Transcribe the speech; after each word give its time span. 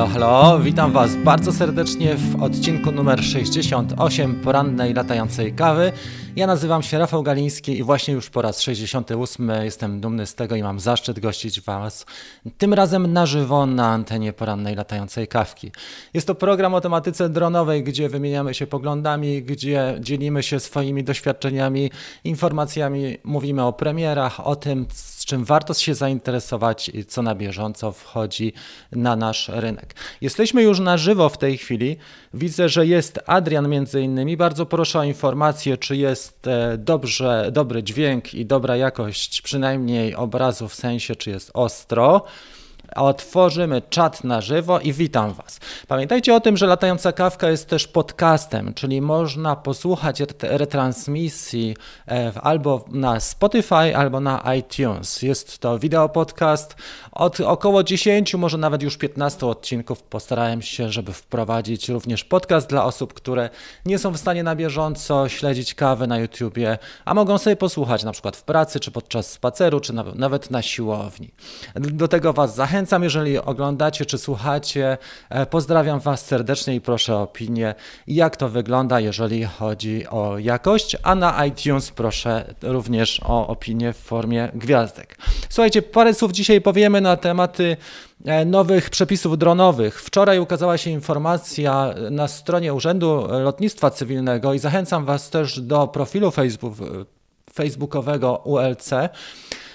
Halo, 0.00 0.12
halo, 0.12 0.60
witam 0.60 0.92
Was 0.92 1.16
bardzo 1.16 1.52
serdecznie 1.52 2.16
w 2.16 2.42
odcinku 2.42 2.92
numer 2.92 3.24
68 3.24 4.34
porannej 4.34 4.94
latającej 4.94 5.52
kawy. 5.52 5.92
Ja 6.36 6.46
nazywam 6.46 6.82
się 6.82 6.98
Rafał 6.98 7.22
Galiński 7.22 7.78
i 7.78 7.82
właśnie 7.82 8.14
już 8.14 8.30
po 8.30 8.42
raz 8.42 8.60
68 8.60 9.52
jestem 9.62 10.00
dumny 10.00 10.26
z 10.26 10.34
tego 10.34 10.56
i 10.56 10.62
mam 10.62 10.80
zaszczyt 10.80 11.20
gościć 11.20 11.60
Was 11.60 12.06
tym 12.58 12.74
razem 12.74 13.12
na 13.12 13.26
żywo 13.26 13.66
na 13.66 13.88
antenie 13.88 14.32
porannej 14.32 14.74
latającej 14.74 15.28
kawki. 15.28 15.72
Jest 16.14 16.26
to 16.26 16.34
program 16.34 16.74
o 16.74 16.80
tematyce 16.80 17.28
dronowej, 17.28 17.84
gdzie 17.84 18.08
wymieniamy 18.08 18.54
się 18.54 18.66
poglądami, 18.66 19.42
gdzie 19.42 19.96
dzielimy 20.00 20.42
się 20.42 20.60
swoimi 20.60 21.04
doświadczeniami, 21.04 21.90
informacjami, 22.24 23.18
mówimy 23.24 23.64
o 23.64 23.72
premierach, 23.72 24.46
o 24.46 24.56
tym, 24.56 24.86
z 24.92 25.24
czym 25.24 25.44
warto 25.44 25.74
się 25.74 25.94
zainteresować 25.94 26.88
i 26.88 27.04
co 27.04 27.22
na 27.22 27.34
bieżąco 27.34 27.92
wchodzi 27.92 28.52
na 28.92 29.16
nasz 29.16 29.48
rynek. 29.48 29.94
Jesteśmy 30.20 30.62
już 30.62 30.80
na 30.80 30.96
żywo 30.96 31.28
w 31.28 31.38
tej 31.38 31.58
chwili. 31.58 31.96
Widzę, 32.34 32.68
że 32.68 32.86
jest 32.86 33.20
Adrian 33.26 33.68
między 33.68 34.00
innymi. 34.00 34.36
Bardzo 34.36 34.66
proszę 34.66 34.98
o 34.98 35.04
informację, 35.04 35.76
czy 35.76 35.96
jest 35.96 36.19
e, 36.46 36.78
dobrze, 36.78 37.48
dobry 37.52 37.82
dźwięk 37.82 38.34
i 38.34 38.46
dobra 38.46 38.76
jakość 38.76 39.42
przynajmniej 39.42 40.14
obrazu 40.14 40.68
w 40.68 40.74
sensie, 40.74 41.16
czy 41.16 41.30
jest 41.30 41.50
ostro 41.54 42.24
otworzymy 42.94 43.82
czat 43.90 44.24
na 44.24 44.40
żywo 44.40 44.80
i 44.80 44.92
witam 44.92 45.32
Was. 45.32 45.60
Pamiętajcie 45.88 46.34
o 46.34 46.40
tym, 46.40 46.56
że 46.56 46.66
Latająca 46.66 47.12
Kawka 47.12 47.50
jest 47.50 47.68
też 47.68 47.88
podcastem, 47.88 48.74
czyli 48.74 49.00
można 49.00 49.56
posłuchać 49.56 50.22
retransmisji 50.42 51.76
e, 52.08 52.32
albo 52.42 52.84
na 52.88 53.20
Spotify, 53.20 53.96
albo 53.96 54.20
na 54.20 54.54
iTunes. 54.54 55.22
Jest 55.22 55.58
to 55.58 55.78
wideo 55.78 56.08
podcast 56.08 56.76
od 57.12 57.40
około 57.40 57.82
10, 57.82 58.34
może 58.34 58.58
nawet 58.58 58.82
już 58.82 58.96
15 58.96 59.46
odcinków. 59.46 60.02
Postarałem 60.02 60.62
się, 60.62 60.92
żeby 60.92 61.12
wprowadzić 61.12 61.88
również 61.88 62.24
podcast 62.24 62.68
dla 62.68 62.84
osób, 62.84 63.14
które 63.14 63.50
nie 63.86 63.98
są 63.98 64.10
w 64.10 64.18
stanie 64.18 64.42
na 64.42 64.56
bieżąco 64.56 65.28
śledzić 65.28 65.74
kawy 65.74 66.06
na 66.06 66.18
YouTubie, 66.18 66.78
a 67.04 67.14
mogą 67.14 67.38
sobie 67.38 67.56
posłuchać 67.56 68.04
na 68.04 68.12
przykład 68.12 68.36
w 68.36 68.42
pracy, 68.42 68.80
czy 68.80 68.90
podczas 68.90 69.30
spaceru, 69.30 69.80
czy 69.80 69.92
nawet 70.14 70.50
na 70.50 70.62
siłowni. 70.62 71.30
Do 71.74 72.08
tego 72.08 72.32
Was 72.32 72.54
zachęcam 72.54 72.79
zachęcam, 72.80 73.02
jeżeli 73.02 73.38
oglądacie 73.38 74.06
czy 74.06 74.18
słuchacie. 74.18 74.98
E, 75.30 75.46
pozdrawiam 75.46 76.00
Was 76.00 76.26
serdecznie 76.26 76.74
i 76.74 76.80
proszę 76.80 77.16
o 77.16 77.22
opinię, 77.22 77.74
jak 78.06 78.36
to 78.36 78.48
wygląda, 78.48 79.00
jeżeli 79.00 79.44
chodzi 79.44 80.06
o 80.06 80.38
jakość, 80.38 80.96
a 81.02 81.14
na 81.14 81.46
iTunes 81.46 81.90
proszę 81.90 82.54
również 82.62 83.20
o 83.24 83.46
opinię 83.46 83.92
w 83.92 83.96
formie 83.96 84.48
gwiazdek. 84.54 85.16
Słuchajcie, 85.48 85.82
parę 85.82 86.14
słów 86.14 86.32
dzisiaj 86.32 86.60
powiemy 86.60 87.00
na 87.00 87.16
tematy 87.16 87.76
e, 88.24 88.44
nowych 88.44 88.90
przepisów 88.90 89.38
dronowych. 89.38 90.02
Wczoraj 90.02 90.38
ukazała 90.38 90.78
się 90.78 90.90
informacja 90.90 91.94
na 92.10 92.28
stronie 92.28 92.74
Urzędu 92.74 93.26
Lotnictwa 93.30 93.90
Cywilnego 93.90 94.54
i 94.54 94.58
zachęcam 94.58 95.04
Was 95.04 95.30
też 95.30 95.60
do 95.60 95.88
profilu 95.88 96.30
Facebook, 96.30 96.74
facebookowego 97.52 98.36
ULC. 98.44 98.90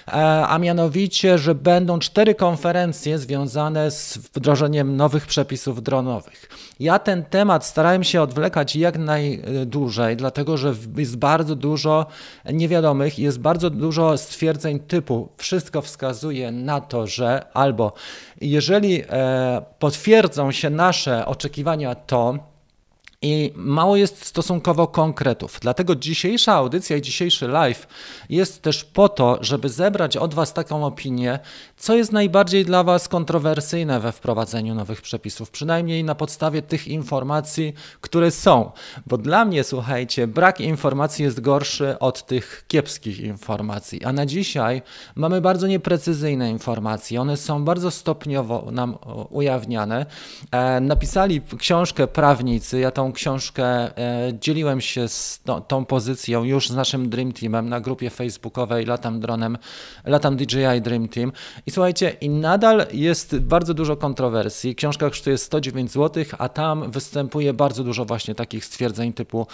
E, 0.08 0.46
a 0.46 0.58
mianowicie, 0.58 1.38
że 1.38 1.54
będą 1.54 1.98
cztery 1.98 2.34
konferencje 2.34 3.18
związane 3.18 3.90
z 3.90 4.18
wdrożeniem 4.18 4.96
nowych 4.96 5.26
przepisów 5.26 5.82
dronowych. 5.82 6.48
Ja 6.80 6.98
ten 6.98 7.24
temat 7.24 7.66
starałem 7.66 8.04
się 8.04 8.22
odwlekać 8.22 8.76
jak 8.76 8.98
najdłużej, 8.98 10.16
dlatego 10.16 10.56
że 10.56 10.74
jest 10.96 11.16
bardzo 11.16 11.54
dużo 11.56 12.06
niewiadomych, 12.52 13.18
jest 13.18 13.38
bardzo 13.38 13.70
dużo 13.70 14.18
stwierdzeń 14.18 14.80
typu 14.80 15.28
wszystko 15.36 15.82
wskazuje 15.82 16.52
na 16.52 16.80
to, 16.80 17.06
że 17.06 17.46
albo 17.54 17.92
jeżeli 18.40 19.02
e, 19.08 19.62
potwierdzą 19.78 20.52
się 20.52 20.70
nasze 20.70 21.26
oczekiwania, 21.26 21.94
to 21.94 22.38
i 23.22 23.52
mało 23.56 23.96
jest 23.96 24.24
stosunkowo 24.24 24.86
konkretów. 24.86 25.58
Dlatego 25.62 25.96
dzisiejsza 25.96 26.54
audycja 26.54 26.96
i 26.96 27.02
dzisiejszy 27.02 27.48
live 27.48 27.86
jest 28.30 28.62
też 28.62 28.84
po 28.84 29.08
to, 29.08 29.38
żeby 29.40 29.68
zebrać 29.68 30.16
od 30.16 30.34
Was 30.34 30.52
taką 30.52 30.86
opinię, 30.86 31.38
co 31.76 31.94
jest 31.94 32.12
najbardziej 32.12 32.64
dla 32.64 32.84
Was 32.84 33.08
kontrowersyjne 33.08 34.00
we 34.00 34.12
wprowadzeniu 34.12 34.74
nowych 34.74 35.02
przepisów, 35.02 35.50
przynajmniej 35.50 36.04
na 36.04 36.14
podstawie 36.14 36.62
tych 36.62 36.88
informacji, 36.88 37.74
które 38.00 38.30
są. 38.30 38.72
Bo 39.06 39.18
dla 39.18 39.44
mnie, 39.44 39.64
słuchajcie, 39.64 40.26
brak 40.26 40.60
informacji 40.60 41.24
jest 41.24 41.40
gorszy 41.40 41.98
od 41.98 42.26
tych 42.26 42.64
kiepskich 42.68 43.20
informacji. 43.20 44.04
A 44.04 44.12
na 44.12 44.26
dzisiaj 44.26 44.82
mamy 45.14 45.40
bardzo 45.40 45.66
nieprecyzyjne 45.66 46.50
informacje. 46.50 47.20
One 47.20 47.36
są 47.36 47.64
bardzo 47.64 47.90
stopniowo 47.90 48.68
nam 48.72 48.98
ujawniane. 49.30 50.06
E, 50.50 50.80
napisali 50.80 51.42
książkę 51.58 52.06
prawnicy, 52.06 52.78
ja 52.80 52.90
tą 52.90 53.12
książkę 53.16 53.64
e, 53.64 54.32
dzieliłem 54.40 54.80
się 54.80 55.08
z 55.08 55.40
no, 55.46 55.60
tą 55.60 55.84
pozycją 55.84 56.44
już 56.44 56.68
z 56.68 56.74
naszym 56.74 57.08
Dream 57.08 57.32
Teamem 57.32 57.68
na 57.68 57.80
grupie 57.80 58.10
facebookowej 58.10 58.86
Latam 58.86 59.20
Dronem, 59.20 59.58
Latam 60.04 60.36
DJI 60.36 60.80
Dream 60.82 61.08
Team. 61.08 61.32
I 61.66 61.70
słuchajcie, 61.70 62.16
i 62.20 62.30
nadal 62.30 62.86
jest 62.92 63.38
bardzo 63.38 63.74
dużo 63.74 63.96
kontrowersji. 63.96 64.74
Książka 64.74 65.08
kosztuje 65.08 65.38
109 65.38 65.92
zł, 65.92 66.24
a 66.38 66.48
tam 66.48 66.90
występuje 66.90 67.54
bardzo 67.54 67.84
dużo 67.84 68.04
właśnie 68.04 68.34
takich 68.34 68.64
stwierdzeń 68.64 69.12
typu 69.12 69.46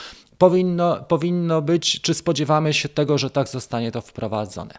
powinno, 0.42 0.96
powinno 1.08 1.62
być, 1.62 2.00
czy 2.00 2.14
spodziewamy 2.14 2.74
się 2.74 2.88
tego, 2.88 3.18
że 3.18 3.30
tak 3.30 3.48
zostanie 3.48 3.92
to 3.92 4.00
wprowadzone. 4.00 4.74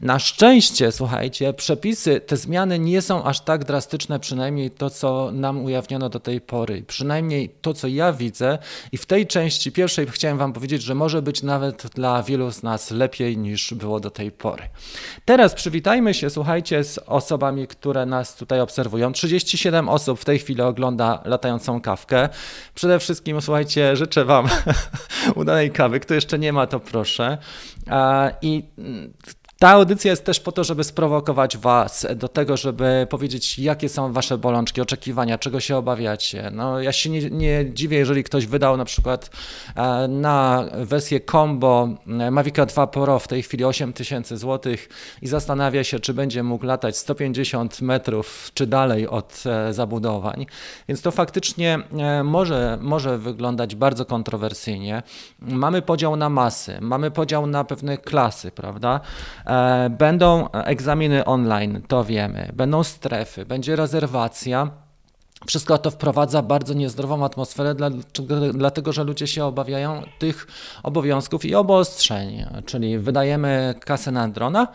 Na 0.00 0.18
szczęście, 0.18 0.92
słuchajcie, 0.92 1.52
przepisy, 1.52 2.20
te 2.20 2.36
zmiany 2.36 2.78
nie 2.78 3.02
są 3.02 3.24
aż 3.24 3.40
tak 3.40 3.64
drastyczne, 3.64 4.20
przynajmniej 4.20 4.70
to, 4.70 4.90
co 4.90 5.30
nam 5.32 5.64
ujawniono 5.64 6.08
do 6.08 6.20
tej 6.20 6.40
pory, 6.40 6.82
przynajmniej 6.82 7.54
to, 7.62 7.74
co 7.74 7.88
ja 7.88 8.12
widzę 8.12 8.58
i 8.92 8.98
w 8.98 9.06
tej 9.06 9.26
części 9.26 9.72
pierwszej 9.72 10.06
chciałem 10.06 10.38
Wam 10.38 10.52
powiedzieć, 10.52 10.82
że 10.82 10.94
może 10.94 11.22
być 11.22 11.42
nawet 11.42 11.86
dla 11.94 12.22
wielu 12.22 12.50
z 12.50 12.62
nas 12.62 12.90
lepiej 12.90 13.38
niż 13.38 13.74
było 13.74 14.00
do 14.00 14.10
tej 14.10 14.32
pory. 14.32 14.62
Teraz 15.24 15.54
przywitajmy 15.54 16.14
się, 16.14 16.30
słuchajcie, 16.30 16.84
z 16.84 16.98
osobami, 16.98 17.66
które 17.66 18.06
nas 18.06 18.36
tutaj 18.36 18.60
obserwują. 18.60 19.12
37 19.12 19.88
osób 19.88 20.20
w 20.20 20.24
tej 20.24 20.38
chwili 20.38 20.62
ogląda 20.62 21.22
latającą 21.24 21.80
kawkę. 21.80 22.28
Przede 22.74 22.98
wszystkim, 22.98 23.40
słuchajcie, 23.40 23.96
życzę 23.96 24.24
Wam 24.24 24.48
udanej 25.34 25.70
kawy. 25.70 26.00
Kto 26.00 26.14
jeszcze 26.14 26.38
nie 26.38 26.52
ma, 26.52 26.66
to 26.66 26.80
proszę. 26.80 27.38
I 28.42 28.64
ta 29.60 29.70
audycja 29.70 30.10
jest 30.10 30.24
też 30.24 30.40
po 30.40 30.52
to, 30.52 30.64
żeby 30.64 30.84
sprowokować 30.84 31.56
Was 31.56 32.06
do 32.16 32.28
tego, 32.28 32.56
żeby 32.56 33.06
powiedzieć, 33.10 33.58
jakie 33.58 33.88
są 33.88 34.12
Wasze 34.12 34.38
bolączki, 34.38 34.80
oczekiwania, 34.80 35.38
czego 35.38 35.60
się 35.60 35.76
obawiacie. 35.76 36.50
No, 36.52 36.80
ja 36.80 36.92
się 36.92 37.10
nie, 37.10 37.30
nie 37.30 37.64
dziwię, 37.72 37.98
jeżeli 37.98 38.24
ktoś 38.24 38.46
wydał 38.46 38.76
na 38.76 38.84
przykład 38.84 39.30
e, 39.76 40.08
na 40.08 40.64
wersję 40.74 41.20
combo 41.20 41.88
e, 42.20 42.30
Mavic 42.30 42.54
2 42.66 42.86
Pro 42.86 43.18
w 43.18 43.28
tej 43.28 43.42
chwili 43.42 43.64
8000 43.64 44.36
zł 44.36 44.72
i 45.22 45.28
zastanawia 45.28 45.84
się, 45.84 46.00
czy 46.00 46.14
będzie 46.14 46.42
mógł 46.42 46.66
latać 46.66 46.96
150 46.96 47.80
metrów 47.80 48.50
czy 48.54 48.66
dalej 48.66 49.08
od 49.08 49.42
e, 49.46 49.72
zabudowań. 49.72 50.46
Więc 50.88 51.02
to 51.02 51.10
faktycznie 51.10 51.78
może, 52.24 52.78
może 52.80 53.18
wyglądać 53.18 53.74
bardzo 53.74 54.04
kontrowersyjnie. 54.04 55.02
Mamy 55.40 55.82
podział 55.82 56.16
na 56.16 56.28
masy, 56.28 56.78
mamy 56.80 57.10
podział 57.10 57.46
na 57.46 57.64
pewne 57.64 57.98
klasy, 57.98 58.50
prawda? 58.50 59.00
E, 59.50 59.90
będą 59.90 60.50
egzaminy 60.50 61.24
online, 61.24 61.82
to 61.88 62.04
wiemy. 62.04 62.50
Będą 62.54 62.84
strefy, 62.84 63.46
będzie 63.46 63.76
rezerwacja. 63.76 64.70
Wszystko 65.46 65.78
to 65.78 65.90
wprowadza 65.90 66.42
bardzo 66.42 66.74
niezdrową 66.74 67.24
atmosferę, 67.24 67.74
dlatego 68.54 68.92
że 68.92 69.04
ludzie 69.04 69.26
się 69.26 69.44
obawiają 69.44 70.02
tych 70.18 70.46
obowiązków 70.82 71.44
i 71.44 71.54
obostrzeń. 71.54 72.46
Czyli 72.66 72.98
wydajemy 72.98 73.74
kasę 73.84 74.12
na 74.12 74.28
drona, 74.28 74.68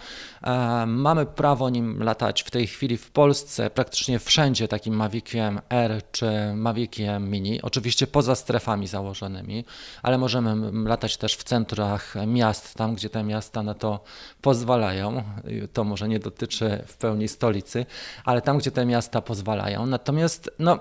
e, 0.44 0.86
mamy 0.86 1.26
prawo 1.26 1.70
nim 1.70 2.04
latać 2.04 2.44
w 2.44 2.52
tej 2.52 2.68
chwili 2.68 2.98
w 2.98 3.12
Polsce 3.12 3.70
praktycznie 3.70 4.20
wszędzie 4.20 4.68
takim 4.68 4.96
Maviciem 4.96 5.60
R 5.70 6.02
czy 6.12 6.54
Maviciem 6.56 7.30
Mini, 7.30 7.62
oczywiście 7.62 8.08
poza 8.08 8.36
strefami 8.36 8.88
założonymi, 8.88 9.66
ale 10.04 10.18
możemy 10.18 10.72
latać 10.90 11.18
też 11.18 11.36
w 11.36 11.44
centrach 11.44 12.14
miast, 12.28 12.76
tam 12.76 12.96
gdzie 12.96 13.10
te 13.10 13.24
miasta 13.24 13.64
na 13.64 13.74
to 13.74 14.00
pozwalają. 14.42 15.24
To 15.74 15.84
może 15.84 16.08
nie 16.08 16.20
dotyczy 16.20 16.84
w 16.88 16.98
pełni 16.98 17.28
stolicy, 17.28 17.86
ale 18.24 18.42
tam 18.42 18.58
gdzie 18.58 18.72
te 18.72 18.86
miasta 18.86 19.22
pozwalają. 19.22 19.86
Natomiast 19.86 20.55
no, 20.60 20.80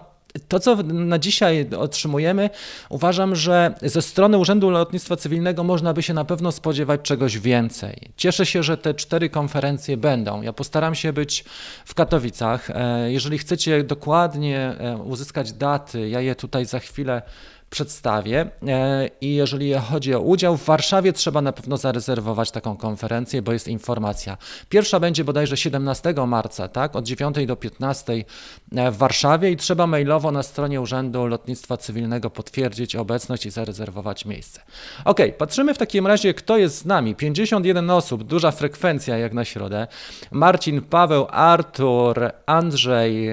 to, 0.49 0.61
co 0.61 0.77
na 0.83 1.19
dzisiaj 1.19 1.69
otrzymujemy, 1.79 2.51
uważam, 2.89 3.37
że 3.37 3.75
ze 3.83 4.03
strony 4.03 4.39
Urzędu 4.39 4.71
Lotnictwa 4.71 5.17
Cywilnego 5.17 5.65
można 5.65 5.93
by 5.93 6.03
się 6.03 6.15
na 6.15 6.25
pewno 6.25 6.53
spodziewać 6.53 7.01
czegoś 7.03 7.39
więcej. 7.39 8.11
Cieszę 8.17 8.47
się, 8.47 8.63
że 8.63 8.77
te 8.77 8.95
cztery 8.95 9.31
konferencje 9.31 9.97
będą. 9.97 10.43
Ja 10.43 10.53
postaram 10.53 10.95
się 10.95 11.13
być 11.13 11.45
w 11.85 11.95
Katowicach. 11.95 12.71
E, 12.71 13.13
jeżeli 13.13 13.39
chcecie 13.39 13.85
dokładnie 13.85 14.59
e, 14.59 14.97
uzyskać 14.97 15.53
daty, 15.53 16.09
ja 16.09 16.21
je 16.21 16.35
tutaj 16.35 16.67
za 16.67 16.79
chwilę 16.79 17.23
przedstawię. 17.71 18.47
E, 18.69 19.11
I 19.21 19.35
jeżeli 19.35 19.75
chodzi 19.75 20.15
o 20.15 20.21
udział, 20.21 20.57
w 20.57 20.65
Warszawie 20.65 21.13
trzeba 21.13 21.43
na 21.43 21.53
pewno 21.53 21.77
zarezerwować 21.77 22.51
taką 22.51 22.77
konferencję, 22.77 23.43
bo 23.43 23.53
jest 23.53 23.69
informacja. 23.69 24.37
Pierwsza 24.69 25.01
będzie 25.01 25.25
bodajże 25.25 25.57
17 25.57 26.15
marca, 26.27 26.69
tak, 26.69 26.97
od 26.97 27.05
9 27.05 27.37
do 27.47 27.57
15 27.57 28.13
e, 28.77 28.91
w 28.91 28.97
Warszawie 28.97 29.51
i 29.51 29.57
trzeba 29.57 29.87
mailowo 29.87 30.31
na 30.31 30.43
stronie 30.43 30.81
Urzędu 30.81 31.27
Lotnictwa 31.27 31.77
Cywilnego 31.77 32.31
potwierdzić 32.31 32.97
obecność 32.97 33.47
i 33.47 33.51
zarezerwować 33.51 34.25
miejsce. 34.25 34.61
Ok, 35.05 35.19
patrzymy 35.39 35.75
w 35.75 35.79
takim 35.79 36.07
razie, 36.07 36.35
kto 36.35 36.59
jest 36.59 36.79
z 36.79 36.85
nami. 36.85 37.15
51 37.15 37.91
osób, 37.91 38.23
duża 38.23 38.51
frekwencja 38.51 39.19
jak 39.19 39.33
na 39.33 39.45
środę. 39.45 39.87
Marcin, 40.31 40.83
Paweł, 40.83 41.27
Artur, 41.31 42.31
Andrzej, 42.47 43.29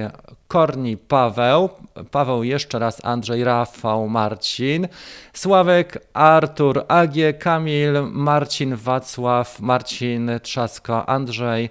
Korni 0.52 0.98
Paweł, 0.98 1.70
Paweł 2.12 2.44
jeszcze 2.44 2.80
raz 2.80 3.06
Andrzej, 3.06 3.44
Rafał, 3.44 4.10
Marcin, 4.10 4.88
Sławek, 5.34 6.08
Artur, 6.14 6.86
Agie, 6.88 7.34
Kamil, 7.34 7.94
Marcin, 8.12 8.76
Wacław, 8.76 9.60
Marcin, 9.60 10.32
Trzasko, 10.44 11.10
Andrzej, 11.10 11.70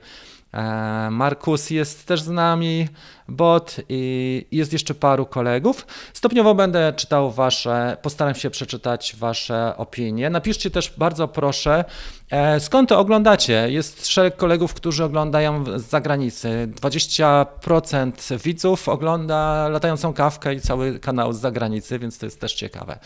e, 0.54 1.08
Markus 1.10 1.70
jest 1.70 2.06
też 2.06 2.22
z 2.22 2.28
nami, 2.28 2.88
bot 3.30 3.76
i 3.88 4.46
jest 4.52 4.72
jeszcze 4.72 4.94
paru 4.94 5.26
kolegów. 5.26 5.86
Stopniowo 6.12 6.54
będę 6.54 6.92
czytał 6.92 7.30
Wasze, 7.30 7.96
postaram 8.02 8.34
się 8.34 8.50
przeczytać 8.50 9.16
Wasze 9.18 9.76
opinie. 9.76 10.30
Napiszcie 10.30 10.70
też 10.70 10.92
bardzo 10.98 11.28
proszę, 11.28 11.84
e, 12.30 12.60
skąd 12.60 12.88
to 12.88 12.98
oglądacie. 12.98 13.70
Jest 13.70 14.06
szereg 14.06 14.36
kolegów, 14.36 14.74
którzy 14.74 15.04
oglądają 15.04 15.64
z 15.78 15.82
zagranicy. 15.82 16.68
20% 16.74 18.38
widzów 18.38 18.88
ogląda 18.88 19.68
latającą 19.68 20.12
kawkę 20.12 20.54
i 20.54 20.60
cały 20.60 20.98
kanał 20.98 21.32
z 21.32 21.40
zagranicy, 21.40 21.98
więc 21.98 22.18
to 22.18 22.26
jest 22.26 22.40
też 22.40 22.54
ciekawe. 22.54 22.98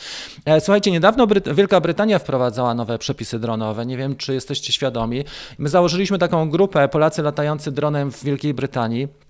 E, 0.45 0.61
słuchajcie, 0.61 0.91
niedawno 0.91 1.27
Bryt 1.27 1.55
Wielka 1.55 1.81
Brytania 1.81 2.19
wprowadzała 2.19 2.75
nowe 2.75 2.99
przepisy 2.99 3.39
dronowe. 3.39 3.87
Nie 3.87 3.97
wiem, 3.97 4.17
czy 4.17 4.35
jesteście 4.35 4.73
świadomi. 4.73 5.25
My 5.59 5.69
założyliśmy 5.69 6.19
taką 6.19 6.51
grupę 6.51 6.89
Polacy 6.89 7.23
latający 7.23 7.73
dronem 7.73 8.13
w 8.13 8.25
Wielkiej 8.25 8.55
Brytanii. 8.55 9.24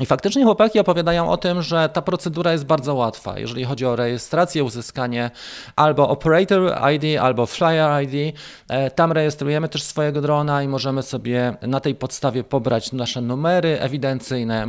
I 0.00 0.06
faktycznie 0.06 0.44
chłopaki 0.44 0.78
opowiadają 0.78 1.30
o 1.30 1.36
tym, 1.36 1.62
że 1.62 1.88
ta 1.88 2.02
procedura 2.02 2.52
jest 2.52 2.66
bardzo 2.66 2.94
łatwa, 2.94 3.38
jeżeli 3.38 3.64
chodzi 3.64 3.86
o 3.86 3.96
rejestrację, 3.96 4.64
uzyskanie 4.64 5.30
albo 5.76 6.08
Operator 6.08 6.76
ID, 6.94 7.20
albo 7.20 7.46
Flyer 7.46 8.02
ID. 8.02 8.36
E, 8.68 8.90
tam 8.90 9.12
rejestrujemy 9.12 9.68
też 9.68 9.82
swojego 9.82 10.20
drona 10.20 10.62
i 10.62 10.68
możemy 10.68 11.02
sobie 11.02 11.56
na 11.62 11.80
tej 11.80 11.94
podstawie 11.94 12.44
pobrać 12.44 12.92
nasze 12.92 13.20
numery 13.20 13.80
ewidencyjne. 13.80 14.66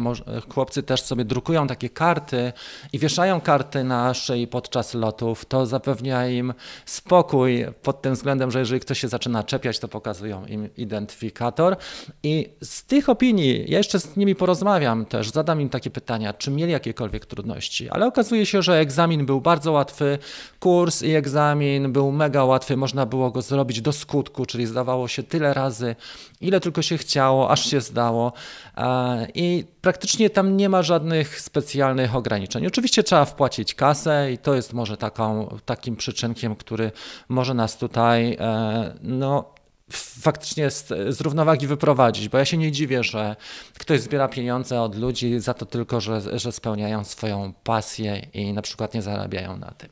Chłopcy 0.54 0.84
też 0.84 1.02
sobie 1.02 1.26
drukują 1.26 1.68
takie 1.68 1.90
karty 1.90 2.54
i 2.94 3.00
wieszają 3.00 3.42
karty 3.42 3.84
na 3.84 4.14
szyi 4.14 4.48
podczas 4.48 4.94
lotów. 4.94 5.46
To 5.46 5.66
zapewnia 5.66 6.28
im 6.28 6.54
spokój 6.86 7.66
pod 7.84 8.02
tym 8.02 8.14
względem, 8.14 8.52
że 8.52 8.60
jeżeli 8.60 8.80
ktoś 8.80 9.00
się 9.00 9.08
zaczyna 9.08 9.44
czepiać, 9.44 9.80
to 9.80 9.88
pokazują 9.88 10.46
im 10.46 10.70
identyfikator. 10.78 11.78
I 12.24 12.50
z 12.62 12.84
tych 12.84 13.10
opinii, 13.10 13.66
ja 13.68 13.78
jeszcze 13.78 14.00
z 14.00 14.18
nimi 14.18 14.36
porozmawiam, 14.36 15.06
też 15.18 15.32
zadam 15.32 15.62
im 15.62 15.70
takie 15.70 15.90
pytania, 15.90 16.34
czy 16.34 16.52
mieli 16.52 16.72
jakiekolwiek 16.72 17.26
trudności, 17.26 17.90
ale 17.90 18.08
okazuje 18.08 18.46
się, 18.46 18.62
że 18.62 18.80
egzamin 18.80 19.26
był 19.26 19.42
bardzo 19.42 19.72
łatwy, 19.72 20.18
kurs 20.60 21.02
i 21.04 21.12
egzamin 21.12 21.92
był 21.92 22.12
mega 22.12 22.46
łatwy, 22.46 22.78
można 22.78 23.06
było 23.06 23.32
go 23.32 23.42
zrobić 23.42 23.82
do 23.82 23.92
skutku, 23.92 24.46
czyli 24.46 24.66
zdawało 24.66 25.08
się 25.08 25.24
tyle 25.24 25.54
razy, 25.54 25.96
ile 26.42 26.60
tylko 26.60 26.82
się 26.82 26.98
chciało, 26.98 27.52
aż 27.52 27.70
się 27.70 27.82
zdało 27.82 28.34
e, 28.78 29.28
i 29.34 29.66
praktycznie 29.82 30.30
tam 30.30 30.58
nie 30.58 30.70
ma 30.70 30.84
żadnych 30.84 31.42
specjalnych 31.42 32.16
ograniczeń. 32.16 32.68
Oczywiście 32.68 33.04
trzeba 33.04 33.26
wpłacić 33.26 33.76
kasę 33.76 34.32
i 34.32 34.38
to 34.38 34.56
jest 34.56 34.74
może 34.74 34.98
taką, 34.98 35.58
takim 35.66 35.96
przyczynkiem, 35.96 36.56
który 36.56 36.92
może 37.30 37.54
nas 37.54 37.78
tutaj 37.78 38.38
e, 38.40 38.96
no, 39.02 39.55
faktycznie 39.92 40.72
z, 40.72 40.88
z, 40.88 41.22
równowagi 41.22 41.68
wyprowadzić, 41.68 42.30
bo 42.30 42.38
ja 42.38 42.46
się 42.46 42.58
nie 42.58 42.72
dziwię, 42.72 43.04
że 43.04 43.36
ktoś 43.80 44.02
zbiera 44.02 44.28
pieniądze 44.28 44.82
od 44.82 44.96
ludzi 44.96 45.40
za 45.40 45.54
to 45.54 45.66
tylko, 45.66 46.02
że, 46.02 46.40
że 46.40 46.52
spełniają 46.52 47.04
swoją 47.04 47.54
pasję 47.64 48.22
i 48.34 48.54
na 48.54 48.62
przykład 48.62 48.94
nie 48.94 49.02
zarabiają 49.02 49.58
na 49.58 49.72
tym. 49.72 49.90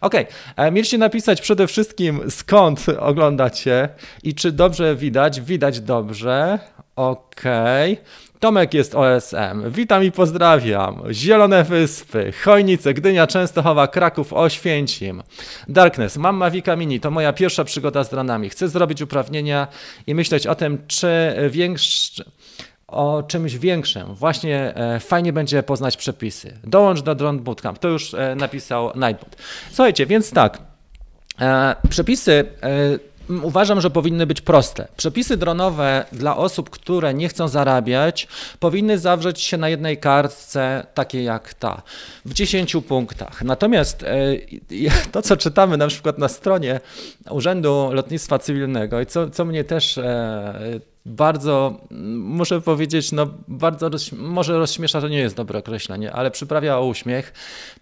Ok, 0.00 0.14
e, 0.56 0.70
mieliście 0.70 0.98
napisać 0.98 1.40
przede 1.40 1.66
wszystkim 1.66 2.30
skąd 2.30 2.86
oglądacie 2.88 3.88
i 4.22 4.34
czy 4.34 4.52
dobrze 4.52 4.96
widać. 4.96 5.40
Widać 5.40 5.80
dobrze. 5.80 6.58
Ok. 6.96 7.42
Tomek 8.40 8.74
jest 8.74 8.94
OSM. 8.94 9.70
Witam 9.70 10.04
i 10.04 10.12
pozdrawiam. 10.12 11.02
Zielone 11.10 11.64
Wyspy, 11.64 12.32
Chojnice, 12.44 12.94
Gdynia, 12.94 13.26
Częstochowa, 13.26 13.88
Kraków, 13.88 14.32
Oświęcim. 14.32 15.22
Darkness, 15.68 16.16
mam 16.16 16.36
Mavica 16.36 16.76
Mini, 16.76 17.00
to 17.00 17.10
moja 17.10 17.32
pierwsza 17.32 17.64
przygoda 17.64 18.04
z 18.04 18.10
dronami. 18.10 18.48
Chcę 18.48 18.68
zrobić 18.68 19.02
uprawnienia 19.02 19.68
i 20.06 20.14
myśleć 20.14 20.46
o 20.46 20.54
tym, 20.54 20.78
czy 20.86 21.34
większy 21.50 22.24
o 22.86 23.22
czymś 23.28 23.58
większym. 23.58 24.14
Właśnie 24.14 24.76
e, 24.76 25.00
fajnie 25.00 25.32
będzie 25.32 25.62
poznać 25.62 25.96
przepisy. 25.96 26.58
Dołącz 26.64 27.02
do 27.02 27.14
Drone 27.14 27.38
Bootcamp. 27.38 27.78
To 27.78 27.88
już 27.88 28.14
e, 28.14 28.34
napisał 28.34 28.92
Nightbot. 28.94 29.36
Słuchajcie, 29.68 30.06
więc 30.06 30.30
tak. 30.30 30.58
E, 31.40 31.76
przepisy 31.90 32.32
e, 32.32 33.09
uważam, 33.42 33.80
że 33.80 33.90
powinny 33.90 34.26
być 34.26 34.40
proste. 34.40 34.88
Przepisy 34.96 35.36
dronowe 35.36 36.04
dla 36.12 36.36
osób, 36.36 36.70
które 36.70 37.14
nie 37.14 37.28
chcą 37.28 37.48
zarabiać, 37.48 38.28
powinny 38.60 38.98
zawrzeć 38.98 39.40
się 39.40 39.56
na 39.56 39.68
jednej 39.68 39.98
kartce, 39.98 40.86
takiej 40.94 41.24
jak 41.24 41.54
ta, 41.54 41.82
w 42.24 42.32
10 42.32 42.76
punktach. 42.88 43.42
Natomiast 43.44 44.02
e, 44.02 44.16
to, 45.12 45.22
co 45.22 45.36
czytamy 45.36 45.76
na 45.76 45.86
przykład 45.86 46.18
na 46.18 46.28
stronie 46.28 46.80
Urzędu 47.30 47.88
Lotnictwa 47.92 48.38
Cywilnego 48.38 49.00
i 49.00 49.06
co, 49.06 49.30
co 49.30 49.44
mnie 49.44 49.64
też 49.64 49.98
e, 49.98 50.80
bardzo, 51.06 51.80
muszę 52.16 52.60
powiedzieć, 52.60 53.12
no 53.12 53.26
bardzo, 53.48 53.90
może 54.12 54.58
rozśmiesza 54.58 55.00
to 55.00 55.08
nie 55.08 55.18
jest 55.18 55.36
dobre 55.36 55.58
określenie, 55.58 56.12
ale 56.12 56.30
przyprawia 56.30 56.78
o 56.78 56.86
uśmiech, 56.86 57.32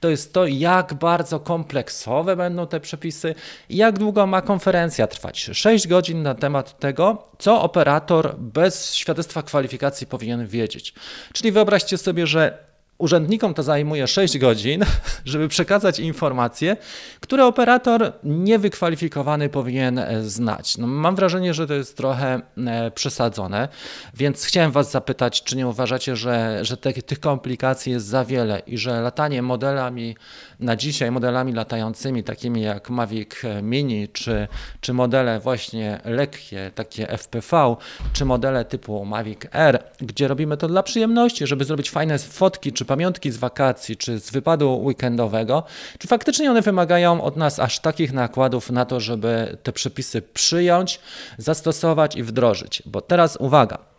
to 0.00 0.08
jest 0.08 0.32
to, 0.32 0.46
jak 0.46 0.94
bardzo 0.94 1.40
kompleksowe 1.40 2.36
będą 2.36 2.66
te 2.66 2.80
przepisy 2.80 3.34
i 3.68 3.76
jak 3.76 3.98
długo 3.98 4.26
ma 4.26 4.42
konferencja 4.42 5.06
trwać. 5.06 5.50
6 5.52 5.88
godzin 5.88 6.22
na 6.22 6.34
temat 6.34 6.78
tego, 6.78 7.28
co 7.38 7.62
operator 7.62 8.34
bez 8.38 8.94
świadectwa 8.94 9.42
kwalifikacji 9.42 10.06
powinien 10.06 10.46
wiedzieć. 10.46 10.94
Czyli 11.32 11.52
wyobraźcie 11.52 11.98
sobie, 11.98 12.26
że 12.26 12.67
Urzędnikom 12.98 13.54
to 13.54 13.62
zajmuje 13.62 14.06
6 14.06 14.38
godzin, 14.38 14.84
żeby 15.24 15.48
przekazać 15.48 15.98
informacje, 15.98 16.76
które 17.20 17.46
operator 17.46 18.12
niewykwalifikowany 18.24 19.48
powinien 19.48 19.98
e, 19.98 20.24
znać. 20.24 20.78
No, 20.78 20.86
mam 20.86 21.16
wrażenie, 21.16 21.54
że 21.54 21.66
to 21.66 21.74
jest 21.74 21.96
trochę 21.96 22.40
e, 22.66 22.90
przesadzone, 22.90 23.68
więc 24.14 24.44
chciałem 24.44 24.70
Was 24.72 24.90
zapytać, 24.90 25.42
czy 25.42 25.56
nie 25.56 25.66
uważacie, 25.68 26.16
że, 26.16 26.58
że 26.62 26.76
te, 26.76 26.92
tych 26.92 27.20
komplikacji 27.20 27.92
jest 27.92 28.06
za 28.06 28.24
wiele 28.24 28.62
i 28.66 28.78
że 28.78 29.00
latanie 29.00 29.42
modelami 29.42 30.16
na 30.60 30.76
dzisiaj, 30.76 31.10
modelami 31.10 31.52
latającymi, 31.52 32.24
takimi 32.24 32.62
jak 32.62 32.90
Mavic 32.90 33.30
Mini, 33.62 34.08
czy, 34.08 34.48
czy 34.80 34.92
modele 34.92 35.40
właśnie 35.40 36.00
lekkie, 36.04 36.70
takie 36.74 37.06
FPV, 37.18 37.76
czy 38.12 38.24
modele 38.24 38.64
typu 38.64 39.04
Mavic 39.04 39.40
Air, 39.52 39.82
gdzie 40.00 40.28
robimy 40.28 40.56
to 40.56 40.68
dla 40.68 40.82
przyjemności, 40.82 41.46
żeby 41.46 41.64
zrobić 41.64 41.90
fajne 41.90 42.18
fotki, 42.18 42.72
czy 42.72 42.87
pamiątki 42.88 43.30
z 43.30 43.36
wakacji, 43.36 43.96
czy 43.96 44.20
z 44.20 44.30
wypadu 44.30 44.80
weekendowego, 44.84 45.62
czy 45.98 46.08
faktycznie 46.08 46.50
one 46.50 46.62
wymagają 46.62 47.22
od 47.22 47.36
nas 47.36 47.58
aż 47.58 47.80
takich 47.80 48.12
nakładów 48.12 48.70
na 48.70 48.84
to, 48.84 49.00
żeby 49.00 49.58
te 49.62 49.72
przepisy 49.72 50.22
przyjąć, 50.22 51.00
zastosować 51.38 52.16
i 52.16 52.22
wdrożyć. 52.22 52.82
Bo 52.86 53.00
teraz 53.00 53.36
uwaga. 53.36 53.97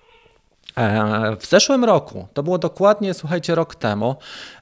E, 0.80 1.36
w 1.40 1.46
zeszłym 1.46 1.86
roku, 1.86 2.28
to 2.34 2.44
było 2.44 2.58
dokładnie, 2.58 3.14
słuchajcie, 3.14 3.56
rok 3.56 3.76
temu, 3.76 4.16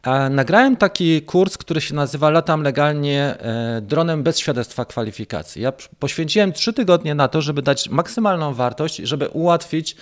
e, 0.04 0.30
nagrałem 0.30 0.78
taki 0.78 1.22
kurs, 1.22 1.58
który 1.58 1.82
się 1.82 1.96
nazywa 1.96 2.30
Latam 2.30 2.64
legalnie 2.64 3.36
e, 3.40 3.82
dronem 3.82 4.24
bez 4.24 4.40
świadectwa 4.40 4.86
kwalifikacji. 4.86 5.62
Ja 5.62 5.74
poświęciłem 6.00 6.54
trzy 6.54 6.74
tygodnie 6.74 7.16
na 7.16 7.28
to, 7.28 7.42
żeby 7.42 7.62
dać 7.62 7.90
maksymalną 7.90 8.54
wartość, 8.54 8.96
żeby 8.96 9.30
ułatwić 9.30 9.96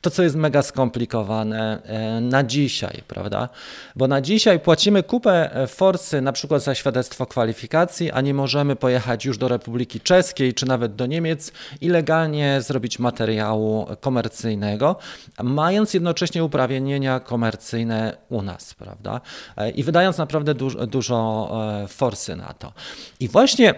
to, 0.00 0.10
co 0.10 0.22
jest 0.22 0.36
mega 0.36 0.62
skomplikowane 0.62 1.82
na 2.20 2.44
dzisiaj, 2.44 3.02
prawda? 3.08 3.48
Bo 3.96 4.08
na 4.08 4.20
dzisiaj 4.20 4.60
płacimy 4.60 5.02
kupę 5.02 5.50
forsy 5.68 6.20
na 6.20 6.32
przykład 6.32 6.62
za 6.62 6.74
świadectwo 6.74 7.26
kwalifikacji, 7.26 8.10
a 8.10 8.20
nie 8.20 8.34
możemy 8.34 8.76
pojechać 8.76 9.24
już 9.24 9.38
do 9.38 9.48
Republiki 9.48 10.00
Czeskiej 10.00 10.54
czy 10.54 10.66
nawet 10.66 10.94
do 10.94 11.06
Niemiec 11.06 11.52
i 11.80 11.88
legalnie 11.88 12.60
zrobić 12.60 12.98
materiału 12.98 13.86
komercyjnego 14.00 14.96
mając 15.62 15.94
jednocześnie 15.94 16.44
uprawnienia 16.44 17.20
komercyjne 17.20 18.16
u 18.28 18.42
nas, 18.42 18.74
prawda? 18.74 19.20
I 19.74 19.82
wydając 19.82 20.18
naprawdę 20.18 20.54
dużo, 20.54 20.86
dużo 20.86 21.50
forsy 21.88 22.36
na 22.36 22.52
to. 22.52 22.72
I 23.20 23.28
właśnie 23.28 23.74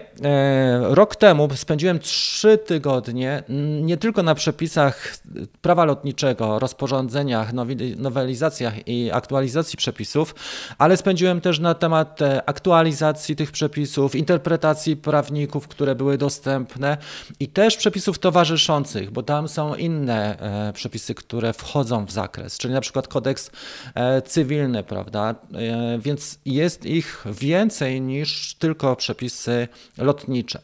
rok 0.81 1.15
temu 1.15 1.49
spędziłem 1.55 1.99
trzy 1.99 2.57
tygodnie 2.57 3.43
nie 3.81 3.97
tylko 3.97 4.23
na 4.23 4.35
przepisach 4.35 5.17
prawa 5.61 5.85
lotniczego, 5.85 6.59
rozporządzeniach, 6.59 7.53
nowelizacjach 7.97 8.87
i 8.87 9.11
aktualizacji 9.11 9.77
przepisów, 9.77 10.35
ale 10.77 10.97
spędziłem 10.97 11.41
też 11.41 11.59
na 11.59 11.73
temat 11.73 12.19
aktualizacji 12.45 13.35
tych 13.35 13.51
przepisów, 13.51 14.15
interpretacji 14.15 14.97
prawników, 14.97 15.67
które 15.67 15.95
były 15.95 16.17
dostępne 16.17 16.97
i 17.39 17.47
też 17.47 17.77
przepisów 17.77 18.19
towarzyszących, 18.19 19.11
bo 19.11 19.23
tam 19.23 19.47
są 19.47 19.75
inne 19.75 20.39
e, 20.39 20.73
przepisy, 20.73 21.15
które 21.15 21.53
wchodzą 21.53 21.64
w 22.07 22.11
zakres, 22.11 22.57
czyli 22.57 22.73
na 22.73 22.81
przykład 22.81 23.07
kodeks 23.07 23.51
e, 23.95 24.21
cywilny, 24.21 24.83
prawda? 24.83 25.35
E, 25.53 25.99
więc 25.99 26.39
jest 26.45 26.85
ich 26.85 27.25
więcej 27.25 28.01
niż 28.01 28.55
tylko 28.55 28.95
przepisy 28.95 29.67
lotnicze. 29.97 30.59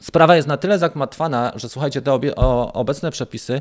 Sprawa 0.00 0.36
jest 0.36 0.48
na 0.48 0.56
tyle 0.56 0.78
zagmatwana, 0.78 1.52
że 1.54 1.68
słuchajcie, 1.68 2.02
te 2.02 2.12
obie, 2.12 2.36
o, 2.36 2.72
obecne 2.72 3.10
przepisy 3.10 3.60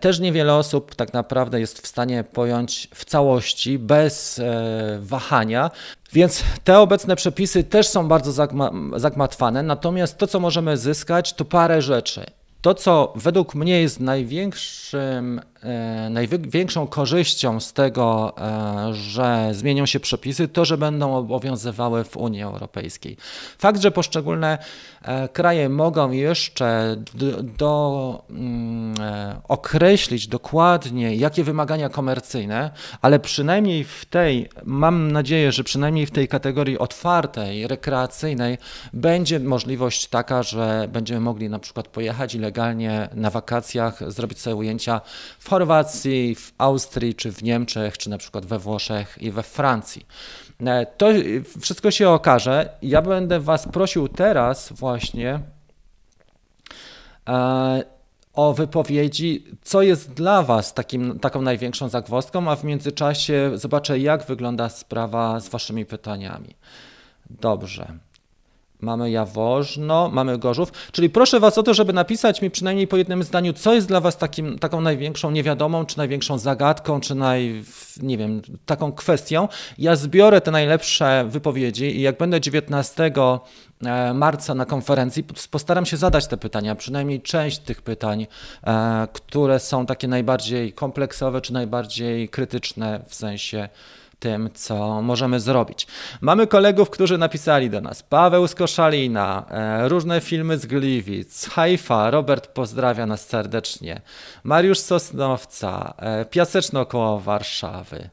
też 0.00 0.20
niewiele 0.20 0.54
osób 0.54 0.94
tak 0.94 1.12
naprawdę 1.12 1.60
jest 1.60 1.80
w 1.80 1.86
stanie 1.86 2.24
pojąć 2.24 2.88
w 2.94 3.04
całości, 3.04 3.78
bez 3.78 4.38
e, 4.38 4.98
wahania. 5.00 5.70
Więc 6.12 6.44
te 6.64 6.78
obecne 6.78 7.16
przepisy 7.16 7.64
też 7.64 7.88
są 7.88 8.08
bardzo 8.08 8.32
zagma 8.32 8.70
zagmatwane, 8.96 9.62
natomiast 9.62 10.18
to, 10.18 10.26
co 10.26 10.40
możemy 10.40 10.76
zyskać, 10.76 11.32
to 11.32 11.44
parę 11.44 11.82
rzeczy. 11.82 12.26
To, 12.60 12.74
co 12.74 13.12
według 13.16 13.54
mnie 13.54 13.80
jest 13.80 14.00
największym 14.00 15.40
E, 15.57 15.57
największą 16.10 16.86
korzyścią 16.86 17.60
z 17.60 17.72
tego, 17.72 18.34
e, 18.38 18.94
że 18.94 19.50
zmienią 19.52 19.86
się 19.86 20.00
przepisy, 20.00 20.48
to, 20.48 20.64
że 20.64 20.78
będą 20.78 21.16
obowiązywały 21.16 22.04
w 22.04 22.16
Unii 22.16 22.42
Europejskiej. 22.42 23.16
Fakt, 23.58 23.80
że 23.80 23.90
poszczególne 23.90 24.58
e, 25.02 25.28
kraje 25.28 25.68
mogą 25.68 26.10
jeszcze 26.10 26.96
do, 27.14 27.42
do 27.42 28.22
mm, 28.30 28.94
określić 29.48 30.28
dokładnie, 30.28 31.14
jakie 31.14 31.44
wymagania 31.44 31.88
komercyjne, 31.88 32.70
ale 33.02 33.20
przynajmniej 33.20 33.84
w 33.84 34.04
tej, 34.04 34.48
mam 34.64 35.12
nadzieję, 35.12 35.52
że 35.52 35.64
przynajmniej 35.64 36.06
w 36.06 36.10
tej 36.10 36.28
kategorii 36.28 36.78
otwartej, 36.78 37.66
rekreacyjnej 37.66 38.58
będzie 38.92 39.40
możliwość 39.40 40.06
taka, 40.06 40.42
że 40.42 40.88
będziemy 40.92 41.20
mogli 41.20 41.48
na 41.48 41.58
przykład 41.58 41.88
pojechać 41.88 42.34
i 42.34 42.38
legalnie 42.38 43.08
na 43.14 43.30
wakacjach, 43.30 44.12
zrobić 44.12 44.40
sobie 44.40 44.56
ujęcia 44.56 45.00
w 45.38 45.47
w 45.48 45.50
Chorwacji, 45.50 46.34
w 46.34 46.52
Austrii, 46.58 47.14
czy 47.14 47.32
w 47.32 47.42
Niemczech, 47.42 47.98
czy 47.98 48.10
na 48.10 48.18
przykład 48.18 48.46
we 48.46 48.58
Włoszech 48.58 49.18
i 49.20 49.30
we 49.30 49.42
Francji. 49.42 50.06
E, 50.60 50.86
to 50.86 51.06
wszystko 51.60 51.90
się 51.90 52.08
okaże. 52.08 52.70
Ja 52.82 53.02
będę 53.02 53.40
Was 53.40 53.68
prosił 53.68 54.08
teraz 54.08 54.72
właśnie 54.72 55.40
e, 57.28 57.84
o 58.34 58.54
wypowiedzi, 58.54 59.44
co 59.62 59.82
jest 59.82 60.12
dla 60.12 60.42
Was 60.42 60.74
takim, 60.74 61.18
taką 61.18 61.42
największą 61.42 61.88
zagwozdką, 61.88 62.50
a 62.50 62.56
w 62.56 62.64
międzyczasie 62.64 63.50
zobaczę, 63.54 63.98
jak 63.98 64.26
wygląda 64.26 64.68
sprawa 64.68 65.40
z 65.40 65.48
Waszymi 65.48 65.86
pytaniami. 65.86 66.54
Dobrze. 67.30 67.98
Mamy 68.80 69.10
Jaworzno, 69.10 70.10
mamy 70.12 70.38
Gorzów. 70.38 70.72
Czyli 70.92 71.10
proszę 71.10 71.40
Was 71.40 71.58
o 71.58 71.62
to, 71.62 71.74
żeby 71.74 71.92
napisać 71.92 72.42
mi 72.42 72.50
przynajmniej 72.50 72.88
po 72.88 72.96
jednym 72.96 73.22
zdaniu, 73.22 73.52
co 73.52 73.74
jest 73.74 73.88
dla 73.88 74.00
Was 74.00 74.16
takim, 74.16 74.58
taką 74.58 74.80
największą 74.80 75.30
niewiadomą, 75.30 75.86
czy 75.86 75.98
największą 75.98 76.38
zagadką, 76.38 77.00
czy 77.00 77.14
naj, 77.14 77.62
nie 78.02 78.18
wiem, 78.18 78.42
taką 78.66 78.92
kwestią. 78.92 79.48
Ja 79.78 79.96
zbiorę 79.96 80.40
te 80.40 80.50
najlepsze 80.50 81.24
wypowiedzi 81.28 81.96
i 81.96 82.00
jak 82.00 82.18
będę 82.18 82.40
19 82.40 83.12
e, 83.84 84.14
marca 84.14 84.54
na 84.54 84.64
konferencji, 84.64 85.24
postaram 85.50 85.86
się 85.86 85.96
zadać 85.96 86.26
te 86.26 86.36
pytania, 86.36 86.74
przynajmniej 86.74 87.20
część 87.20 87.58
tych 87.58 87.82
pytań, 87.82 88.26
e, 88.66 89.08
które 89.12 89.60
są 89.60 89.86
takie 89.86 90.08
najbardziej 90.08 90.72
kompleksowe, 90.72 91.40
czy 91.40 91.52
najbardziej 91.52 92.28
krytyczne 92.28 93.00
w 93.06 93.14
sensie 93.14 93.68
tym, 94.18 94.50
co 94.54 95.02
możemy 95.02 95.40
zrobić. 95.40 95.86
Mamy 96.20 96.46
kolegów, 96.46 96.90
którzy 96.90 97.18
napisali 97.18 97.70
do 97.70 97.80
nas. 97.80 98.02
Paweł 98.02 98.48
z 98.48 98.54
Koszalina, 98.54 99.44
e, 99.50 99.88
różne 99.88 100.20
filmy 100.20 100.58
z 100.58 100.66
Gliwic, 100.66 101.48
Haifa, 101.48 102.10
Robert 102.10 102.46
pozdrawia 102.46 103.06
nas 103.06 103.26
serdecznie, 103.28 104.00
Mariusz 104.44 104.78
Sosnowca, 104.78 105.94
e, 105.98 106.24
Piaseczno 106.24 106.86
koło 106.86 107.20
Warszawy. 107.20 108.10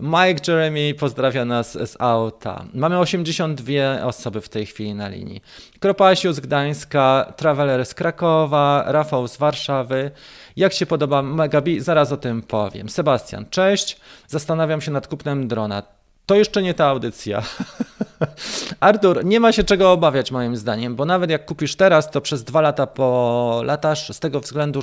Mike 0.00 0.52
Jeremy 0.52 0.94
pozdrawia 0.94 1.44
nas 1.44 1.72
z 1.72 1.96
auta. 1.98 2.64
Mamy 2.74 2.98
82 2.98 4.04
osoby 4.04 4.40
w 4.40 4.48
tej 4.48 4.66
chwili 4.66 4.94
na 4.94 5.08
linii. 5.08 5.42
Kropasiu 5.80 6.32
z 6.32 6.40
Gdańska, 6.40 7.32
Traveler 7.36 7.86
z 7.86 7.94
Krakowa, 7.94 8.84
Rafał 8.86 9.28
z 9.28 9.36
Warszawy. 9.36 10.10
Jak 10.56 10.72
się 10.72 10.86
podoba 10.86 11.22
Megabi? 11.22 11.80
Zaraz 11.80 12.12
o 12.12 12.16
tym 12.16 12.42
powiem. 12.42 12.88
Sebastian, 12.88 13.46
cześć. 13.50 14.00
Zastanawiam 14.26 14.80
się 14.80 14.90
nad 14.90 15.08
kupnem 15.08 15.48
drona. 15.48 15.82
To 16.26 16.34
jeszcze 16.34 16.62
nie 16.62 16.74
ta 16.74 16.86
audycja. 16.86 17.42
Artur, 18.80 19.24
nie 19.24 19.40
ma 19.40 19.52
się 19.52 19.64
czego 19.64 19.92
obawiać 19.92 20.30
moim 20.30 20.56
zdaniem, 20.56 20.96
bo 20.96 21.04
nawet 21.04 21.30
jak 21.30 21.46
kupisz 21.46 21.76
teraz, 21.76 22.10
to 22.10 22.20
przez 22.20 22.44
dwa 22.44 22.60
lata 22.60 22.86
polatasz 22.86 24.08
z 24.08 24.20
tego 24.20 24.40
względu, 24.40 24.80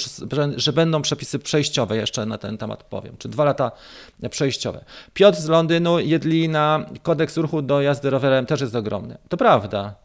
że 0.56 0.74
będą 0.74 1.02
przepisy 1.02 1.40
przejściowe, 1.40 1.98
jeszcze 1.98 2.26
na 2.26 2.38
ten 2.38 2.58
temat 2.58 2.84
powiem, 2.84 3.16
czy 3.18 3.30
dwa 3.30 3.44
lata 3.44 3.72
przejściowe. 4.30 4.86
Piotr 5.14 5.38
z 5.38 5.48
Londynu, 5.48 6.00
Jedlina, 6.00 6.86
kodeks 7.02 7.38
ruchu 7.38 7.62
do 7.62 7.82
jazdy 7.82 8.10
rowerem 8.10 8.46
też 8.46 8.62
jest 8.62 8.76
ogromny. 8.76 9.18
To 9.30 9.38
prawda. 9.38 9.96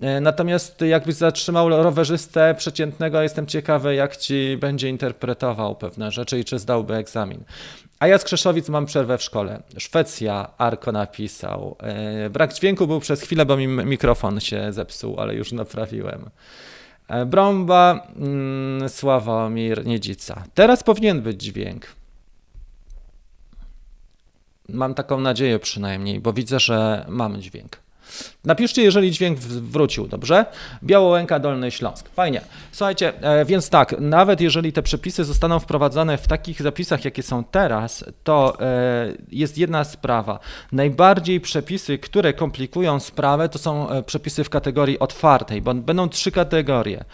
E, 0.00 0.20
natomiast 0.20 0.80
jakbyś 0.80 1.14
zatrzymał 1.14 1.68
rowerzystę 1.68 2.54
przeciętnego, 2.58 3.22
jestem 3.22 3.46
ciekawy, 3.46 3.94
jak 3.94 4.16
ci 4.16 4.56
będzie 4.60 4.88
interpretował 4.88 5.76
pewne 5.76 6.10
rzeczy 6.10 6.38
i 6.38 6.44
czy 6.44 6.58
zdałby 6.58 6.94
egzamin. 6.94 7.44
A 7.98 8.06
ja 8.06 8.18
z 8.18 8.24
Krzeszowic 8.24 8.68
mam 8.68 8.86
przerwę 8.86 9.18
w 9.18 9.22
szkole. 9.22 9.62
Szwecja, 9.78 10.50
Arko 10.58 10.92
napisał. 10.92 11.76
E, 11.80 12.30
brak 12.30 12.54
dźwięku 12.54 12.86
był 12.86 13.00
przez 13.00 13.22
chwilę, 13.22 13.46
bo 13.46 13.56
mi 13.56 13.68
mikrofon 13.68 14.40
się 14.40 14.72
zepsuł, 14.72 15.20
ale 15.20 15.34
już 15.34 15.52
naprawiłem. 15.52 16.30
E, 17.08 17.26
Brąba, 17.26 18.06
mm, 18.16 18.88
Sławomir, 18.88 19.86
Niedzica. 19.86 20.44
Teraz 20.54 20.82
powinien 20.82 21.22
być 21.22 21.42
dźwięk. 21.42 21.86
Mam 24.68 24.94
taką 24.94 25.20
nadzieję 25.20 25.58
przynajmniej, 25.58 26.20
bo 26.20 26.32
widzę, 26.32 26.60
że 26.60 27.04
mam 27.08 27.40
dźwięk. 27.40 27.87
Napiszcie, 28.44 28.82
jeżeli 28.82 29.10
dźwięk 29.10 29.38
wrócił, 29.38 30.08
dobrze? 30.08 30.46
Białołęka, 30.82 31.38
Dolny 31.38 31.70
Śląsk. 31.70 32.08
Fajnie. 32.08 32.40
Słuchajcie, 32.72 33.12
e, 33.22 33.44
więc 33.44 33.70
tak, 33.70 33.94
nawet 34.00 34.40
jeżeli 34.40 34.72
te 34.72 34.82
przepisy 34.82 35.24
zostaną 35.24 35.58
wprowadzane 35.58 36.18
w 36.18 36.26
takich 36.26 36.62
zapisach, 36.62 37.04
jakie 37.04 37.22
są 37.22 37.44
teraz, 37.44 38.04
to 38.24 38.60
e, 38.60 39.12
jest 39.28 39.58
jedna 39.58 39.84
sprawa. 39.84 40.38
Najbardziej 40.72 41.40
przepisy, 41.40 41.98
które 41.98 42.32
komplikują 42.32 43.00
sprawę, 43.00 43.48
to 43.48 43.58
są 43.58 43.90
e, 43.90 44.02
przepisy 44.02 44.44
w 44.44 44.50
kategorii 44.50 44.98
otwartej, 44.98 45.62
bo 45.62 45.74
będą 45.74 46.08
trzy 46.08 46.32
kategorie. 46.32 47.04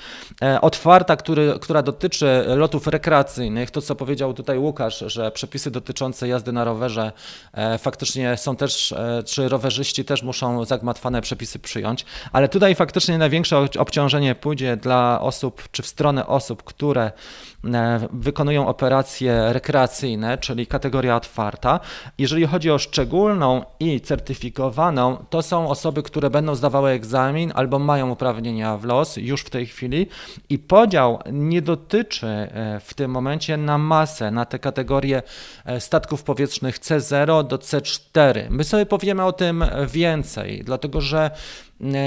Otwarta, 0.60 1.16
który, 1.16 1.54
która 1.60 1.82
dotyczy 1.82 2.44
lotów 2.46 2.86
rekreacyjnych, 2.86 3.70
to 3.70 3.82
co 3.82 3.94
powiedział 3.94 4.34
tutaj 4.34 4.58
Łukasz, 4.58 5.04
że 5.06 5.30
przepisy 5.30 5.70
dotyczące 5.70 6.28
jazdy 6.28 6.52
na 6.52 6.64
rowerze 6.64 7.12
faktycznie 7.78 8.36
są 8.36 8.56
też, 8.56 8.94
czy 9.26 9.48
rowerzyści 9.48 10.04
też 10.04 10.22
muszą 10.22 10.64
zagmatwane 10.84 11.22
przepisy 11.22 11.58
przyjąć, 11.58 12.04
ale 12.32 12.48
tutaj 12.48 12.74
faktycznie 12.74 13.18
największe 13.18 13.66
obciążenie 13.78 14.34
pójdzie 14.34 14.76
dla 14.76 15.20
osób, 15.20 15.68
czy 15.72 15.82
w 15.82 15.86
stronę 15.86 16.26
osób, 16.26 16.62
które 16.62 17.12
wykonują 18.12 18.68
operacje 18.68 19.52
rekreacyjne, 19.52 20.38
czyli 20.38 20.66
kategoria 20.66 21.16
otwarta. 21.16 21.80
Jeżeli 22.18 22.46
chodzi 22.46 22.70
o 22.70 22.78
szczególną 22.78 23.62
i 23.80 24.00
certyfikowaną, 24.00 25.24
to 25.30 25.42
są 25.42 25.68
osoby, 25.68 26.02
które 26.02 26.30
będą 26.30 26.54
zdawały 26.54 26.90
egzamin 26.90 27.52
albo 27.54 27.78
mają 27.78 28.10
uprawnienia 28.10 28.76
w 28.76 28.84
los 28.84 29.16
już 29.16 29.42
w 29.42 29.50
tej 29.50 29.66
chwili 29.66 30.06
i 30.48 30.58
podział 30.58 31.18
nie 31.32 31.62
dotyczy 31.62 32.26
e, 32.26 32.80
w 32.80 32.94
tym 32.94 33.10
momencie 33.10 33.56
na 33.56 33.78
masę, 33.78 34.30
na 34.30 34.44
te 34.44 34.58
kategorie 34.58 35.22
e, 35.64 35.80
statków 35.80 36.22
powietrznych 36.22 36.78
C0 36.78 37.46
do 37.46 37.56
C4. 37.56 38.50
My 38.50 38.64
sobie 38.64 38.86
powiemy 38.86 39.24
o 39.24 39.32
tym 39.32 39.64
więcej, 39.86 40.62
dlatego 40.64 41.00
że 41.00 41.30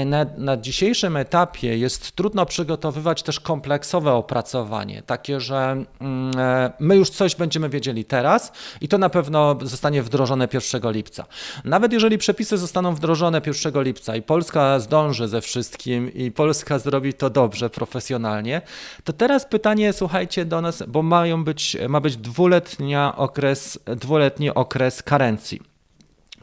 na, 0.06 0.26
na 0.36 0.56
dzisiejszym 0.56 1.16
etapie 1.16 1.78
jest 1.78 2.12
trudno 2.12 2.46
przygotowywać 2.46 3.22
też 3.22 3.40
kompleksowe 3.40 4.12
opracowanie, 4.12 5.02
takie, 5.02 5.40
że 5.40 5.84
mm, 6.00 6.38
e, 6.38 6.72
my 6.80 6.96
już 6.96 7.10
coś 7.10 7.34
będziemy 7.34 7.68
wiedzieli 7.68 8.04
teraz 8.04 8.52
i 8.80 8.88
to 8.88 8.98
na 8.98 9.08
pewno 9.08 9.58
zostanie 9.62 10.02
wdrożone 10.02 10.48
1 10.72 10.92
lipca. 10.92 11.26
Nawet 11.64 11.92
jeżeli 11.92 12.18
przepisy 12.18 12.58
zostaną 12.58 12.94
wdrożone 12.94 13.40
1 13.64 13.82
lipca 13.82 14.16
i 14.16 14.22
Polska 14.22 14.80
zdąży 14.80 15.28
ze 15.28 15.40
wszystkim 15.40 16.14
i 16.14 16.30
Polska 16.30 16.78
zrobi 16.78 17.14
to 17.14 17.30
dobrze, 17.30 17.70
profesjonalnie, 17.70 18.62
to 19.04 19.12
teraz 19.12 19.46
pytanie, 19.46 19.92
słuchajcie 19.92 20.44
do 20.44 20.60
nas, 20.60 20.82
bo 20.88 21.02
mają 21.02 21.44
być, 21.44 21.76
ma 21.88 22.00
być 22.00 22.16
dwuletnia 22.16 23.16
okres, 23.16 23.78
dwuletni 23.96 24.54
okres 24.54 25.02
karencji. 25.02 25.77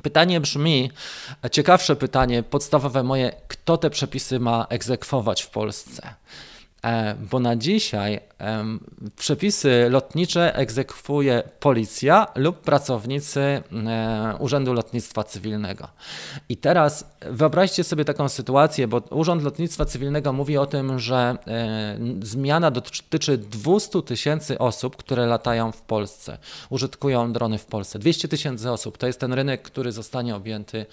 Pytanie 0.06 0.42
brzmi, 0.42 0.92
ciekawsze 1.52 1.96
pytanie, 1.96 2.44
podstawowe 2.44 3.04
moje, 3.04 3.32
kto 3.48 3.78
te 3.78 3.90
przepisy 3.90 4.40
ma 4.40 4.66
egzekwować 4.70 5.42
w 5.44 5.50
Polsce? 5.50 6.14
E, 6.86 7.16
bo 7.32 7.40
na 7.40 7.56
dzisiaj 7.56 8.20
przepisy 9.16 9.88
lotnicze 9.90 10.56
egzekwuje 10.56 11.44
policja 11.60 12.28
lub 12.36 12.62
pracownicy 12.62 13.40
e, 13.40 13.62
Urzędu 14.40 14.74
Lotnictwa 14.74 15.24
Cywilnego. 15.24 15.88
I 16.50 16.58
teraz 16.58 17.16
wyobraźcie 17.22 17.84
sobie 17.84 18.06
taką 18.06 18.30
sytuację, 18.30 18.88
bo 18.88 18.98
Urząd 18.98 19.44
Lotnictwa 19.44 19.86
Cywilnego 19.86 20.34
mówi 20.34 20.58
o 20.58 20.66
tym, 20.66 21.00
że 21.00 21.38
e, 21.48 21.98
zmiana 22.22 22.72
dotyczy 22.72 23.38
200 23.38 24.02
tysięcy 24.02 24.58
osób, 24.58 24.96
które 24.96 25.26
latają 25.26 25.72
w 25.72 25.82
Polsce, 25.82 26.38
użytkują 26.70 27.34
drony 27.34 27.58
w 27.58 27.66
Polsce. 27.66 28.00
200 28.00 28.28
tysięcy 28.28 28.72
osób 28.72 28.98
to 28.98 29.08
jest 29.08 29.20
ten 29.20 29.34
rynek, 29.34 29.62
który 29.62 29.92
zostanie 29.92 30.36
objęty 30.36 30.86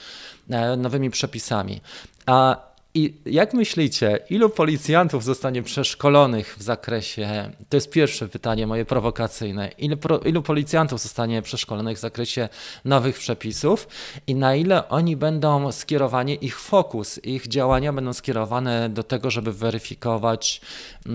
nowymi 0.77 1.11
przepisami. 1.11 1.81
A 2.27 2.72
i 2.95 3.15
jak 3.27 3.55
myślicie, 3.55 4.19
ilu 4.31 4.51
policjantów 4.51 5.25
zostanie 5.25 5.63
przeszkolonych 5.63 6.57
w 6.59 6.63
zakresie, 6.63 7.51
to 7.69 7.77
jest 7.77 7.91
pierwsze 7.91 8.29
pytanie 8.29 8.67
moje 8.67 8.85
prowokacyjne, 8.85 9.71
ilu, 9.79 9.97
ilu 10.25 10.43
policjantów 10.43 11.01
zostanie 11.01 11.43
przeszkolonych 11.43 11.97
w 11.99 12.01
zakresie 12.01 12.49
nowych 12.85 13.19
przepisów 13.19 13.89
i 14.27 14.35
na 14.35 14.55
ile 14.55 14.89
oni 14.89 15.17
będą 15.17 15.73
skierowani, 15.73 16.45
ich 16.45 16.61
fokus, 16.61 17.25
ich 17.25 17.49
działania 17.49 17.93
będą 17.93 18.13
skierowane 18.13 18.89
do 18.89 19.03
tego, 19.03 19.31
żeby 19.31 19.53
weryfikować 19.53 20.61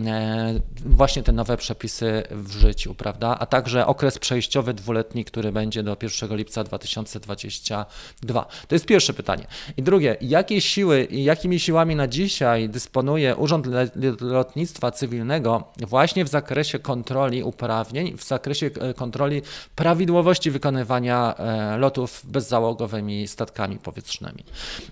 e, 0.06 0.60
właśnie 0.86 1.24
te 1.24 1.32
nowe 1.32 1.58
przepisy 1.58 2.24
w 2.32 2.52
życiu, 2.52 2.96
prawda? 2.96 3.38
A 3.40 3.46
także 3.46 3.88
okres 3.88 4.20
przejściowy 4.20 4.74
dwuletni, 4.74 5.26
który 5.26 5.52
będzie 5.52 5.84
do 5.84 5.98
1 6.02 6.38
lipca 6.38 6.64
2022. 6.64 8.46
To 8.68 8.76
jest 8.76 8.86
pierwsze 8.86 9.14
pytanie. 9.14 9.48
I 9.78 9.84
drugie, 9.84 10.18
jakie 10.22 10.62
siły 10.62 11.04
i 11.04 11.24
jakimi 11.24 11.60
siłami 11.68 11.96
na 11.96 12.08
dzisiaj 12.08 12.70
dysponuje 12.70 13.36
Urząd 13.36 13.68
Lotnictwa 14.22 14.92
Cywilnego 14.92 15.64
właśnie 15.88 16.26
w 16.26 16.28
zakresie 16.28 16.80
kontroli 16.80 17.44
uprawnień, 17.44 18.18
w 18.18 18.24
zakresie 18.24 18.70
e, 18.80 18.94
kontroli 18.94 19.42
prawidłowości 19.76 20.52
wykonywania 20.52 21.36
e, 21.38 21.78
lotów 21.78 22.22
bezzałogowymi 22.24 23.28
statkami 23.28 23.78
powietrznymi. 23.78 24.44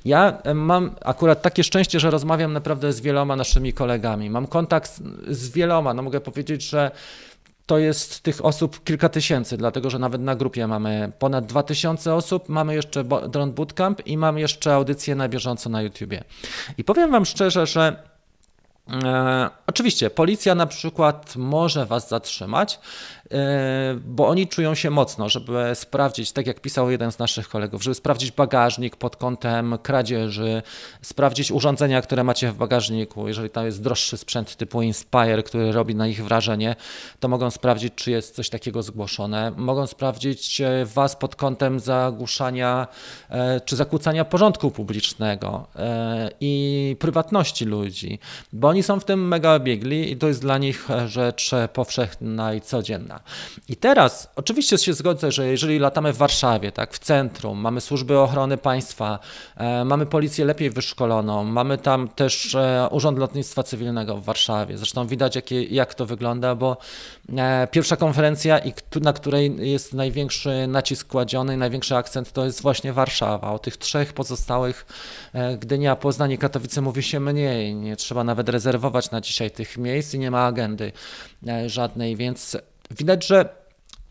Ja 0.05 0.37
e, 0.43 0.53
mam 0.53 0.95
akurat 1.05 1.41
takie 1.41 1.63
szczęście, 1.63 1.99
że 1.99 2.11
rozmawiam 2.11 2.53
naprawdę 2.53 2.93
z 2.93 3.01
wieloma 3.01 3.35
naszymi 3.35 3.73
kolegami. 3.73 4.29
Mam 4.29 4.47
kontakt 4.47 5.01
z 5.27 5.49
wieloma, 5.49 5.93
no 5.93 6.01
mogę 6.01 6.21
powiedzieć, 6.21 6.69
że 6.69 6.91
to 7.65 7.77
jest 7.77 8.21
tych 8.21 8.45
osób 8.45 8.83
kilka 8.83 9.09
tysięcy, 9.09 9.57
dlatego 9.57 9.89
że 9.89 9.99
nawet 9.99 10.21
na 10.21 10.35
grupie 10.35 10.67
mamy 10.67 11.11
ponad 11.19 11.45
2000 11.45 12.13
osób, 12.13 12.49
mamy 12.49 12.75
jeszcze 12.75 13.03
Drone 13.03 13.51
Bootcamp 13.51 14.07
i 14.07 14.17
mam 14.17 14.37
jeszcze 14.37 14.73
audycję 14.73 15.15
na 15.15 15.29
bieżąco 15.29 15.69
na 15.69 15.81
YouTubie. 15.81 16.23
I 16.77 16.83
powiem 16.83 17.11
Wam 17.11 17.25
szczerze, 17.25 17.67
że 17.67 18.03
e, 19.03 19.49
oczywiście 19.67 20.09
policja 20.09 20.55
na 20.55 20.67
przykład 20.67 21.35
może 21.35 21.85
Was 21.85 22.09
zatrzymać, 22.09 22.79
bo 24.05 24.27
oni 24.27 24.47
czują 24.47 24.75
się 24.75 24.89
mocno, 24.89 25.29
żeby 25.29 25.71
sprawdzić, 25.73 26.31
tak 26.31 26.47
jak 26.47 26.59
pisał 26.59 26.91
jeden 26.91 27.11
z 27.11 27.19
naszych 27.19 27.49
kolegów, 27.49 27.83
żeby 27.83 27.95
sprawdzić 27.95 28.31
bagażnik 28.31 28.95
pod 28.95 29.15
kątem 29.15 29.77
kradzieży, 29.83 30.61
sprawdzić 31.01 31.51
urządzenia, 31.51 32.01
które 32.01 32.23
macie 32.23 32.51
w 32.51 32.55
bagażniku. 32.55 33.27
Jeżeli 33.27 33.49
tam 33.49 33.65
jest 33.65 33.83
droższy 33.83 34.17
sprzęt 34.17 34.55
typu 34.55 34.81
Inspire, 34.81 35.43
który 35.43 35.71
robi 35.71 35.95
na 35.95 36.07
nich 36.07 36.23
wrażenie, 36.23 36.75
to 37.19 37.27
mogą 37.27 37.51
sprawdzić, 37.51 37.93
czy 37.95 38.11
jest 38.11 38.35
coś 38.35 38.49
takiego 38.49 38.83
zgłoszone. 38.83 39.51
Mogą 39.57 39.87
sprawdzić 39.87 40.61
e, 40.61 40.85
Was 40.85 41.15
pod 41.15 41.35
kątem 41.35 41.79
zagłuszania 41.79 42.87
e, 43.29 43.61
czy 43.61 43.75
zakłócania 43.75 44.25
porządku 44.25 44.71
publicznego 44.71 45.67
i 46.39 46.95
prywatności 46.99 47.65
ludzi, 47.65 48.19
bo 48.53 48.67
oni 48.67 48.83
są 48.83 48.99
w 48.99 49.05
tym 49.05 49.27
mega 49.27 49.59
biegli 49.59 50.11
i 50.11 50.17
to 50.17 50.27
jest 50.27 50.41
dla 50.41 50.57
nich 50.57 50.87
rzecz 51.07 51.51
powszechna 51.73 52.53
i 52.53 52.61
codzienna. 52.61 53.14
I 53.69 53.75
teraz 53.75 54.29
oczywiście 54.35 54.77
się 54.77 54.93
zgodzę, 54.93 55.31
że 55.31 55.47
jeżeli 55.47 55.79
latamy 55.79 56.13
w 56.13 56.17
Warszawie, 56.17 56.71
tak, 56.71 56.93
w 56.93 56.99
centrum, 56.99 57.59
mamy 57.59 57.81
służby 57.81 58.19
ochrony 58.19 58.57
państwa, 58.57 59.19
e, 59.57 59.85
mamy 59.85 60.05
policję 60.05 60.45
lepiej 60.45 60.69
wyszkoloną, 60.69 61.43
mamy 61.43 61.77
tam 61.77 62.07
też 62.07 62.55
e, 62.55 62.87
Urząd 62.91 63.17
Lotnictwa 63.17 63.63
Cywilnego 63.63 64.17
w 64.17 64.23
Warszawie. 64.23 64.77
Zresztą 64.77 65.07
widać, 65.07 65.35
jakie, 65.35 65.63
jak 65.63 65.93
to 65.93 66.05
wygląda, 66.05 66.55
bo 66.55 66.77
e, 67.37 67.67
pierwsza 67.71 67.95
konferencja, 67.95 68.59
na 69.01 69.13
której 69.13 69.71
jest 69.71 69.93
największy 69.93 70.67
nacisk 70.67 71.07
kładziony, 71.07 71.57
największy 71.57 71.95
akcent, 71.95 72.31
to 72.31 72.45
jest 72.45 72.61
właśnie 72.61 72.93
Warszawa. 72.93 73.51
O 73.51 73.59
tych 73.59 73.77
trzech 73.77 74.13
pozostałych, 74.13 74.85
e, 75.33 75.57
Gdynia, 75.57 75.95
Poznań 75.95 76.31
i 76.31 76.37
Katowice 76.37 76.81
mówi 76.81 77.03
się 77.03 77.19
mniej. 77.19 77.75
Nie 77.75 77.95
trzeba 77.95 78.23
nawet 78.23 78.49
rezerwować 78.49 79.11
na 79.11 79.21
dzisiaj 79.21 79.51
tych 79.51 79.77
miejsc 79.77 80.13
i 80.13 80.19
nie 80.19 80.31
ma 80.31 80.45
agendy 80.45 80.91
e, 81.47 81.69
żadnej, 81.69 82.15
więc 82.15 82.57
widać, 82.97 83.27
że 83.27 83.49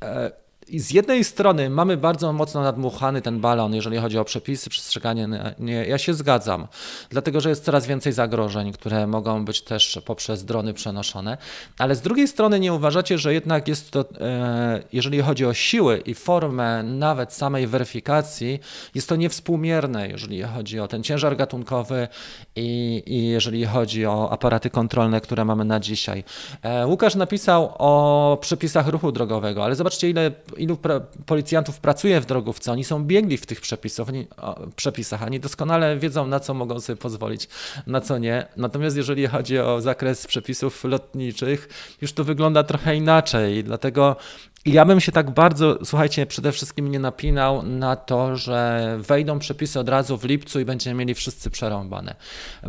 e, 0.02 0.30
z 0.68 0.90
jednej 0.90 1.24
strony 1.24 1.70
mamy 1.70 1.96
bardzo 1.96 2.32
mocno 2.32 2.62
nadmuchany 2.62 3.22
ten 3.22 3.40
balon, 3.40 3.74
jeżeli 3.74 3.98
chodzi 3.98 4.18
o 4.18 4.24
przepisy, 4.24 4.70
przestrzeganie. 4.70 5.28
Nie, 5.58 5.72
ja 5.72 5.98
się 5.98 6.14
zgadzam, 6.14 6.66
dlatego 7.10 7.40
że 7.40 7.48
jest 7.48 7.64
coraz 7.64 7.86
więcej 7.86 8.12
zagrożeń, 8.12 8.72
które 8.72 9.06
mogą 9.06 9.44
być 9.44 9.62
też 9.62 9.98
poprzez 10.04 10.44
drony 10.44 10.74
przenoszone. 10.74 11.38
Ale 11.78 11.94
z 11.94 12.00
drugiej 12.00 12.28
strony 12.28 12.60
nie 12.60 12.72
uważacie, 12.72 13.18
że 13.18 13.34
jednak 13.34 13.68
jest 13.68 13.90
to, 13.90 14.04
e, 14.20 14.82
jeżeli 14.92 15.20
chodzi 15.20 15.46
o 15.46 15.54
siły 15.54 15.98
i 15.98 16.14
formę 16.14 16.82
nawet 16.82 17.32
samej 17.32 17.66
weryfikacji, 17.66 18.60
jest 18.94 19.08
to 19.08 19.16
niewspółmierne, 19.16 20.08
jeżeli 20.08 20.42
chodzi 20.42 20.80
o 20.80 20.88
ten 20.88 21.02
ciężar 21.02 21.36
gatunkowy 21.36 22.08
i, 22.56 23.02
i 23.06 23.28
jeżeli 23.28 23.64
chodzi 23.64 24.06
o 24.06 24.32
aparaty 24.32 24.70
kontrolne, 24.70 25.20
które 25.20 25.44
mamy 25.44 25.64
na 25.64 25.80
dzisiaj. 25.80 26.24
E, 26.62 26.86
Łukasz 26.86 27.14
napisał 27.14 27.74
o 27.78 28.38
przepisach 28.40 28.88
ruchu 28.88 29.12
drogowego, 29.12 29.64
ale 29.64 29.74
zobaczcie, 29.74 30.10
ile 30.10 30.30
ilu 30.54 30.76
pra 30.76 31.00
policjantów 31.26 31.80
pracuje 31.80 32.20
w 32.20 32.26
drogówce, 32.26 32.72
oni 32.72 32.84
są 32.84 33.04
biegli 33.04 33.36
w 33.36 33.46
tych 33.46 33.60
przepisach, 33.60 34.08
oni, 34.08 34.26
o, 34.36 34.66
przepisach, 34.76 35.22
oni 35.22 35.40
doskonale 35.40 35.98
wiedzą, 35.98 36.26
na 36.26 36.40
co 36.40 36.54
mogą 36.54 36.80
sobie 36.80 36.96
pozwolić, 36.96 37.48
na 37.86 38.00
co 38.00 38.18
nie. 38.18 38.46
Natomiast 38.56 38.96
jeżeli 38.96 39.26
chodzi 39.26 39.58
o 39.58 39.80
zakres 39.80 40.26
przepisów 40.26 40.84
lotniczych, 40.84 41.68
już 42.00 42.12
to 42.12 42.24
wygląda 42.24 42.62
trochę 42.62 42.96
inaczej, 42.96 43.64
dlatego 43.64 44.16
ja 44.64 44.84
bym 44.84 45.00
się 45.00 45.12
tak 45.12 45.30
bardzo, 45.30 45.78
słuchajcie, 45.84 46.26
przede 46.26 46.52
wszystkim 46.52 46.90
nie 46.90 46.98
napinał 46.98 47.62
na 47.62 47.96
to, 47.96 48.36
że 48.36 48.96
wejdą 49.00 49.38
przepisy 49.38 49.80
od 49.80 49.88
razu 49.88 50.18
w 50.18 50.24
lipcu 50.24 50.60
i 50.60 50.64
będziemy 50.64 50.94
mieli 50.94 51.14
wszyscy 51.14 51.50
przerąbane. 51.50 52.14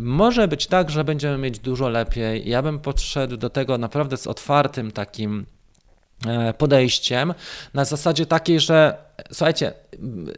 Może 0.00 0.48
być 0.48 0.66
tak, 0.66 0.90
że 0.90 1.04
będziemy 1.04 1.38
mieć 1.38 1.58
dużo 1.58 1.88
lepiej. 1.88 2.48
Ja 2.48 2.62
bym 2.62 2.78
podszedł 2.78 3.36
do 3.36 3.50
tego 3.50 3.78
naprawdę 3.78 4.16
z 4.16 4.26
otwartym 4.26 4.92
takim 4.92 5.46
podejściem 6.58 7.34
na 7.74 7.84
zasadzie 7.84 8.26
takiej, 8.26 8.60
że 8.60 8.96
słuchajcie, 9.32 9.72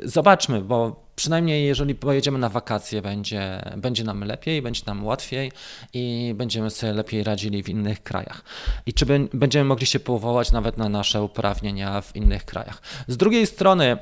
zobaczmy, 0.05 0.61
bo 0.61 1.08
przynajmniej 1.19 1.67
jeżeli 1.67 1.95
pojedziemy 1.95 2.39
na 2.39 2.49
wakacje, 2.49 3.03
będzie, 3.03 3.63
będzie 3.77 4.05
nam 4.05 4.25
lepiej, 4.25 4.63
będzie 4.63 4.83
nam 4.87 5.07
łatwiej 5.07 5.53
i 5.95 6.35
będziemy 6.37 6.71
sobie 6.71 6.93
lepiej 6.93 7.25
radzili 7.25 7.63
w 7.63 7.69
innych 7.69 8.03
krajach. 8.03 8.43
I 8.87 8.95
czy 8.95 9.07
będziemy 9.35 9.65
mogli 9.65 9.87
się 9.87 10.01
powołać 10.01 10.53
nawet 10.53 10.77
na 10.77 10.89
nasze 10.89 11.23
uprawnienia 11.23 12.01
w 12.01 12.17
innych 12.17 12.45
krajach. 12.45 12.83
Z 13.09 13.17
drugiej 13.17 13.47
strony, 13.47 13.97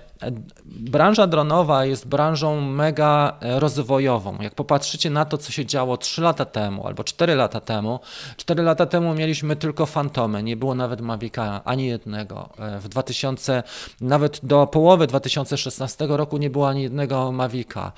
branża 0.65 1.27
dronowa 1.27 1.85
jest 1.85 2.09
branżą 2.09 2.61
mega 2.61 3.39
rozwojową. 3.41 4.39
Jak 4.41 4.55
popatrzycie 4.55 5.11
na 5.11 5.25
to, 5.25 5.39
co 5.39 5.53
się 5.53 5.67
działo 5.67 5.97
3 5.97 6.23
lata 6.23 6.45
temu 6.45 6.87
albo 6.87 7.05
4 7.05 7.35
lata 7.35 7.61
temu, 7.61 8.01
4 8.37 8.63
lata 8.63 8.87
temu 8.87 9.15
mieliśmy 9.15 9.57
tylko 9.57 9.87
fantomy, 9.87 10.43
nie 10.43 10.57
było 10.57 10.75
nawet 10.75 11.01
Mavica 11.01 11.65
ani 11.65 11.87
jednego. 11.87 12.49
W 12.81 12.89
2000, 12.89 13.63
nawet 14.01 14.41
do 14.43 14.67
połowy 14.67 15.07
2016 15.07 16.07
roku 16.09 16.39
nie 16.39 16.51
było 16.51 16.69
ani 16.69 16.83
jednego 16.83 17.06
żadnego 17.07 17.33
Mavica, 17.33 17.93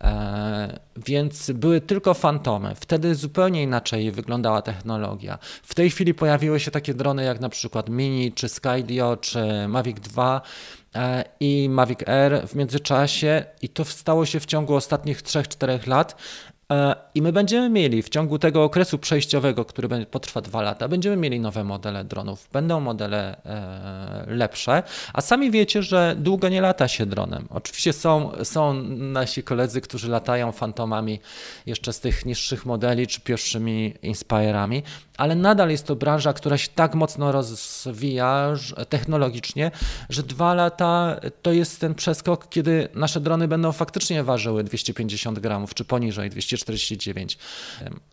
e, 0.00 0.78
więc 0.96 1.50
były 1.50 1.80
tylko 1.80 2.14
fantomy. 2.14 2.74
Wtedy 2.74 3.14
zupełnie 3.14 3.62
inaczej 3.62 4.10
wyglądała 4.10 4.62
technologia. 4.62 5.38
W 5.62 5.74
tej 5.74 5.90
chwili 5.90 6.14
pojawiły 6.14 6.60
się 6.60 6.70
takie 6.70 6.94
drony 6.94 7.24
jak 7.24 7.40
na 7.40 7.48
przykład 7.48 7.88
Mini, 7.88 8.32
czy 8.32 8.48
Skydio, 8.48 9.16
czy 9.16 9.68
Mavic 9.68 10.00
2 10.00 10.40
e, 10.94 11.24
i 11.40 11.68
Mavic 11.68 12.08
Air 12.08 12.48
w 12.48 12.54
międzyczasie 12.54 13.44
i 13.62 13.68
to 13.68 13.84
stało 13.84 14.26
się 14.26 14.40
w 14.40 14.46
ciągu 14.46 14.74
ostatnich 14.74 15.22
3-4 15.22 15.88
lat 15.88 16.16
I 17.14 17.22
my 17.22 17.32
będziemy 17.32 17.70
mieli 17.70 18.02
w 18.02 18.08
ciągu 18.08 18.38
tego 18.38 18.64
okresu 18.64 18.98
przejściowego, 18.98 19.64
który 19.64 20.06
potrwa 20.06 20.40
dwa 20.40 20.62
lata, 20.62 20.88
będziemy 20.88 21.16
mieli 21.16 21.40
nowe 21.40 21.64
modele 21.64 22.04
dronów, 22.04 22.48
będą 22.52 22.80
modele 22.80 23.36
e, 23.44 24.34
lepsze, 24.34 24.82
a 25.12 25.20
sami 25.20 25.50
wiecie, 25.50 25.82
że 25.82 26.14
długo 26.18 26.48
nie 26.48 26.60
lata 26.60 26.88
się 26.88 27.06
dronem. 27.06 27.46
Oczywiście 27.50 27.92
są, 27.92 28.32
są 28.44 28.74
nasi 28.98 29.42
koledzy, 29.42 29.80
którzy 29.80 30.10
latają 30.10 30.52
fantomami 30.52 31.20
jeszcze 31.66 31.92
z 31.92 32.00
tych 32.00 32.26
niższych 32.26 32.66
modeli 32.66 33.06
czy 33.06 33.20
pierwszymi 33.20 33.94
Inspirami, 34.02 34.82
ale 35.16 35.34
nadal 35.34 35.70
jest 35.70 35.86
to 35.86 35.96
branża, 35.96 36.32
która 36.32 36.58
się 36.58 36.68
tak 36.74 36.94
mocno 36.94 37.32
rozwija 37.32 38.54
technologicznie, 38.88 39.70
że 40.10 40.22
dwa 40.22 40.54
lata 40.54 41.20
to 41.42 41.52
jest 41.52 41.80
ten 41.80 41.94
przeskok, 41.94 42.48
kiedy 42.48 42.88
nasze 42.94 43.20
drony 43.20 43.48
będą 43.48 43.72
faktycznie 43.72 44.24
ważyły 44.24 44.64
250 44.64 45.38
gramów, 45.38 45.74
czy 45.74 45.84
poniżej 45.84 46.30
249. 46.62 47.38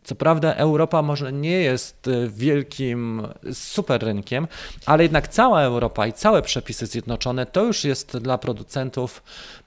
Co 0.03 0.15
prawda 0.15 0.53
Europa 0.53 1.01
może 1.01 1.33
nie 1.33 1.59
jest 1.61 2.09
wielkim 2.29 3.27
super 3.53 4.03
rynkiem, 4.03 4.47
ale 4.85 5.03
jednak 5.03 5.27
cała 5.27 5.61
Europa 5.61 6.07
i 6.07 6.13
całe 6.13 6.41
przepisy 6.41 6.85
zjednoczone 6.85 7.45
to 7.45 7.63
już 7.63 7.83
jest 7.83 8.17
dla 8.17 8.37
producentów 8.37 9.23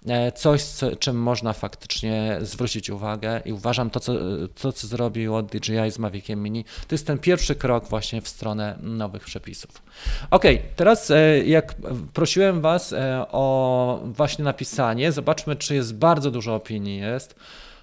E, 0.09 0.33
coś, 0.33 0.65
czym 0.99 1.17
można 1.17 1.53
faktycznie 1.53 2.39
zwrócić 2.41 2.91
uwagę 2.91 3.41
i 3.45 3.53
uważam 3.53 3.91
to, 3.91 4.01
co, 4.01 4.13
to, 4.61 4.73
co 4.73 4.87
zrobiło 4.87 5.43
DJI 5.43 5.91
z 5.91 5.99
Maviciem 5.99 6.43
Mini, 6.43 6.65
to 6.65 6.95
jest 6.95 7.07
ten 7.07 7.19
pierwszy 7.19 7.55
krok 7.55 7.89
właśnie 7.89 8.23
w 8.23 8.29
stronę 8.29 8.79
nowych 8.83 9.25
przepisów. 9.25 9.83
Ok, 10.31 10.45
teraz 10.77 11.11
e, 11.11 11.45
jak 11.45 11.75
prosiłem 12.13 12.61
Was 12.61 12.93
e, 12.93 13.27
o 13.33 14.01
właśnie 14.05 14.45
napisanie, 14.45 15.13
zobaczmy, 15.13 15.57
czy 15.57 15.75
jest 15.75 15.95
bardzo 15.95 16.31
dużo 16.31 16.55
opinii 16.55 16.99
jest. 16.99 17.35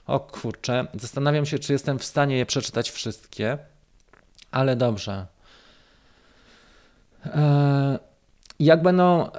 O 0.07 0.19
kurczę, 0.19 0.87
zastanawiam 0.93 1.45
się, 1.45 1.59
czy 1.59 1.73
jestem 1.73 1.99
w 1.99 2.05
stanie 2.05 2.37
je 2.37 2.45
przeczytać 2.45 2.91
wszystkie, 2.91 3.57
ale 4.51 4.75
dobrze. 4.75 5.25
Jak 8.59 8.81
będą 8.81 9.29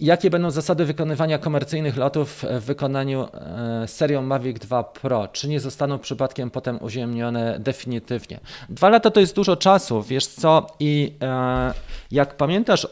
Jakie 0.00 0.30
będą 0.30 0.50
zasady 0.50 0.84
wykonywania 0.84 1.38
komercyjnych 1.38 1.96
lotów 1.96 2.44
w 2.50 2.64
wykonaniu 2.64 3.28
e, 3.32 3.88
serią 3.88 4.22
Mavic 4.22 4.58
2 4.58 4.84
Pro? 4.84 5.28
Czy 5.28 5.48
nie 5.48 5.60
zostaną 5.60 5.98
przypadkiem 5.98 6.50
potem 6.50 6.82
uziemnione 6.82 7.58
definitywnie? 7.58 8.40
Dwa 8.68 8.88
lata 8.88 9.10
to 9.10 9.20
jest 9.20 9.34
dużo 9.34 9.56
czasu, 9.56 10.02
wiesz 10.02 10.26
co? 10.26 10.66
I 10.80 11.12
e, 11.22 11.72
jak 12.10 12.36
pamiętasz, 12.36 12.86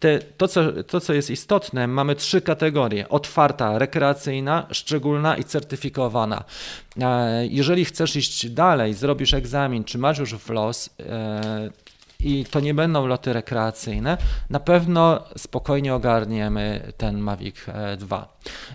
te, 0.00 0.18
to, 0.18 0.48
co, 0.48 0.82
to, 0.82 1.00
co 1.00 1.12
jest 1.12 1.30
istotne, 1.30 1.86
mamy 1.86 2.14
trzy 2.14 2.40
kategorie: 2.40 3.08
otwarta, 3.08 3.78
rekreacyjna, 3.78 4.66
szczególna 4.70 5.36
i 5.36 5.44
certyfikowana. 5.44 6.44
E, 7.00 7.46
jeżeli 7.46 7.84
chcesz 7.84 8.16
iść 8.16 8.50
dalej, 8.50 8.94
zrobisz 8.94 9.34
egzamin, 9.34 9.84
czy 9.84 9.98
masz 9.98 10.18
już 10.18 10.34
w 10.34 10.50
los, 10.50 10.90
i 12.24 12.44
to 12.44 12.60
nie 12.60 12.74
będą 12.74 13.06
loty 13.06 13.32
rekreacyjne, 13.32 14.18
na 14.50 14.60
pewno 14.60 15.24
spokojnie 15.36 15.94
ogarniemy 15.94 16.92
ten 16.96 17.18
Mavic 17.18 17.56
2. 17.98 18.18
E, 18.22 18.26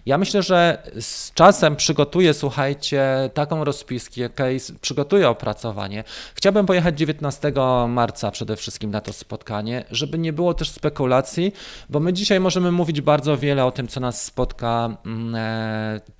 ja 0.05 0.17
myślę, 0.17 0.43
że 0.43 0.83
z 0.99 1.33
czasem 1.33 1.75
przygotuję, 1.75 2.33
słuchajcie, 2.33 3.29
taką 3.33 3.63
rozpiskę, 3.63 4.29
case, 4.29 4.73
przygotuję 4.81 5.29
opracowanie. 5.29 6.03
Chciałbym 6.35 6.65
pojechać 6.65 6.99
19 6.99 7.53
marca 7.87 8.31
przede 8.31 8.55
wszystkim 8.55 8.91
na 8.91 9.01
to 9.01 9.13
spotkanie, 9.13 9.83
żeby 9.91 10.17
nie 10.17 10.33
było 10.33 10.53
też 10.53 10.69
spekulacji, 10.69 11.53
bo 11.89 11.99
my 11.99 12.13
dzisiaj 12.13 12.39
możemy 12.39 12.71
mówić 12.71 13.01
bardzo 13.01 13.37
wiele 13.37 13.65
o 13.65 13.71
tym, 13.71 13.87
co 13.87 13.99
nas 13.99 14.23
spotka 14.23 14.97
mm, 15.05 15.35
e, 15.35 16.14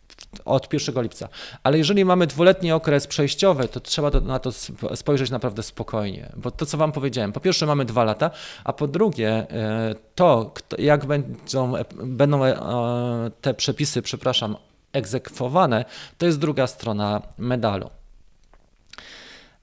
od 0.46 0.74
1 0.74 1.04
lipca. 1.04 1.30
Ale 1.64 1.78
jeżeli 1.78 2.06
mamy 2.06 2.28
dwuletni 2.28 2.72
okres 2.72 3.08
przejściowy, 3.08 3.68
to 3.68 3.80
trzeba 3.80 4.10
na 4.10 4.40
to 4.40 4.52
spojrzeć 4.96 5.30
naprawdę 5.30 5.64
spokojnie, 5.64 6.32
bo 6.38 6.52
to, 6.52 6.66
co 6.66 6.78
Wam 6.78 6.92
powiedziałem, 6.92 7.32
po 7.32 7.40
pierwsze 7.40 7.66
mamy 7.66 7.86
dwa 7.86 8.04
lata, 8.04 8.32
a 8.64 8.74
po 8.74 8.88
drugie 8.88 9.30
e, 9.30 9.96
to, 10.16 10.54
jak 10.78 11.06
będą, 11.06 11.74
będą 12.04 12.46
e, 12.46 12.56
te 13.42 13.54
przepisy, 13.54 14.02
przepraszam, 14.02 14.56
egzekwowane, 14.94 15.86
to 16.18 16.26
jest 16.26 16.40
druga 16.40 16.68
strona 16.68 17.22
medalu. 17.38 17.90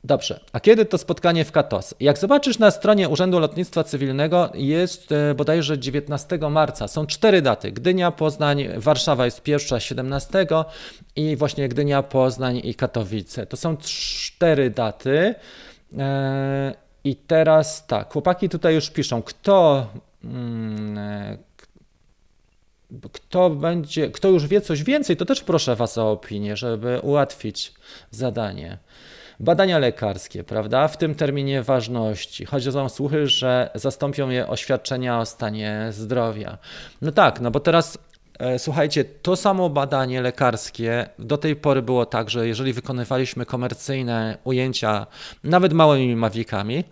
Dobrze, 0.05 0.41
a 0.53 0.61
kiedy 0.61 0.85
to 0.85 0.99
spotkanie 0.99 1.45
w 1.45 1.53
Katos? 1.53 1.95
Jak 2.01 2.19
zobaczysz 2.19 2.59
na 2.59 2.71
stronie 2.71 3.09
Urzędu 3.09 3.39
Lotnictwa 3.39 3.85
Cywilnego 3.85 4.51
jest 4.55 5.13
e, 5.13 5.35
bodajże 5.35 5.79
19 5.79 6.39
marca. 6.51 6.89
Są 6.89 7.07
cztery 7.07 7.43
daty. 7.43 7.73
Gdynia, 7.73 8.11
Poznań, 8.11 8.69
Warszawa 8.77 9.25
jest 9.25 9.43
pierwsza 9.43 9.81
17 9.81 10.47
i 11.17 11.37
właśnie 11.37 11.69
Gdynia, 11.69 12.03
Poznań 12.03 12.61
i 12.65 12.75
Katowice. 12.75 13.47
To 13.47 13.57
są 13.57 13.77
cztery 13.77 14.71
daty. 14.71 15.35
E, 15.99 16.75
I 17.05 17.17
teraz 17.17 17.87
tak, 17.87 18.13
chłopaki 18.13 18.49
tutaj 18.49 18.75
już 18.75 18.91
piszą, 18.91 19.23
kto 19.23 19.87
mm, 20.25 20.99
e, 20.99 21.39
kto 23.13 23.51
będzie, 23.51 24.11
kto 24.11 24.29
już 24.29 24.47
wie 24.47 24.61
coś 24.61 24.83
więcej, 24.83 25.17
to 25.17 25.25
też 25.25 25.43
proszę 25.43 25.77
Was 25.77 25.99
o 25.99 26.11
opinię, 26.11 26.57
żeby 26.57 27.01
ułatwić 27.03 27.73
zadanie. 28.11 28.79
Badania 29.41 29.79
lekarskie, 29.79 30.45
prawda, 30.45 30.89
w 30.89 30.97
tym 30.97 31.15
terminie 31.15 31.63
ważności. 31.63 32.45
Chodzą 32.45 32.89
słuchy, 32.89 33.27
że 33.27 33.71
zastąpią 33.75 34.31
je 34.31 34.49
oświadczenia 34.49 35.21
o 35.21 35.27
stanie 35.27 35.87
zdrowia. 35.91 36.59
No 37.03 37.13
tak, 37.13 37.41
no 37.41 37.51
bo 37.51 37.61
teraz 37.61 37.99
e, 38.39 38.59
Słuchajcie, 38.59 39.05
to 39.05 39.37
samo 39.37 39.71
badanie 39.71 40.21
lekarskie 40.21 41.09
do 41.19 41.39
tej 41.39 41.57
pory 41.57 41.83
było 41.83 42.07
tak, 42.07 42.31
że 42.31 42.49
jeżeli 42.49 42.73
wykonywaliśmy 42.73 43.47
komercyjne 43.47 44.39
ujęcia, 44.45 45.07
nawet 45.45 45.73
małymi 45.73 46.17
mawikami, 46.17 46.85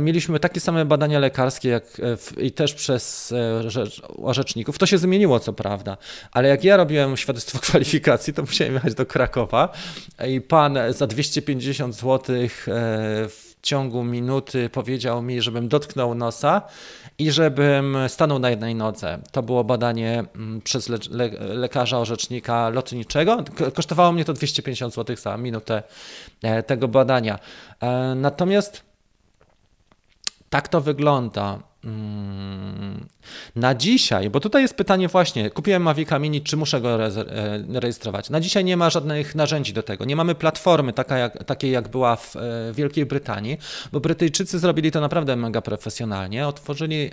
mieliśmy 0.00 0.40
takie 0.40 0.60
same 0.60 0.84
badania 0.84 1.18
lekarskie 1.18 1.68
jak 1.68 1.84
e, 1.84 2.16
w, 2.16 2.38
i 2.38 2.52
też 2.52 2.74
przez 2.74 3.32
e, 3.32 3.62
orzeczników. 4.22 4.78
To 4.78 4.86
się 4.86 4.98
zmieniło, 4.98 5.40
co 5.40 5.52
prawda, 5.52 5.96
ale 6.32 6.48
jak 6.48 6.64
ja 6.64 6.76
robiłem 6.76 7.16
świadectwo 7.16 7.58
kwalifikacji, 7.68 8.34
to 8.34 8.42
musiałem 8.42 8.74
jechać 8.74 8.94
do 8.94 9.06
Krakowa 9.06 9.72
i 10.28 10.40
pan 10.40 10.78
za 10.90 11.06
250 11.06 11.94
zł 11.94 12.36
w 13.28 13.48
ciągu 13.62 14.04
minuty 14.04 14.68
powiedział 14.68 15.22
mi, 15.22 15.42
żebym 15.42 15.68
dotknął 15.68 16.14
nosa 16.14 16.62
i 17.18 17.30
żebym 17.30 17.96
stanął 18.08 18.38
na 18.38 18.50
jednej 18.50 18.74
nodze. 18.74 19.18
To 19.32 19.42
było 19.42 19.64
badanie 19.64 20.24
mm, 20.34 20.60
przez 20.60 20.88
le 20.88 20.98
le 21.10 21.30
lekarza 21.54 21.98
orzecznika 21.98 22.68
lotniczego. 22.68 23.44
Kosztowało 23.74 24.12
mnie 24.12 24.24
to 24.24 24.32
250 24.32 24.94
zł 24.94 25.16
za 25.16 25.36
minutę 25.36 25.82
tego 26.66 26.88
badania. 26.88 27.38
Natomiast 28.16 28.87
tak 30.50 30.68
to 30.68 30.80
wygląda. 30.80 31.67
Mm. 31.84 33.06
Na 33.56 33.74
dzisiaj, 33.74 34.30
bo 34.30 34.40
tutaj 34.40 34.62
jest 34.62 34.74
pytanie 34.74 35.08
właśnie, 35.08 35.50
kupiłem 35.50 35.82
Mavica 35.82 36.18
Mini, 36.18 36.42
czy 36.42 36.56
muszę 36.56 36.80
go 36.80 37.06
e, 37.06 37.10
rejestrować? 37.80 38.30
Na 38.30 38.40
dzisiaj 38.40 38.64
nie 38.64 38.76
ma 38.76 38.90
żadnych 38.90 39.34
narzędzi 39.34 39.72
do 39.72 39.82
tego. 39.82 40.04
Nie 40.04 40.16
mamy 40.16 40.34
platformy 40.34 40.92
taka 40.92 41.18
jak, 41.18 41.44
takiej, 41.44 41.70
jak 41.70 41.88
była 41.88 42.16
w 42.16 42.36
e, 42.36 42.40
Wielkiej 42.72 43.06
Brytanii, 43.06 43.58
bo 43.92 44.00
Brytyjczycy 44.00 44.58
zrobili 44.58 44.90
to 44.90 45.00
naprawdę 45.00 45.36
mega 45.36 45.60
profesjonalnie. 45.60 46.48
Otworzyli 46.48 46.96
e, 46.96 47.10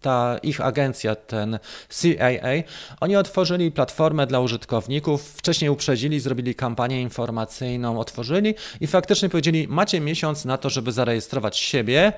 ta 0.00 0.38
ich 0.42 0.60
agencja, 0.60 1.14
ten 1.14 1.58
CAA, 1.88 2.52
oni 3.00 3.16
otworzyli 3.16 3.72
platformę 3.72 4.26
dla 4.26 4.40
użytkowników, 4.40 5.34
wcześniej 5.36 5.70
uprzedzili, 5.70 6.20
zrobili 6.20 6.54
kampanię 6.54 7.02
informacyjną, 7.02 8.00
otworzyli 8.00 8.54
i 8.80 8.86
faktycznie 8.86 9.28
powiedzieli, 9.28 9.68
macie 9.68 10.00
miesiąc 10.00 10.44
na 10.44 10.58
to, 10.58 10.70
żeby 10.70 10.92
zarejestrować 10.92 11.56
siebie 11.58 12.12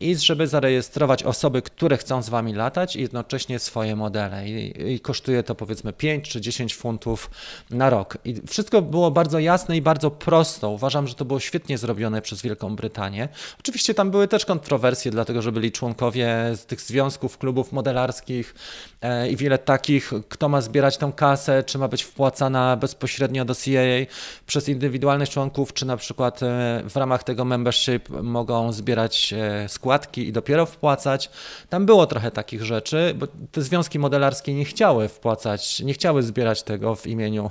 i 0.00 0.16
żeby 0.16 0.46
zarejestrować 0.46 1.09
osoby, 1.10 1.62
które 1.62 1.96
chcą 1.96 2.22
z 2.22 2.28
Wami 2.28 2.54
latać 2.54 2.96
i 2.96 3.00
jednocześnie 3.00 3.58
swoje 3.58 3.96
modele. 3.96 4.48
I, 4.48 4.92
I, 4.92 5.00
kosztuje 5.00 5.42
to 5.42 5.54
powiedzmy 5.54 5.92
5 5.92 6.28
czy 6.28 6.40
10 6.40 6.74
funtów 6.74 7.30
na 7.70 7.90
rok. 7.90 8.18
I 8.24 8.34
wszystko 8.46 8.82
było 8.82 9.10
bardzo 9.10 9.38
jasne 9.38 9.76
i 9.76 9.82
bardzo 9.82 10.10
prosto. 10.10 10.70
Uważam, 10.70 11.06
że 11.06 11.14
to 11.14 11.24
było 11.24 11.40
świetnie 11.40 11.78
zrobione 11.78 12.22
przez 12.22 12.42
Wielką 12.42 12.76
Brytanię. 12.76 13.28
Oczywiście 13.58 13.94
tam 13.94 14.10
były 14.10 14.28
też 14.28 14.44
kontrowersje, 14.46 15.10
dlatego 15.10 15.42
że 15.42 15.52
byli 15.52 15.72
członkowie 15.72 16.28
z 16.54 16.66
tych 16.66 16.80
związków, 16.80 17.38
klubów 17.38 17.72
modelarskich 17.72 18.54
e, 19.00 19.30
i 19.30 19.36
wiele 19.36 19.58
takich, 19.58 20.12
kto 20.28 20.48
ma 20.48 20.60
zbierać 20.60 20.96
tą 20.96 21.12
kasę, 21.12 21.64
czy 21.64 21.78
ma 21.78 21.88
być 21.88 22.02
wpłacana 22.02 22.76
bezpośrednio 22.76 23.44
do 23.44 23.54
CAA 23.54 24.06
przez 24.46 24.68
indywidualnych 24.68 25.28
członków, 25.28 25.72
czy 25.72 25.86
na 25.86 25.96
przykład 25.96 26.42
e, 26.42 26.82
w 26.88 26.96
ramach 26.96 27.24
tego 27.24 27.44
membership 27.44 28.08
mogą 28.22 28.72
zbierać 28.72 29.34
e, 29.36 29.68
składki 29.68 30.28
i 30.28 30.32
dopiero 30.32 30.66
wpłacać 30.66 30.99
wpłacać. 31.00 31.30
Tam 31.68 31.86
było 31.86 32.06
trochę 32.06 32.30
takich 32.30 32.64
rzeczy, 32.64 33.14
bo 33.18 33.26
te 33.52 33.62
związki 33.62 33.98
modelarskie 33.98 34.54
nie 34.54 34.64
chciały 34.64 35.08
wpłacać, 35.08 35.80
nie 35.80 35.92
chciały 35.92 36.22
zbierać 36.22 36.62
tego 36.62 36.94
w 36.94 37.06
imieniu 37.06 37.50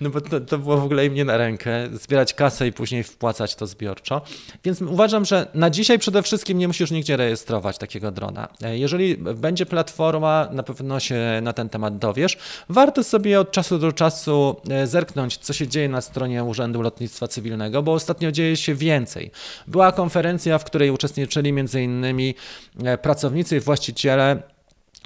no 0.00 0.10
bo 0.10 0.20
to, 0.20 0.40
to 0.40 0.58
było 0.58 0.76
w 0.76 0.84
ogóle 0.84 1.06
im 1.06 1.14
nie 1.14 1.24
na 1.24 1.36
rękę, 1.36 1.88
zbierać 1.92 2.34
kasę 2.34 2.66
i 2.66 2.72
później 2.72 3.02
wpłacać 3.02 3.54
to 3.54 3.66
zbiorczo. 3.66 4.22
Więc 4.64 4.82
uważam, 4.82 5.24
że 5.24 5.46
na 5.54 5.70
dzisiaj 5.70 5.98
przede 5.98 6.22
wszystkim 6.22 6.58
nie 6.58 6.68
musisz 6.68 6.90
nigdzie 6.90 7.16
rejestrować 7.16 7.78
takiego 7.78 8.10
drona. 8.10 8.48
Jeżeli 8.60 9.16
będzie 9.16 9.66
platforma, 9.66 10.48
na 10.52 10.62
pewno 10.62 11.00
się 11.00 11.40
na 11.42 11.52
ten 11.52 11.68
temat 11.68 11.98
dowiesz. 11.98 12.38
Warto 12.68 13.04
sobie 13.04 13.40
od 13.40 13.50
czasu 13.50 13.78
do 13.78 13.92
czasu 13.92 14.56
e, 14.70 14.86
zerknąć, 14.86 15.38
co 15.38 15.52
się 15.52 15.68
dzieje 15.68 15.88
na 15.88 16.00
stronie 16.00 16.44
Urzędu 16.44 16.82
Lotnictwa 16.82 17.28
Cywilnego, 17.28 17.82
bo 17.82 17.92
ostatnio 17.92 18.32
dzieje 18.32 18.56
się 18.56 18.74
więcej. 18.74 19.30
Była 19.66 19.92
konferencja, 19.92 20.58
w 20.58 20.64
której 20.64 20.90
uczestniczyli 20.90 21.50
m.in. 21.50 22.04
E, 22.84 22.98
pracownicy 22.98 23.56
i 23.56 23.60
właściciele 23.60 24.42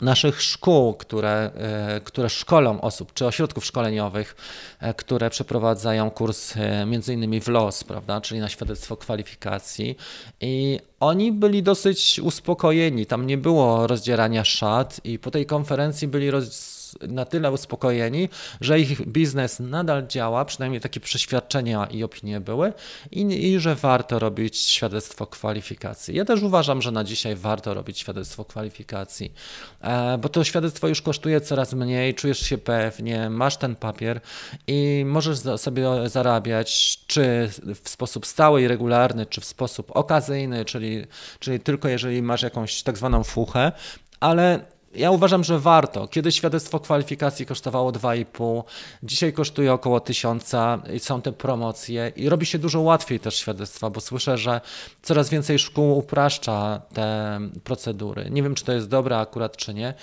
naszych 0.02 0.42
szkół, 0.42 0.94
które, 0.94 1.50
e, 1.54 2.00
które 2.04 2.30
szkolą 2.30 2.80
osób, 2.80 3.12
czy 3.14 3.26
ośrodków 3.26 3.64
szkoleniowych, 3.64 4.36
e, 4.80 4.94
które 4.94 5.30
przeprowadzają 5.30 6.10
kurs 6.10 6.56
e, 6.56 6.86
między 6.86 7.14
innymi 7.14 7.40
w 7.40 7.48
LOS, 7.48 7.84
prawda, 7.84 8.20
czyli 8.20 8.40
na 8.40 8.48
świadectwo 8.48 8.96
kwalifikacji. 8.96 9.96
I 10.40 10.80
oni 11.00 11.32
byli 11.32 11.62
dosyć 11.62 12.20
uspokojeni, 12.20 13.06
tam 13.06 13.26
nie 13.26 13.38
było 13.38 13.86
rozdzierania 13.86 14.44
szat 14.44 15.00
i 15.04 15.18
po 15.18 15.30
tej 15.30 15.46
konferencji 15.46 16.08
byli 16.08 16.30
roz 16.30 16.75
na 17.08 17.24
tyle 17.24 17.52
uspokojeni, 17.52 18.28
że 18.60 18.80
ich 18.80 19.06
biznes 19.06 19.60
nadal 19.60 20.06
działa, 20.06 20.44
przynajmniej 20.44 20.80
takie 20.80 21.00
przeświadczenia 21.00 21.86
i 21.86 22.04
opinie 22.04 22.40
były, 22.40 22.72
i, 23.10 23.20
i 23.20 23.60
że 23.60 23.74
warto 23.74 24.18
robić 24.18 24.58
świadectwo 24.58 25.26
kwalifikacji. 25.26 26.16
Ja 26.16 26.24
też 26.24 26.42
uważam, 26.42 26.82
że 26.82 26.92
na 26.92 27.04
dzisiaj 27.04 27.36
warto 27.36 27.74
robić 27.74 27.98
świadectwo 27.98 28.44
kwalifikacji, 28.44 29.32
e, 29.80 30.18
bo 30.18 30.28
to 30.28 30.44
świadectwo 30.44 30.88
już 30.88 31.02
kosztuje 31.02 31.40
coraz 31.40 31.72
mniej, 31.72 32.14
czujesz 32.14 32.40
się 32.40 32.58
pewnie, 32.58 33.30
masz 33.30 33.56
ten 33.56 33.76
papier 33.76 34.20
i 34.66 35.04
możesz 35.06 35.38
sobie 35.56 36.08
zarabiać, 36.08 36.98
czy 37.06 37.50
w 37.84 37.88
sposób 37.88 38.26
stały 38.26 38.62
i 38.62 38.68
regularny, 38.68 39.26
czy 39.26 39.40
w 39.40 39.44
sposób 39.44 39.90
okazyjny, 39.96 40.64
czyli, 40.64 41.06
czyli 41.38 41.60
tylko 41.60 41.88
jeżeli 41.88 42.22
masz 42.22 42.42
jakąś 42.42 42.82
tak 42.82 42.96
zwaną 42.96 43.24
fuchę, 43.24 43.72
ale 44.20 44.75
ja 44.96 45.10
uważam, 45.10 45.44
że 45.44 45.58
warto. 45.58 46.08
Kiedyś 46.08 46.36
świadectwo 46.36 46.80
kwalifikacji 46.80 47.46
kosztowało 47.46 47.92
2,5, 47.92 48.62
dzisiaj 49.02 49.32
kosztuje 49.32 49.72
około 49.72 50.00
1000 50.00 50.52
i 50.94 50.98
są 50.98 51.22
te 51.22 51.32
promocje 51.32 52.12
i 52.16 52.28
robi 52.28 52.46
się 52.46 52.58
dużo 52.58 52.80
łatwiej 52.80 53.20
też 53.20 53.36
świadectwa, 53.36 53.90
bo 53.90 54.00
słyszę, 54.00 54.38
że 54.38 54.60
coraz 55.02 55.30
więcej 55.30 55.58
szkół 55.58 55.98
upraszcza 55.98 56.80
te 56.94 57.38
procedury. 57.64 58.26
Nie 58.30 58.42
wiem, 58.42 58.54
czy 58.54 58.64
to 58.64 58.72
jest 58.72 58.88
dobre 58.88 59.18
akurat, 59.18 59.56
czy 59.56 59.74
nie. 59.74 59.94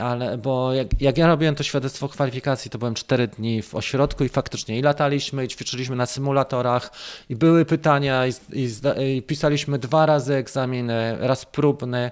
Ale 0.00 0.38
bo 0.38 0.72
jak, 0.72 1.00
jak 1.00 1.18
ja 1.18 1.26
robiłem 1.26 1.54
to 1.54 1.62
świadectwo 1.62 2.08
kwalifikacji, 2.08 2.70
to 2.70 2.78
byłem 2.78 2.94
4 2.94 3.28
dni 3.28 3.62
w 3.62 3.74
ośrodku 3.74 4.24
i 4.24 4.28
faktycznie 4.28 4.78
i 4.78 4.82
lataliśmy, 4.82 5.44
i 5.44 5.48
ćwiczyliśmy 5.48 5.96
na 5.96 6.06
symulatorach, 6.06 6.92
i 7.28 7.36
były 7.36 7.64
pytania, 7.64 8.26
i, 8.26 8.32
i, 8.52 8.68
i 9.16 9.22
pisaliśmy 9.22 9.78
dwa 9.78 10.06
razy 10.06 10.34
egzaminy, 10.34 11.16
raz 11.20 11.44
próbny. 11.44 12.10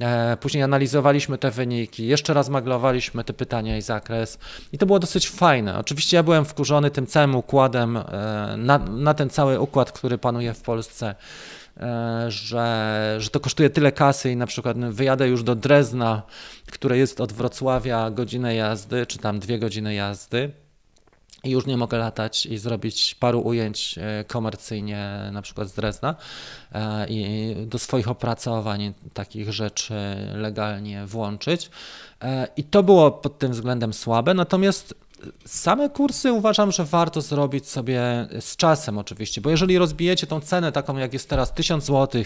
E, 0.00 0.36
później 0.36 0.62
analizowaliśmy 0.62 1.38
te 1.38 1.50
wyniki, 1.50 2.06
jeszcze 2.06 2.34
raz 2.34 2.48
maglowaliśmy 2.48 3.24
te 3.24 3.32
pytania 3.32 3.76
i 3.76 3.82
zakres 3.82 4.38
i 4.72 4.78
to 4.78 4.86
było 4.86 4.98
dosyć 4.98 5.30
fajne. 5.30 5.78
Oczywiście 5.78 6.16
ja 6.16 6.22
byłem 6.22 6.44
wkurzony 6.44 6.90
tym 6.90 7.06
całym 7.06 7.34
układem, 7.34 7.96
e, 7.96 8.02
na, 8.56 8.78
na 8.78 9.14
ten 9.14 9.30
cały 9.30 9.60
układ, 9.60 9.92
który 9.92 10.18
panuje 10.18 10.54
w 10.54 10.62
Polsce 10.62 11.14
e, 11.76 12.24
że, 12.28 13.16
że 13.18 13.30
to 13.30 13.40
kosztuje 13.40 13.70
tyle 13.70 13.92
kasy 13.92 14.30
i 14.30 14.36
na 14.36 14.46
przykład 14.46 14.78
wyjadę 14.78 15.28
już 15.28 15.42
do 15.42 15.54
Drezna, 15.54 16.22
które 16.72 16.98
jest 16.98 17.20
od 17.20 17.32
Wrocławia 17.32 18.10
godzinę 18.10 18.54
jazdy, 18.54 19.06
czy 19.06 19.18
tam 19.18 19.38
dwie 19.38 19.58
godziny 19.58 19.94
jazdy 19.94 20.65
i 21.46 21.50
już 21.50 21.66
nie 21.66 21.76
mogę 21.76 21.98
latać 21.98 22.46
i 22.46 22.58
zrobić 22.58 23.14
paru 23.14 23.40
ujęć 23.40 23.98
e, 23.98 24.24
komercyjnie, 24.24 25.30
na 25.32 25.42
przykład 25.42 25.68
z 25.68 25.72
Drezna 25.72 26.14
e, 26.72 27.06
i 27.08 27.54
do 27.66 27.78
swoich 27.78 28.08
opracowań 28.08 28.94
takich 29.14 29.52
rzeczy 29.52 29.94
legalnie 30.34 31.06
włączyć. 31.06 31.70
E, 32.22 32.48
I 32.56 32.64
to 32.64 32.82
było 32.82 33.10
pod 33.10 33.38
tym 33.38 33.52
względem 33.52 33.92
słabe, 33.92 34.34
natomiast 34.34 34.94
Same 35.46 35.90
kursy 35.90 36.32
uważam, 36.32 36.72
że 36.72 36.84
warto 36.84 37.20
zrobić 37.20 37.68
sobie 37.68 38.00
z 38.40 38.56
czasem 38.56 38.98
oczywiście, 38.98 39.40
bo 39.40 39.50
jeżeli 39.50 39.78
rozbijecie 39.78 40.26
tą 40.26 40.40
cenę 40.40 40.72
taką 40.72 40.96
jak 40.96 41.12
jest 41.12 41.28
teraz 41.28 41.54
1000 41.54 41.84
zł 41.84 42.22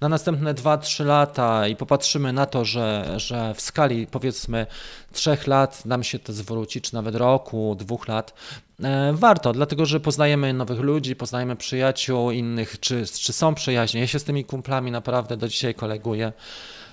na 0.00 0.08
następne 0.08 0.54
2-3 0.54 1.04
lata 1.04 1.68
i 1.68 1.76
popatrzymy 1.76 2.32
na 2.32 2.46
to, 2.46 2.64
że, 2.64 3.14
że 3.16 3.54
w 3.54 3.60
skali 3.60 4.06
powiedzmy 4.06 4.66
3 5.12 5.38
lat 5.46 5.84
nam 5.84 6.02
się 6.02 6.18
to 6.18 6.32
zwróci, 6.32 6.80
czy 6.80 6.94
nawet 6.94 7.14
roku, 7.14 7.76
dwóch 7.78 8.08
lat, 8.08 8.34
e, 8.82 9.12
warto, 9.12 9.52
dlatego 9.52 9.86
że 9.86 10.00
poznajemy 10.00 10.52
nowych 10.52 10.80
ludzi, 10.80 11.16
poznajemy 11.16 11.56
przyjaciół 11.56 12.30
innych, 12.30 12.80
czy, 12.80 13.04
czy 13.06 13.32
są 13.32 13.54
przyjaźnie. 13.54 14.00
Ja 14.00 14.06
się 14.06 14.18
z 14.18 14.24
tymi 14.24 14.44
kumplami 14.44 14.90
naprawdę 14.90 15.36
do 15.36 15.48
dzisiaj 15.48 15.74
koleguję. 15.74 16.32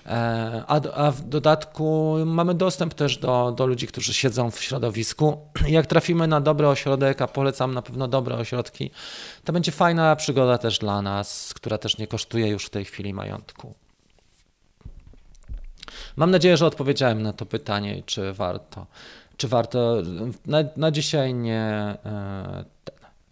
E, 0.06 0.63
a, 0.68 0.82
a, 0.94 1.12
w 1.12 1.22
dodatku 1.22 2.16
mamy 2.26 2.54
dostęp 2.54 2.94
też 2.94 3.18
do, 3.18 3.54
do 3.58 3.66
ludzi, 3.66 3.88
którzy 3.88 4.13
siedzą 4.13 4.52
w 4.52 4.63
środowisku. 4.63 5.38
Jak 5.68 5.88
trafimy 5.88 6.28
na 6.28 6.42
dobry 6.42 6.68
ośrodek, 6.68 7.22
a 7.22 7.28
polecam 7.28 7.74
na 7.74 7.82
pewno 7.82 8.08
dobre 8.08 8.36
ośrodki, 8.36 8.92
to 9.44 9.54
będzie 9.54 9.72
fajna 9.72 10.16
przygoda 10.16 10.58
też 10.58 10.80
dla 10.80 11.02
nas, 11.02 11.54
która 11.54 11.78
też 11.78 11.98
nie 11.98 12.08
kosztuje 12.08 12.48
już 12.48 12.66
w 12.66 12.70
tej 12.70 12.86
chwili 12.86 13.13
majątku. 13.13 13.74
Mam 16.16 16.32
nadzieję, 16.32 16.58
że 16.58 16.66
odpowiedziałem 16.66 17.22
na 17.22 17.34
to 17.34 17.46
pytanie, 17.46 18.04
czy 18.06 18.34
warto. 18.34 18.86
Czy 19.38 19.48
warto? 19.48 19.98
Na, 20.46 20.58
na 20.78 20.92
dzisiaj 20.92 21.34
nie. 21.34 21.62
E, 22.06 22.66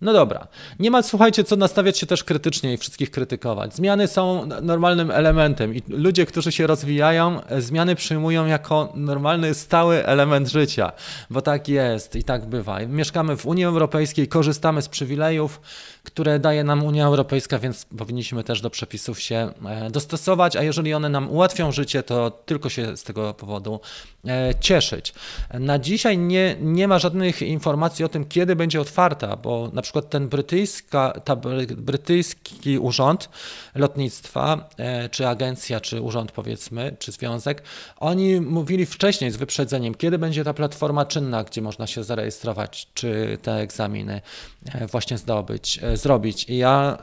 no 0.02 0.14
dobra. 0.14 0.48
Nie 0.80 0.92
ma, 0.92 1.02
słuchajcie, 1.02 1.44
co 1.44 1.56
nastawiać 1.56 1.98
się 1.98 2.06
też 2.06 2.24
krytycznie 2.24 2.74
i 2.74 2.78
wszystkich 2.78 3.12
krytykować. 3.12 3.76
Zmiany 3.76 4.08
są 4.08 4.46
normalnym 4.62 5.12
elementem 5.12 5.76
i 5.76 5.82
ludzie, 5.88 6.26
którzy 6.26 6.52
się 6.52 6.68
rozwijają, 6.68 7.42
zmiany 7.60 7.96
przyjmują 7.96 8.46
jako 8.46 8.94
normalny, 8.96 9.54
stały 9.54 10.06
element 10.06 10.50
życia, 10.50 10.92
bo 11.30 11.42
tak 11.42 11.68
jest 11.68 12.16
i 12.16 12.24
tak 12.24 12.46
bywa. 12.46 12.80
Mieszkamy 12.80 13.38
w 13.38 13.46
Unii 13.46 13.66
Europejskiej, 13.66 14.28
korzystamy 14.28 14.82
z 14.82 14.90
przywilejów, 14.90 15.62
które 16.04 16.40
daje 16.40 16.64
nam 16.64 16.84
Unia 16.84 17.06
Europejska, 17.06 17.60
więc 17.60 17.86
powinniśmy 17.98 18.44
też 18.44 18.62
do 18.62 18.70
przepisów 18.70 19.20
się 19.20 19.52
e, 19.66 19.90
dostosować, 19.92 20.56
a 20.56 20.64
jeżeli 20.64 20.94
one 20.94 21.10
nam 21.10 21.32
ułatwią 21.32 21.72
życie, 21.72 22.04
to 22.04 22.32
tylko 22.32 22.70
się 22.70 22.98
z 22.98 23.04
tego 23.04 23.34
powodu 23.34 23.80
e, 24.28 24.54
cieszyć. 24.60 25.14
Na 25.54 25.80
dzisiaj 25.80 26.18
nie, 26.18 26.56
nie 26.62 26.88
ma 26.88 27.00
żadnych 27.00 27.42
informacji 27.42 28.06
o 28.06 28.10
tym, 28.10 28.26
kiedy 28.26 28.56
będzie 28.56 28.82
otwarta, 28.82 29.36
bo 29.36 29.70
na 29.74 29.82
przykład 29.82 30.10
ten 30.10 30.30
brytyjska, 30.30 31.14
ta 31.26 31.36
brytyjski 31.78 32.80
urząd 32.80 33.30
lotnictwa, 33.76 34.70
e, 34.78 35.10
czy 35.10 35.28
agencja, 35.28 35.80
czy 35.80 36.02
urząd 36.02 36.32
powiedzmy, 36.32 36.96
czy 37.00 37.12
związek, 37.12 37.64
oni 37.98 38.42
mówili 38.42 38.86
wcześniej 38.86 39.32
z 39.32 39.38
wyprzedzeniem, 39.38 39.96
kiedy 39.96 40.18
będzie 40.18 40.44
ta 40.44 40.54
platforma 40.54 41.06
czynna, 41.06 41.44
gdzie 41.44 41.62
można 41.62 41.88
się 41.88 42.04
zarejestrować, 42.04 42.88
czy 42.94 43.38
te 43.42 43.56
egzaminy 43.56 44.22
właśnie 44.92 45.18
zdobyć 45.18 45.80
zrobić. 45.98 46.46
I 46.50 46.58
ja 46.58 46.98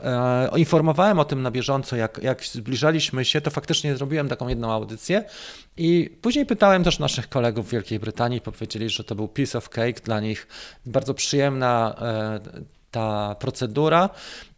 e, 0.53 0.59
informowałem 0.59 1.19
o 1.19 1.25
tym 1.25 1.41
na 1.41 1.51
bieżąco, 1.51 1.95
jak, 1.95 2.19
jak 2.23 2.45
zbliżaliśmy 2.45 3.25
się, 3.25 3.41
to 3.41 3.51
faktycznie 3.51 3.95
zrobiłem 3.95 4.29
taką 4.29 4.47
jedną 4.47 4.71
audycję. 4.71 5.23
I 5.77 6.17
później 6.21 6.45
pytałem 6.45 6.83
też 6.83 6.99
naszych 6.99 7.29
kolegów 7.29 7.67
w 7.67 7.71
Wielkiej 7.71 7.99
Brytanii, 7.99 8.41
powiedzieli, 8.41 8.89
że 8.89 9.03
to 9.03 9.15
był 9.15 9.27
piece 9.27 9.57
of 9.57 9.69
cake 9.69 10.01
dla 10.03 10.19
nich, 10.19 10.47
bardzo 10.85 11.13
przyjemna 11.13 11.95
e, 12.01 12.39
ta 12.91 13.35
procedura 13.39 14.09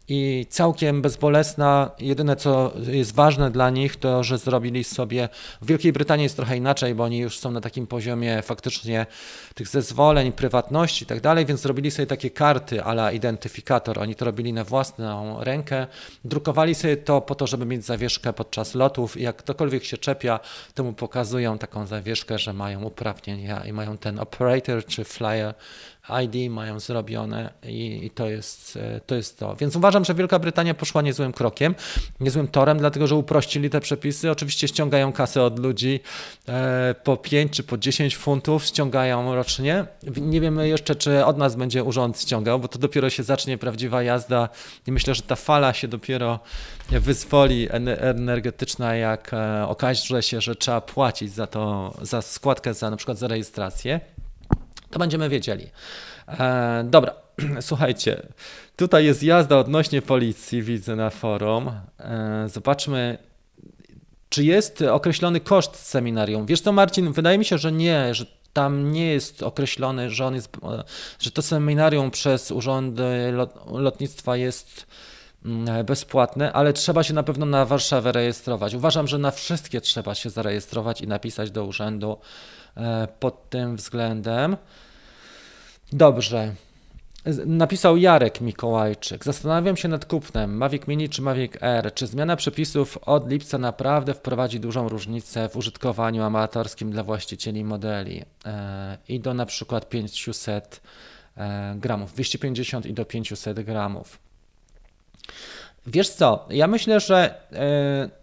i 0.08 0.46
całkiem 0.50 1.02
bezbolesna. 1.02 1.90
Jedyne, 1.98 2.36
co 2.36 2.72
jest 2.86 3.14
ważne 3.14 3.50
dla 3.50 3.70
nich, 3.70 3.96
to 3.96 4.24
że 4.24 4.38
zrobili 4.38 4.84
sobie. 4.84 5.28
W 5.62 5.66
Wielkiej 5.66 5.92
Brytanii 5.92 6.22
jest 6.22 6.36
trochę 6.36 6.56
inaczej, 6.56 6.94
bo 6.94 7.04
oni 7.04 7.18
już 7.18 7.38
są 7.38 7.50
na 7.50 7.60
takim 7.60 7.86
poziomie 7.86 8.42
faktycznie 8.42 9.06
tych 9.54 9.68
zezwoleń, 9.68 10.32
prywatności 10.32 11.04
i 11.04 11.06
tak 11.06 11.20
dalej, 11.20 11.46
więc 11.46 11.60
zrobili 11.60 11.90
sobie 11.90 12.06
takie 12.06 12.30
karty 12.30 12.82
ala 12.84 13.12
identyfikator. 13.12 13.98
Oni 13.98 14.14
to 14.14 14.24
robili 14.24 14.52
na 14.52 14.64
własną 14.64 15.44
rękę. 15.44 15.86
Drukowali 16.24 16.74
sobie 16.74 16.96
to 16.96 17.20
po 17.20 17.34
to, 17.34 17.46
żeby 17.46 17.66
mieć 17.66 17.84
zawieszkę 17.84 18.32
podczas 18.32 18.74
lotów. 18.74 19.16
I 19.16 19.22
jak 19.22 19.36
ktokolwiek 19.36 19.84
się 19.84 19.98
czepia, 19.98 20.40
to 20.74 20.84
mu 20.84 20.92
pokazują 20.92 21.58
taką 21.58 21.86
zawieszkę, 21.86 22.38
że 22.38 22.52
mają 22.52 22.82
uprawnienia 22.82 23.64
i 23.64 23.72
mają 23.72 23.98
ten 23.98 24.18
operator 24.18 24.84
czy 24.86 25.04
flyer 25.04 25.54
ID 26.24 26.50
mają 26.50 26.80
zrobione 26.80 27.52
i, 27.62 28.04
i 28.04 28.10
to, 28.10 28.28
jest, 28.28 28.78
to 29.06 29.14
jest 29.14 29.38
to. 29.38 29.56
Więc 29.56 29.76
uważam, 29.76 29.92
uważam, 29.92 30.04
że 30.04 30.14
Wielka 30.14 30.38
Brytania 30.38 30.74
poszła 30.74 31.02
niezłym 31.02 31.32
krokiem, 31.32 31.74
niezłym 32.20 32.48
torem, 32.48 32.78
dlatego 32.78 33.06
że 33.06 33.16
uprościli 33.16 33.70
te 33.70 33.80
przepisy. 33.80 34.30
Oczywiście 34.30 34.68
ściągają 34.68 35.12
kasę 35.12 35.42
od 35.42 35.58
ludzi 35.58 36.00
e, 36.48 36.94
po 37.04 37.16
5 37.16 37.52
czy 37.52 37.62
po 37.62 37.78
10 37.78 38.16
funtów, 38.16 38.64
ściągają 38.64 39.34
rocznie. 39.34 39.84
Nie 40.16 40.40
wiemy 40.40 40.68
jeszcze, 40.68 40.94
czy 40.94 41.24
od 41.24 41.38
nas 41.38 41.56
będzie 41.56 41.84
urząd 41.84 42.20
ściągał, 42.20 42.60
bo 42.60 42.68
to 42.68 42.78
dopiero 42.78 43.10
się 43.10 43.22
zacznie 43.22 43.58
prawdziwa 43.58 44.02
jazda 44.02 44.48
i 44.86 44.92
myślę, 44.92 45.14
że 45.14 45.22
ta 45.22 45.36
fala 45.36 45.72
się 45.72 45.88
dopiero 45.88 46.40
wyzwoli 46.90 47.68
energetyczna, 48.00 48.96
jak 48.96 49.34
e, 49.34 49.68
okaże 49.68 50.22
się, 50.22 50.40
że 50.40 50.56
trzeba 50.56 50.80
płacić 50.80 51.32
za 51.32 51.46
to, 51.46 51.94
za 52.02 52.22
składkę, 52.22 52.74
za 52.74 52.90
na 52.90 52.96
przykład 52.96 53.18
za 53.18 53.28
rejestrację, 53.28 54.00
to 54.92 54.98
będziemy 54.98 55.28
wiedzieli. 55.28 55.66
E, 56.28 56.84
dobra, 56.90 57.14
słuchajcie, 57.60 58.22
tutaj 58.76 59.04
jest 59.04 59.22
jazda 59.22 59.58
odnośnie 59.58 60.02
policji, 60.02 60.62
widzę 60.62 60.96
na 60.96 61.10
forum. 61.10 61.70
E, 62.00 62.48
zobaczmy, 62.48 63.18
czy 64.28 64.44
jest 64.44 64.82
określony 64.82 65.40
koszt 65.40 65.76
seminarium. 65.76 66.46
Wiesz 66.46 66.60
co, 66.60 66.72
Marcin, 66.72 67.12
wydaje 67.12 67.38
mi 67.38 67.44
się, 67.44 67.58
że 67.58 67.72
nie, 67.72 68.14
że 68.14 68.26
tam 68.52 68.92
nie 68.92 69.06
jest 69.06 69.42
określony, 69.42 70.10
że 70.10 70.26
on 70.26 70.34
jest, 70.34 70.56
że 71.18 71.30
to 71.30 71.42
seminarium 71.42 72.10
przez 72.10 72.50
urządy 72.50 73.32
lotnictwa 73.66 74.36
jest 74.36 74.86
mm, 75.44 75.86
bezpłatne, 75.86 76.52
ale 76.52 76.72
trzeba 76.72 77.02
się 77.02 77.14
na 77.14 77.22
pewno 77.22 77.46
na 77.46 77.64
Warszawę 77.64 78.12
rejestrować. 78.12 78.74
Uważam, 78.74 79.08
że 79.08 79.18
na 79.18 79.30
wszystkie 79.30 79.80
trzeba 79.80 80.14
się 80.14 80.30
zarejestrować 80.30 81.00
i 81.00 81.08
napisać 81.08 81.50
do 81.50 81.64
urzędu 81.64 82.12
e, 82.12 82.61
pod 83.20 83.50
tym 83.50 83.76
względem. 83.76 84.56
Dobrze. 85.92 86.54
Napisał 87.46 87.96
Jarek 87.96 88.40
Mikołajczyk. 88.40 89.24
Zastanawiam 89.24 89.76
się 89.76 89.88
nad 89.88 90.04
kupnem 90.04 90.56
Mavic 90.56 90.86
Mini 90.86 91.08
czy 91.08 91.22
Mavic 91.22 91.62
Air. 91.62 91.94
Czy 91.94 92.06
zmiana 92.06 92.36
przepisów 92.36 92.98
od 92.98 93.30
lipca 93.30 93.58
naprawdę 93.58 94.14
wprowadzi 94.14 94.60
dużą 94.60 94.88
różnicę 94.88 95.48
w 95.48 95.56
użytkowaniu 95.56 96.22
amatorskim 96.22 96.90
dla 96.90 97.02
właścicieli 97.02 97.64
modeli 97.64 98.22
e, 98.46 98.98
i 99.08 99.20
do 99.20 99.34
na 99.34 99.46
przykład 99.46 99.88
500 99.88 100.80
e, 101.36 101.74
gramów, 101.78 102.12
250 102.12 102.86
i 102.86 102.94
do 102.94 103.04
500 103.04 103.60
gramów. 103.60 104.18
Wiesz 105.86 106.10
co, 106.10 106.46
ja 106.50 106.66
myślę, 106.66 107.00
że 107.00 107.34
e, 107.52 108.21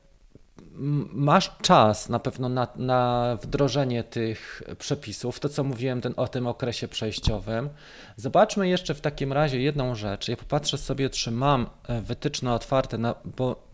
masz 1.13 1.51
czas 1.61 2.09
na 2.09 2.19
pewno 2.19 2.49
na, 2.49 2.67
na, 2.75 3.37
wdrożenie 3.41 4.03
tych 4.03 4.63
przepisów, 4.77 5.39
to 5.39 5.49
co 5.49 5.63
mówiłem 5.63 6.01
ten, 6.01 6.13
o 6.17 6.27
tym 6.27 6.47
okresie 6.47 6.87
przejściowym. 6.87 7.69
Zobaczmy 8.17 8.69
jeszcze 8.69 8.95
w 8.95 9.01
takim 9.01 9.33
razie 9.33 9.61
jedną 9.61 9.95
rzecz. 9.95 10.27
Ja 10.27 10.37
popatrzę 10.37 10.77
sobie, 10.77 11.09
czy 11.09 11.31
mam 11.31 11.69
e, 11.87 12.01
wytyczne 12.01 12.53
otwarte, 12.53 12.97
na, 12.97 13.15
bo 13.37 13.69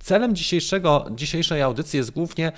Celem 0.00 0.34
dzisiejszego, 0.34 1.06
dzisiejszej 1.10 1.62
audycji 1.62 1.96
jest 1.96 2.10
głównie 2.10 2.52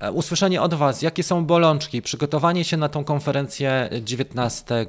e, 0.00 0.12
usłyszenie 0.12 0.62
od 0.62 0.74
Was, 0.74 1.02
jakie 1.02 1.22
są 1.22 1.44
bolączki, 1.46 2.02
przygotowanie 2.02 2.64
się 2.64 2.76
na 2.76 2.88
tą 2.88 3.04
konferencję 3.04 3.88
19. 4.02 4.86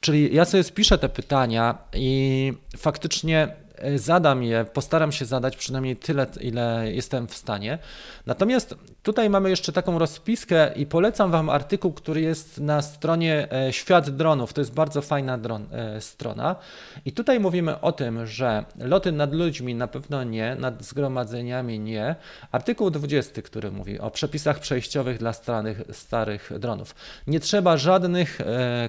Czyli 0.00 0.34
ja 0.34 0.44
sobie 0.44 0.64
spiszę 0.64 0.98
te 0.98 1.08
pytania 1.08 1.78
i 1.94 2.52
faktycznie 2.76 3.65
zadam 3.94 4.42
je, 4.42 4.64
postaram 4.64 5.12
się 5.12 5.24
zadać 5.24 5.56
przynajmniej 5.56 5.96
tyle, 5.96 6.26
ile 6.40 6.92
jestem 6.92 7.26
w 7.26 7.34
stanie. 7.34 7.78
Natomiast 8.26 8.74
tutaj 9.06 9.30
mamy 9.30 9.50
jeszcze 9.50 9.72
taką 9.72 9.98
rozpiskę 9.98 10.72
i 10.76 10.86
polecam 10.86 11.30
Wam 11.30 11.50
artykuł, 11.50 11.92
który 11.92 12.20
jest 12.20 12.60
na 12.60 12.82
stronie 12.82 13.48
e, 13.52 13.72
Świat 13.72 14.10
Dronów. 14.10 14.52
To 14.52 14.60
jest 14.60 14.74
bardzo 14.74 15.02
fajna 15.02 15.38
dron, 15.38 15.66
e, 15.72 16.00
strona. 16.00 16.56
I 17.04 17.12
tutaj 17.12 17.40
mówimy 17.40 17.80
o 17.80 17.92
tym, 17.92 18.26
że 18.26 18.64
loty 18.78 19.12
nad 19.12 19.32
ludźmi 19.32 19.74
na 19.74 19.86
pewno 19.86 20.24
nie, 20.24 20.56
nad 20.58 20.84
zgromadzeniami 20.84 21.78
nie. 21.78 22.16
Artykuł 22.52 22.90
20, 22.90 23.42
który 23.42 23.70
mówi 23.70 24.00
o 24.00 24.10
przepisach 24.10 24.58
przejściowych 24.58 25.18
dla 25.18 25.32
starych, 25.32 25.82
starych 25.92 26.52
dronów. 26.58 26.94
Nie 27.26 27.40
trzeba 27.40 27.76
żadnych 27.76 28.38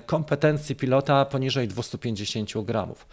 kompetencji 0.06 0.76
pilota 0.76 1.26
poniżej 1.26 1.68
250 1.68 2.66
gramów. 2.66 3.06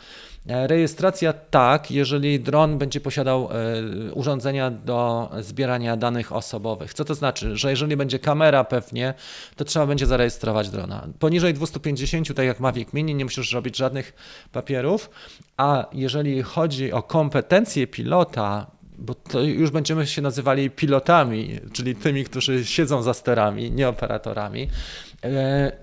Rejestracja 0.47 1.33
tak, 1.33 1.91
jeżeli 1.91 2.41
dron 2.41 2.79
będzie 2.79 3.01
posiadał 3.01 3.49
e, 3.51 4.13
urządzenia 4.13 4.71
do 4.71 5.31
zbierania 5.41 5.97
danych 5.97 6.33
osobowych. 6.33 6.94
Co 6.95 7.05
to 7.05 7.15
znaczy? 7.15 7.57
Że 7.57 7.71
jeżeli 7.71 7.97
będzie 7.97 8.19
kamera 8.19 8.65
pewnie, 8.65 9.15
to 9.57 9.65
trzeba 9.65 9.87
będzie 9.87 10.07
zarejestrować 10.07 10.71
drona. 10.71 11.09
Poniżej 11.19 11.55
250, 11.55 12.35
tak 12.35 12.47
jak 12.47 12.61
Mavic 12.61 12.93
Mini, 12.93 13.15
nie 13.15 13.25
musisz 13.25 13.53
robić 13.53 13.77
żadnych 13.77 14.13
papierów, 14.53 15.11
a 15.57 15.87
jeżeli 15.93 16.43
chodzi 16.43 16.93
o 16.93 17.03
kompetencje 17.03 17.87
pilota, 17.87 18.67
bo 18.99 19.15
to 19.15 19.41
już 19.41 19.71
będziemy 19.71 20.07
się 20.07 20.23
nazywali 20.23 20.71
pilotami, 20.71 21.61
czyli 21.73 21.97
tymi, 21.97 22.25
którzy 22.25 22.65
siedzą 22.65 23.03
za 23.03 23.15
sterami, 23.15 23.71
nie 23.71 23.89
operatorami, 23.89 24.69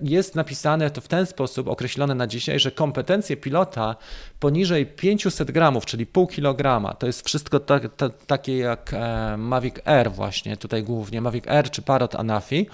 jest 0.02 0.34
napisane 0.34 0.90
to 0.90 1.00
w 1.00 1.08
ten 1.08 1.26
sposób 1.26 1.68
określone 1.68 2.14
na 2.14 2.26
dzisiaj, 2.26 2.60
że 2.60 2.70
kompetencje 2.70 3.36
pilota 3.36 3.96
poniżej 4.40 4.86
500 4.86 5.50
gramów, 5.50 5.86
czyli 5.86 6.06
pół 6.06 6.26
kilograma, 6.26 6.94
to 6.94 7.06
jest 7.06 7.26
wszystko 7.26 7.60
tak, 7.60 7.82
takie 8.26 8.58
jak 8.58 8.94
e, 8.94 9.36
Mavic 9.36 9.74
Air 9.84 10.12
właśnie, 10.12 10.56
tutaj 10.56 10.82
głównie 10.82 11.20
Mavic 11.20 11.48
Air 11.48 11.70
czy 11.70 11.82
Parrot 11.82 12.14
Anafi, 12.14 12.66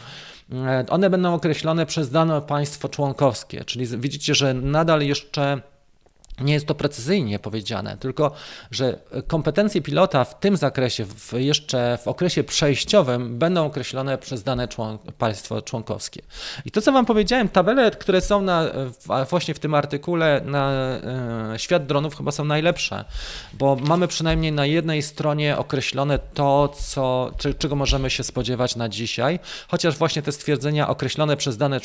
e, 0.53 0.85
one 0.89 1.11
będą 1.11 1.35
określone 1.35 1.87
przez 1.87 2.11
dane 2.11 2.43
państwo 2.43 2.89
członkowskie, 2.89 3.65
czyli 3.65 3.87
widzicie, 3.87 4.35
że 4.35 4.55
nadal 4.55 5.03
jeszcze 5.03 5.61
nie 6.41 6.53
jest 6.53 6.67
to 6.67 6.75
precyzyjnie 6.75 7.39
powiedziane, 7.39 7.97
tylko 7.97 8.33
że 8.71 8.99
kompetencje 9.27 9.83
pilota 9.83 10.25
w 10.25 10.41
tym 10.41 10.57
zakresie, 10.57 11.05
w 11.05 11.33
jeszcze 11.33 11.99
w 12.03 12.09
okresie 12.09 12.45
przejściowym, 12.45 13.39
będą 13.39 13.67
określone 13.67 14.19
przez 14.19 14.43
dane 14.43 14.69
człon 14.69 14.99
państwo 15.19 15.63
członkowskie. 15.63 16.23
I 16.65 16.71
to, 16.71 16.83
co 16.83 16.93
Wam 16.93 17.07
powiedziałem, 17.07 17.49
tabele, 17.49 17.91
które 17.91 18.21
są 18.21 18.43
na, 18.43 18.65
właśnie 19.31 19.55
w 19.55 19.59
tym 19.59 19.75
artykule 19.75 20.41
na 20.45 20.73
e, 20.73 21.59
świat 21.59 21.87
dronów, 21.87 22.17
chyba 22.17 22.31
są 22.31 22.45
najlepsze, 22.45 23.05
bo 23.53 23.77
mamy 23.77 24.09
przynajmniej 24.09 24.53
na 24.53 24.67
jednej 24.67 25.03
stronie 25.03 25.59
określone 25.59 26.19
to, 26.19 26.69
co, 26.69 27.33
czego 27.59 27.77
możemy 27.77 28.11
się 28.11 28.25
spodziewać 28.25 28.77
na 28.77 28.89
dzisiaj, 28.89 29.39
chociaż 29.69 29.97
właśnie 29.97 30.23
te 30.23 30.33
stwierdzenia 30.33 30.89
określone 30.89 31.37
przez 31.37 31.57
dane 31.57 31.81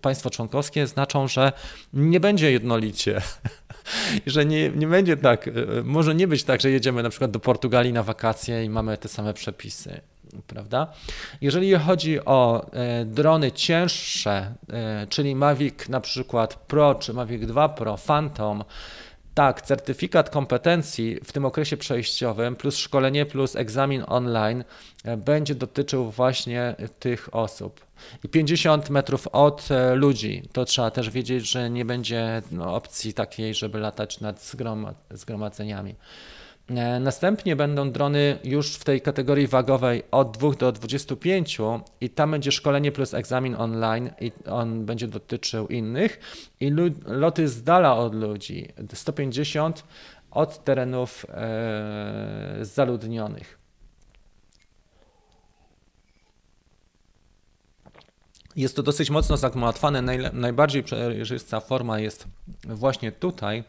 państwo 0.00 0.30
członkowskie 0.30 0.86
znaczą, 0.86 1.28
że 1.28 1.52
nie 1.92 2.20
będzie 2.20 2.52
jednolicie. 2.52 3.22
Że 4.26 4.46
nie, 4.46 4.70
nie 4.70 4.86
będzie 4.86 5.16
tak, 5.16 5.48
e, 5.48 5.52
może 5.84 6.14
nie 6.14 6.28
być 6.28 6.44
tak, 6.44 6.60
że 6.60 6.70
jedziemy 6.70 7.02
na 7.02 7.10
przykład 7.10 7.30
do 7.30 7.40
Portugalii 7.40 7.92
na 7.92 8.02
wakacje 8.02 8.64
i 8.64 8.70
mamy 8.70 8.98
te 8.98 9.08
same 9.08 9.34
przepisy 9.34 10.00
prawda? 10.46 10.92
Jeżeli 11.40 11.74
chodzi 11.74 12.24
o 12.24 12.66
e, 12.72 13.04
drony 13.04 13.52
cięższe, 13.52 14.54
e, 14.72 15.06
czyli 15.10 15.36
Mavic 15.36 15.88
na 15.88 16.00
przykład 16.00 16.54
Pro 16.54 16.94
czy 16.94 17.12
Mavic 17.12 17.46
2 17.46 17.68
Pro, 17.68 17.96
Phantom, 17.96 18.64
tak, 19.34 19.62
certyfikat 19.62 20.30
kompetencji 20.30 21.18
w 21.24 21.32
tym 21.32 21.44
okresie 21.44 21.76
przejściowym 21.76 22.56
plus 22.56 22.76
szkolenie 22.76 23.26
plus 23.26 23.56
egzamin 23.56 24.04
online 24.06 24.64
będzie 25.16 25.54
dotyczył 25.54 26.10
właśnie 26.10 26.76
tych 27.00 27.34
osób 27.34 27.85
i 28.24 28.28
50 28.28 28.90
metrów 28.90 29.28
od 29.32 29.68
e, 29.70 29.94
ludzi. 29.94 30.42
To 30.52 30.64
trzeba 30.64 30.90
też 30.90 31.10
wiedzieć, 31.10 31.50
że 31.50 31.70
nie 31.70 31.84
będzie 31.84 32.42
no, 32.50 32.74
opcji 32.74 33.14
takiej, 33.14 33.54
żeby 33.54 33.78
latać 33.78 34.20
nad 34.20 34.52
zgromadzeniami. 35.10 35.94
E, 36.70 37.00
następnie 37.00 37.56
będą 37.56 37.90
drony 37.90 38.38
już 38.44 38.74
w 38.74 38.84
tej 38.84 39.00
kategorii 39.00 39.46
wagowej 39.46 40.02
od 40.10 40.36
2 40.38 40.50
do 40.50 40.72
25 40.72 41.58
i 42.00 42.10
tam 42.10 42.30
będzie 42.30 42.52
szkolenie 42.52 42.92
plus 42.92 43.14
egzamin 43.14 43.54
online 43.58 44.10
i 44.20 44.32
on 44.50 44.84
będzie 44.84 45.08
dotyczył 45.08 45.68
innych 45.68 46.18
i 46.60 46.70
loty 47.06 47.48
z 47.48 47.62
dala 47.62 47.96
od 47.96 48.14
ludzi 48.14 48.68
150 48.94 49.84
od 50.30 50.64
terenów 50.64 51.26
e, 51.28 52.58
zaludnionych. 52.60 53.65
Jest 58.56 58.76
to 58.76 58.82
dosyć 58.82 59.10
mocno 59.10 59.36
zagmatwane. 59.36 60.02
najbardziej 60.32 60.82
przejrzysta 60.82 61.60
forma 61.60 61.98
jest 61.98 62.26
właśnie 62.64 63.12
tutaj. 63.12 63.64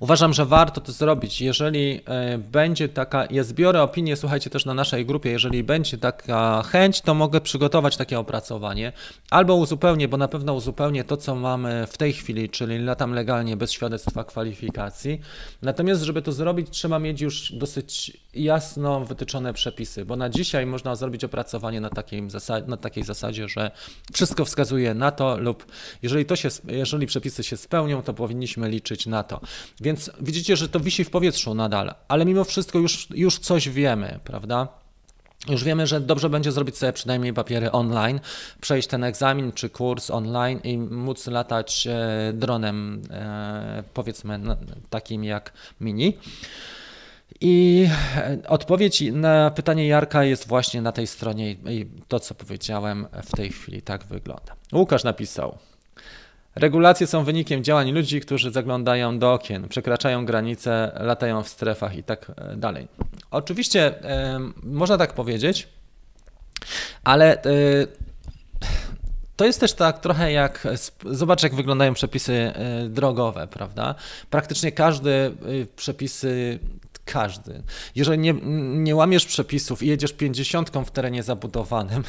Uważam, 0.00 0.32
że 0.32 0.46
warto 0.46 0.80
to 0.80 0.92
zrobić. 0.92 1.40
Jeżeli 1.40 2.00
e, 2.06 2.38
będzie 2.38 2.88
taka, 2.88 3.26
ja 3.30 3.44
zbiorę 3.44 3.82
opinię, 3.82 4.16
słuchajcie 4.16 4.50
też 4.50 4.64
na 4.64 4.74
naszej 4.74 5.06
grupie, 5.06 5.30
jeżeli 5.30 5.64
będzie 5.64 5.98
taka 5.98 6.62
chęć, 6.62 7.00
to 7.00 7.14
mogę 7.14 7.40
przygotować 7.40 7.96
takie 7.96 8.18
opracowanie 8.18 8.92
albo 9.30 9.54
uzupełnię, 9.54 10.08
bo 10.08 10.16
na 10.16 10.28
pewno 10.28 10.54
uzupełnię 10.54 11.04
to, 11.04 11.16
co 11.16 11.34
mamy 11.34 11.86
w 11.86 11.98
tej 11.98 12.12
chwili, 12.12 12.48
czyli 12.48 12.78
latam 12.78 13.12
legalnie 13.12 13.56
bez 13.56 13.72
świadectwa 13.72 14.24
kwalifikacji. 14.24 15.20
Natomiast, 15.62 16.02
żeby 16.02 16.22
to 16.22 16.32
zrobić, 16.32 16.70
trzeba 16.70 16.98
mieć 16.98 17.20
już 17.20 17.52
dosyć 17.52 18.12
jasno 18.36 19.00
wytyczone 19.00 19.52
przepisy, 19.52 20.04
bo 20.04 20.16
na 20.16 20.28
dzisiaj 20.28 20.66
można 20.66 20.94
zrobić 20.94 21.24
opracowanie 21.24 21.80
na 21.80 21.90
takiej, 21.90 22.30
zasadzie, 22.30 22.66
na 22.66 22.76
takiej 22.76 23.04
zasadzie, 23.04 23.48
że 23.48 23.70
wszystko 24.12 24.44
wskazuje 24.44 24.94
na 24.94 25.10
to 25.10 25.38
lub 25.38 25.66
jeżeli, 26.02 26.26
to 26.26 26.36
się, 26.36 26.48
jeżeli 26.66 27.06
przepisy 27.06 27.44
się 27.44 27.56
spełnią, 27.56 28.02
to 28.02 28.14
powinniśmy 28.14 28.68
liczyć 28.68 29.06
na 29.06 29.22
to. 29.22 29.40
Więc 29.80 30.10
widzicie, 30.20 30.56
że 30.56 30.68
to 30.68 30.80
wisi 30.80 31.04
w 31.04 31.10
powietrzu 31.10 31.54
nadal, 31.54 31.94
ale 32.08 32.24
mimo 32.24 32.44
wszystko 32.44 32.78
już, 32.78 33.08
już 33.10 33.38
coś 33.38 33.68
wiemy, 33.68 34.18
prawda? 34.24 34.68
Już 35.48 35.64
wiemy, 35.64 35.86
że 35.86 36.00
dobrze 36.00 36.30
będzie 36.30 36.52
zrobić 36.52 36.78
sobie 36.78 36.92
przynajmniej 36.92 37.32
papiery 37.32 37.72
online, 37.72 38.20
przejść 38.60 38.88
ten 38.88 39.04
egzamin 39.04 39.52
czy 39.52 39.70
kurs 39.70 40.10
online 40.10 40.60
i 40.64 40.78
móc 40.78 41.26
latać 41.26 41.86
e, 41.86 42.32
dronem, 42.32 43.02
e, 43.10 43.82
powiedzmy 43.94 44.40
takim 44.90 45.24
jak 45.24 45.52
Mini. 45.80 46.18
I 47.40 47.88
odpowiedź 48.48 49.02
na 49.12 49.50
pytanie 49.50 49.86
Jarka 49.86 50.24
jest 50.24 50.48
właśnie 50.48 50.82
na 50.82 50.92
tej 50.92 51.06
stronie 51.06 51.52
i 51.52 51.86
to, 52.08 52.20
co 52.20 52.34
powiedziałem 52.34 53.06
w 53.22 53.36
tej 53.36 53.50
chwili, 53.50 53.82
tak 53.82 54.04
wygląda. 54.04 54.56
Łukasz 54.72 55.04
napisał. 55.04 55.58
Regulacje 56.54 57.06
są 57.06 57.24
wynikiem 57.24 57.64
działań 57.64 57.92
ludzi, 57.92 58.20
którzy 58.20 58.50
zaglądają 58.50 59.18
do 59.18 59.32
okien, 59.32 59.68
przekraczają 59.68 60.26
granice, 60.26 60.92
latają 61.00 61.42
w 61.42 61.48
strefach 61.48 61.96
i 61.96 62.02
tak 62.02 62.32
e, 62.36 62.56
dalej. 62.56 62.88
Oczywiście 63.30 63.94
można 64.62 64.98
tak 64.98 65.12
powiedzieć, 65.12 65.68
ale 67.04 67.42
e, 67.42 67.46
to 69.36 69.44
jest 69.44 69.60
też 69.60 69.72
tak 69.72 70.00
trochę 70.00 70.32
jak, 70.32 70.66
zobacz 71.04 71.42
jak 71.42 71.54
wyglądają 71.54 71.94
przepisy 71.94 72.32
e, 72.32 72.88
drogowe, 72.88 73.46
prawda? 73.46 73.94
Praktycznie 74.30 74.72
każdy 74.72 75.34
przepisy 75.76 76.58
każdy. 77.04 77.62
Jeżeli 77.94 78.18
nie, 78.18 78.34
nie 78.82 78.96
łamiesz 78.96 79.26
przepisów 79.26 79.82
i 79.82 79.86
jedziesz 79.86 80.12
pięćdziesiątką 80.12 80.84
w 80.84 80.90
terenie 80.90 81.22
zabudowanym, 81.22 82.02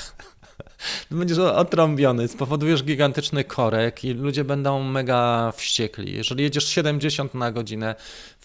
będziesz 1.12 1.38
otrąbiony, 1.38 2.28
spowodujesz 2.28 2.84
gigantyczny 2.84 3.44
korek 3.44 4.04
i 4.04 4.14
ludzie 4.14 4.44
będą 4.44 4.84
mega 4.84 5.52
wściekli. 5.56 6.14
Jeżeli 6.14 6.44
jedziesz 6.44 6.68
70 6.68 7.34
na 7.34 7.52
godzinę 7.52 7.96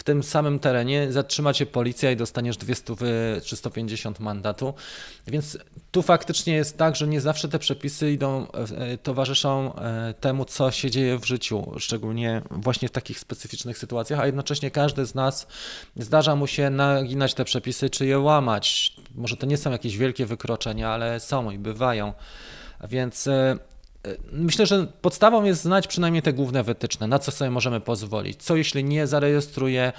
w 0.01 0.05
tym 0.05 0.23
samym 0.23 0.59
terenie, 0.59 1.13
zatrzyma 1.13 1.53
cię 1.53 1.67
policja 1.67 2.11
i 2.11 2.17
dostaniesz 2.17 2.57
200 2.57 2.95
czy 3.45 3.57
150 3.57 4.21
mandatu. 4.21 4.75
Więc 5.27 5.59
tu 5.91 6.03
faktycznie 6.03 6.55
jest 6.55 6.79
tak, 6.79 6.97
że 6.97 7.07
nie 7.07 7.21
zawsze 7.21 7.49
te 7.49 7.59
przepisy 7.59 8.13
idą, 8.13 8.47
e, 8.53 8.99
towarzyszą 8.99 9.75
e, 9.75 10.15
temu, 10.21 10.45
co 10.45 10.71
się 10.71 10.91
dzieje 10.91 11.19
w 11.19 11.25
życiu, 11.25 11.73
szczególnie 11.79 12.43
właśnie 12.51 12.89
w 12.89 12.91
takich 12.91 13.19
specyficznych 13.19 13.79
sytuacjach, 13.79 14.21
a 14.21 14.27
jednocześnie 14.27 14.71
każdy 14.71 15.07
z 15.07 15.15
nas 15.15 15.47
zdarza 15.97 16.37
mu 16.37 16.47
się 16.47 16.71
naginać 16.71 17.35
te 17.35 17.45
przepisy, 17.45 17.91
czy 17.91 18.07
je 18.07 18.19
łamać. 18.19 18.97
Może 19.15 19.37
to 19.37 19.47
nie 19.47 19.57
są 19.57 19.71
jakieś 19.71 19.97
wielkie 19.97 20.27
wykroczenia, 20.27 20.89
ale 20.89 21.21
są 21.21 21.51
i 21.51 21.59
bywają. 21.59 22.13
Więc 22.89 23.27
e, 23.27 23.59
Myślę, 24.33 24.67
że 24.67 24.87
podstawą 25.01 25.45
jest 25.45 25.63
znać 25.63 25.87
przynajmniej 25.87 26.23
te 26.23 26.33
główne 26.33 26.63
wytyczne, 26.63 27.07
na 27.07 27.19
co 27.19 27.31
sobie 27.31 27.51
możemy 27.51 27.81
pozwolić. 27.81 28.43
Co 28.43 28.57
jeśli 28.57 28.85
nie 28.85 29.07
zarejestruję, 29.07 29.83
e, 29.83 29.93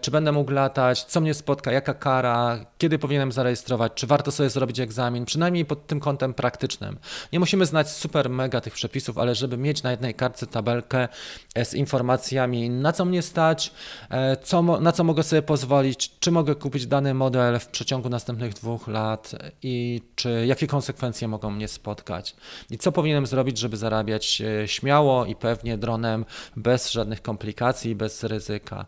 czy 0.00 0.10
będę 0.10 0.32
mógł 0.32 0.52
latać, 0.52 1.04
co 1.04 1.20
mnie 1.20 1.34
spotka, 1.34 1.72
jaka 1.72 1.94
kara, 1.94 2.66
kiedy 2.78 2.98
powinienem 2.98 3.32
zarejestrować, 3.32 3.92
czy 3.94 4.06
warto 4.06 4.32
sobie 4.32 4.50
zrobić 4.50 4.80
egzamin, 4.80 5.24
przynajmniej 5.24 5.64
pod 5.64 5.86
tym 5.86 6.00
kątem 6.00 6.34
praktycznym. 6.34 6.98
Nie 7.32 7.40
musimy 7.40 7.66
znać 7.66 7.90
super 7.90 8.30
mega 8.30 8.60
tych 8.60 8.74
przepisów, 8.74 9.18
ale 9.18 9.34
żeby 9.34 9.56
mieć 9.56 9.82
na 9.82 9.90
jednej 9.90 10.14
kartce 10.14 10.46
tabelkę 10.46 11.08
e, 11.54 11.64
z 11.64 11.74
informacjami, 11.74 12.70
na 12.70 12.92
co 12.92 13.04
mnie 13.04 13.22
stać, 13.22 13.72
e, 14.10 14.36
co, 14.36 14.62
na 14.62 14.92
co 14.92 15.04
mogę 15.04 15.22
sobie 15.22 15.42
pozwolić, 15.42 16.18
czy 16.20 16.30
mogę 16.30 16.54
kupić 16.54 16.86
dany 16.86 17.14
model 17.14 17.58
w 17.58 17.66
przeciągu 17.66 18.08
następnych 18.08 18.54
dwóch 18.54 18.88
lat 18.88 19.32
i 19.62 20.02
czy 20.14 20.46
jakie 20.46 20.66
konsekwencje 20.66 21.28
mogą 21.28 21.50
mnie 21.50 21.68
spotkać. 21.68 22.36
I 22.70 22.78
co 22.78 22.92
powinienem 22.92 23.26
zrobić 23.26 23.58
żeby 23.58 23.76
zarabiać 23.76 24.40
e, 24.40 24.68
śmiało 24.68 25.26
i 25.26 25.34
pewnie 25.34 25.78
dronem, 25.78 26.24
bez 26.56 26.92
żadnych 26.92 27.22
komplikacji, 27.22 27.94
bez 27.94 28.24
ryzyka. 28.24 28.86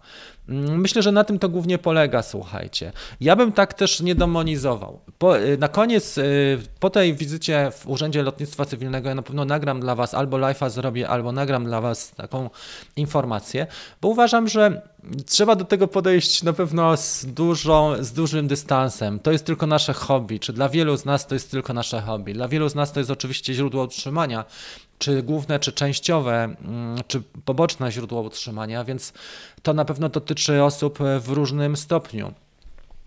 Mm, 0.49 0.81
myślę, 0.81 1.03
że 1.03 1.13
na 1.13 1.25
tym 1.25 1.39
to 1.39 1.49
głównie 1.49 1.79
polega, 1.79 2.23
słuchajcie. 2.23 2.93
Ja 3.21 3.37
bym 3.37 3.53
tak 3.53 3.75
też 3.75 4.01
nie 4.01 4.15
demonizował. 4.15 5.01
Po, 5.19 5.39
y, 5.39 5.59
na 5.59 5.69
koniec, 5.69 6.19
y, 6.19 6.59
po 6.81 6.91
tej 6.91 7.15
wizycie 7.15 7.71
w 7.79 7.89
Urzędzie 7.89 8.23
Lotnictwa 8.23 8.65
Cywilnego, 8.65 9.09
ja 9.09 9.15
na 9.15 9.23
pewno 9.23 9.45
nagram 9.45 9.81
dla 9.81 9.95
Was 9.95 10.15
albo 10.15 10.37
live'a 10.37 10.71
zrobię, 10.71 11.09
albo 11.09 11.33
nagram 11.33 11.65
dla 11.65 11.81
Was 11.81 12.11
taką 12.11 12.51
informację, 12.97 13.67
bo 14.01 14.09
uważam, 14.09 14.49
że 14.49 14.83
trzeba 15.27 15.57
do 15.57 15.65
tego 15.65 15.89
podejść 15.89 16.43
na 16.43 16.53
pewno 16.53 16.97
z, 16.97 17.27
dużą, 17.27 18.05
z 18.05 18.13
dużym 18.13 18.49
dystansem. 18.49 19.21
To 19.21 19.33
jest 19.33 19.45
tylko 19.45 19.67
nasze 19.67 19.93
hobby, 19.93 20.41
czy 20.41 20.53
dla 20.53 20.69
wielu 20.69 20.97
z 20.97 21.05
nas 21.05 21.27
to 21.27 21.35
jest 21.35 21.51
tylko 21.51 21.73
nasze 21.73 22.01
hobby. 22.01 22.35
Dla 22.35 22.49
wielu 22.49 22.69
z 22.69 22.75
nas 22.75 22.93
to 22.93 23.01
jest 23.01 23.11
oczywiście 23.11 23.55
źródło 23.55 23.85
utrzymania, 23.85 24.45
czy 24.99 25.23
główne, 25.23 25.59
czy 25.59 25.73
częściowe, 25.73 26.45
mm, 26.45 26.99
czy 27.07 27.23
poboczne 27.45 27.93
źródło 27.93 28.23
utrzymania, 28.23 28.85
więc 28.85 29.13
to 29.63 29.75
na 29.75 29.85
pewno 29.85 30.09
dotyczy 30.09 30.63
osób 30.63 30.99
w 31.21 31.29
różnym 31.29 31.77
stopniu. 31.77 32.35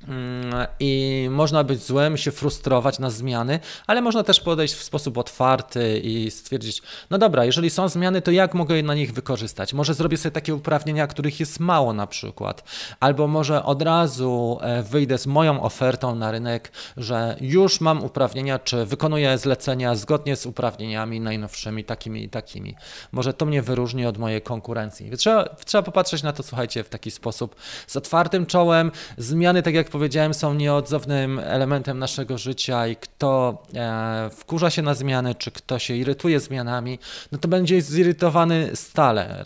Mm, 0.07 0.67
I 0.79 1.27
można 1.31 1.63
być 1.63 1.83
złem, 1.83 2.17
się 2.17 2.31
frustrować 2.31 2.99
na 2.99 3.09
zmiany, 3.09 3.59
ale 3.87 4.01
można 4.01 4.23
też 4.23 4.39
podejść 4.39 4.73
w 4.73 4.83
sposób 4.83 5.17
otwarty 5.17 5.99
i 6.03 6.31
stwierdzić: 6.31 6.81
No 7.09 7.17
dobra, 7.17 7.45
jeżeli 7.45 7.69
są 7.69 7.89
zmiany, 7.89 8.21
to 8.21 8.31
jak 8.31 8.53
mogę 8.53 8.83
na 8.83 8.93
nich 8.93 9.13
wykorzystać? 9.13 9.73
Może 9.73 9.93
zrobię 9.93 10.17
sobie 10.17 10.31
takie 10.31 10.55
uprawnienia, 10.55 11.07
których 11.07 11.39
jest 11.39 11.59
mało 11.59 11.93
na 11.93 12.07
przykład, 12.07 12.63
albo 12.99 13.27
może 13.27 13.63
od 13.63 13.81
razu 13.81 14.59
e, 14.61 14.83
wyjdę 14.83 15.17
z 15.17 15.27
moją 15.27 15.61
ofertą 15.63 16.15
na 16.15 16.31
rynek, 16.31 16.71
że 16.97 17.35
już 17.41 17.81
mam 17.81 18.03
uprawnienia, 18.03 18.59
czy 18.59 18.85
wykonuję 18.85 19.37
zlecenia 19.37 19.95
zgodnie 19.95 20.35
z 20.35 20.45
uprawnieniami 20.45 21.19
najnowszymi, 21.19 21.83
takimi 21.83 22.23
i 22.23 22.29
takimi. 22.29 22.75
Może 23.11 23.33
to 23.33 23.45
mnie 23.45 23.61
wyróżni 23.61 24.05
od 24.05 24.17
mojej 24.17 24.41
konkurencji. 24.41 25.11
Trzeba, 25.17 25.55
trzeba 25.65 25.81
popatrzeć 25.81 26.23
na 26.23 26.33
to, 26.33 26.43
słuchajcie, 26.43 26.83
w 26.83 26.89
taki 26.89 27.11
sposób 27.11 27.55
z 27.87 27.95
otwartym 27.95 28.45
czołem. 28.45 28.91
Zmiany, 29.17 29.63
tak 29.63 29.73
jak 29.73 29.88
powiedziałem, 29.89 30.33
są 30.33 30.53
nieodzownym 30.53 31.39
elementem 31.39 31.99
naszego 31.99 32.37
życia 32.37 32.87
i 32.87 32.95
kto 32.95 33.63
e, 33.75 34.29
wkurza 34.29 34.69
się 34.69 34.81
na 34.81 34.93
zmiany, 34.93 35.35
czy 35.35 35.51
kto 35.51 35.79
się 35.79 35.95
irytuje 35.95 36.39
zmianami, 36.39 36.99
no 37.31 37.37
to 37.37 37.47
będzie 37.47 37.81
zirytowany 37.81 38.69
stale. 38.75 39.43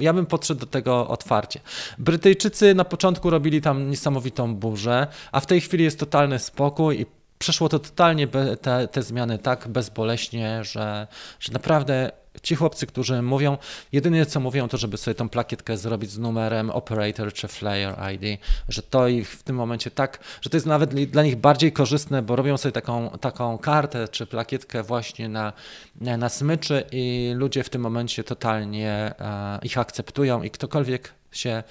Ja 0.00 0.12
bym 0.12 0.26
podszedł 0.26 0.60
do 0.60 0.66
tego 0.66 1.08
otwarcie. 1.08 1.60
Brytyjczycy 1.98 2.74
na 2.74 2.84
początku 2.84 3.30
robili 3.30 3.60
tam 3.60 3.90
niesamowitą 3.90 4.54
burzę, 4.54 5.06
a 5.32 5.40
w 5.40 5.46
tej 5.46 5.60
chwili 5.60 5.84
jest 5.84 5.98
totalny 5.98 6.38
spokój 6.38 7.00
i 7.00 7.06
przeszło 7.38 7.68
to 7.68 7.78
totalnie 7.78 8.28
te, 8.62 8.88
te 8.88 9.02
zmiany 9.02 9.38
tak 9.38 9.68
bezboleśnie, 9.68 10.64
że, 10.64 11.06
że 11.40 11.52
naprawdę 11.52 12.10
ci 12.42 12.54
chłopcy, 12.54 12.86
którzy 12.86 13.22
mówią, 13.22 13.58
jedynie 13.92 14.26
co 14.26 14.40
mówią, 14.40 14.68
to 14.68 14.76
żeby 14.76 14.96
sobie 14.96 15.14
tą 15.14 15.28
plakietkę 15.28 15.76
zrobić 15.76 16.10
z 16.10 16.18
numerem 16.18 16.70
operator 16.70 17.32
czy 17.32 17.48
flyer 17.48 17.94
ID, 18.14 18.40
że 18.68 18.82
to 18.82 19.08
ich 19.08 19.30
w 19.30 19.42
tym 19.42 19.56
momencie 19.56 19.90
tak, 19.90 20.18
że 20.40 20.50
to 20.50 20.56
jest 20.56 20.66
nawet 20.66 20.94
dla 20.94 21.22
nich 21.22 21.36
bardziej 21.36 21.72
korzystne, 21.72 22.22
bo 22.22 22.36
robią 22.36 22.56
sobie 22.56 22.72
taką, 22.72 23.10
taką 23.10 23.58
kartę 23.58 24.08
czy 24.08 24.26
plakietkę 24.26 24.82
właśnie 24.82 25.28
na, 25.28 25.52
na 26.00 26.28
smyczy 26.28 26.84
i 26.92 27.32
ludzie 27.36 27.64
w 27.64 27.70
tym 27.70 27.82
momencie 27.82 28.24
totalnie 28.24 28.90
e, 28.90 29.58
ich 29.62 29.78
akceptują 29.78 30.42
i 30.42 30.50
ktokolwiek 30.50 31.12
się 31.32 31.62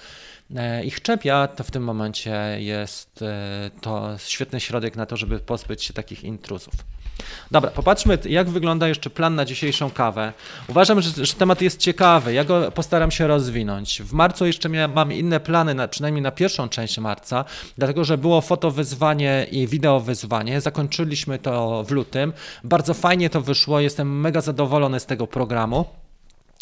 e, 0.56 0.84
ich 0.84 1.02
czepia, 1.02 1.48
to 1.48 1.64
w 1.64 1.70
tym 1.70 1.84
momencie 1.84 2.56
jest 2.58 3.22
e, 3.22 3.70
to 3.80 4.18
świetny 4.18 4.60
środek 4.60 4.96
na 4.96 5.06
to, 5.06 5.16
żeby 5.16 5.38
pozbyć 5.38 5.84
się 5.84 5.92
takich 5.92 6.24
intruzów. 6.24 6.74
Dobra, 7.50 7.70
popatrzmy, 7.70 8.18
jak 8.28 8.50
wygląda 8.50 8.88
jeszcze 8.88 9.10
plan 9.10 9.34
na 9.34 9.44
dzisiejszą 9.44 9.90
kawę. 9.90 10.32
Uważam, 10.68 11.00
że, 11.00 11.24
że 11.26 11.34
temat 11.34 11.62
jest 11.62 11.80
ciekawy. 11.80 12.32
Ja 12.32 12.44
go 12.44 12.72
postaram 12.72 13.10
się 13.10 13.26
rozwinąć. 13.26 14.02
W 14.02 14.12
marcu 14.12 14.46
jeszcze 14.46 14.68
miałem, 14.68 14.92
mam 14.92 15.12
inne 15.12 15.40
plany, 15.40 15.74
na, 15.74 15.88
przynajmniej 15.88 16.22
na 16.22 16.30
pierwszą 16.30 16.68
część 16.68 16.98
marca, 16.98 17.44
dlatego 17.78 18.04
że 18.04 18.18
było 18.18 18.40
fotowyzwanie 18.40 19.46
i 19.50 19.66
wideowyzwanie. 19.66 20.60
Zakończyliśmy 20.60 21.38
to 21.38 21.84
w 21.84 21.90
lutym. 21.90 22.32
Bardzo 22.64 22.94
fajnie 22.94 23.30
to 23.30 23.40
wyszło. 23.40 23.80
Jestem 23.80 24.20
mega 24.20 24.40
zadowolony 24.40 25.00
z 25.00 25.06
tego 25.06 25.26
programu. 25.26 25.84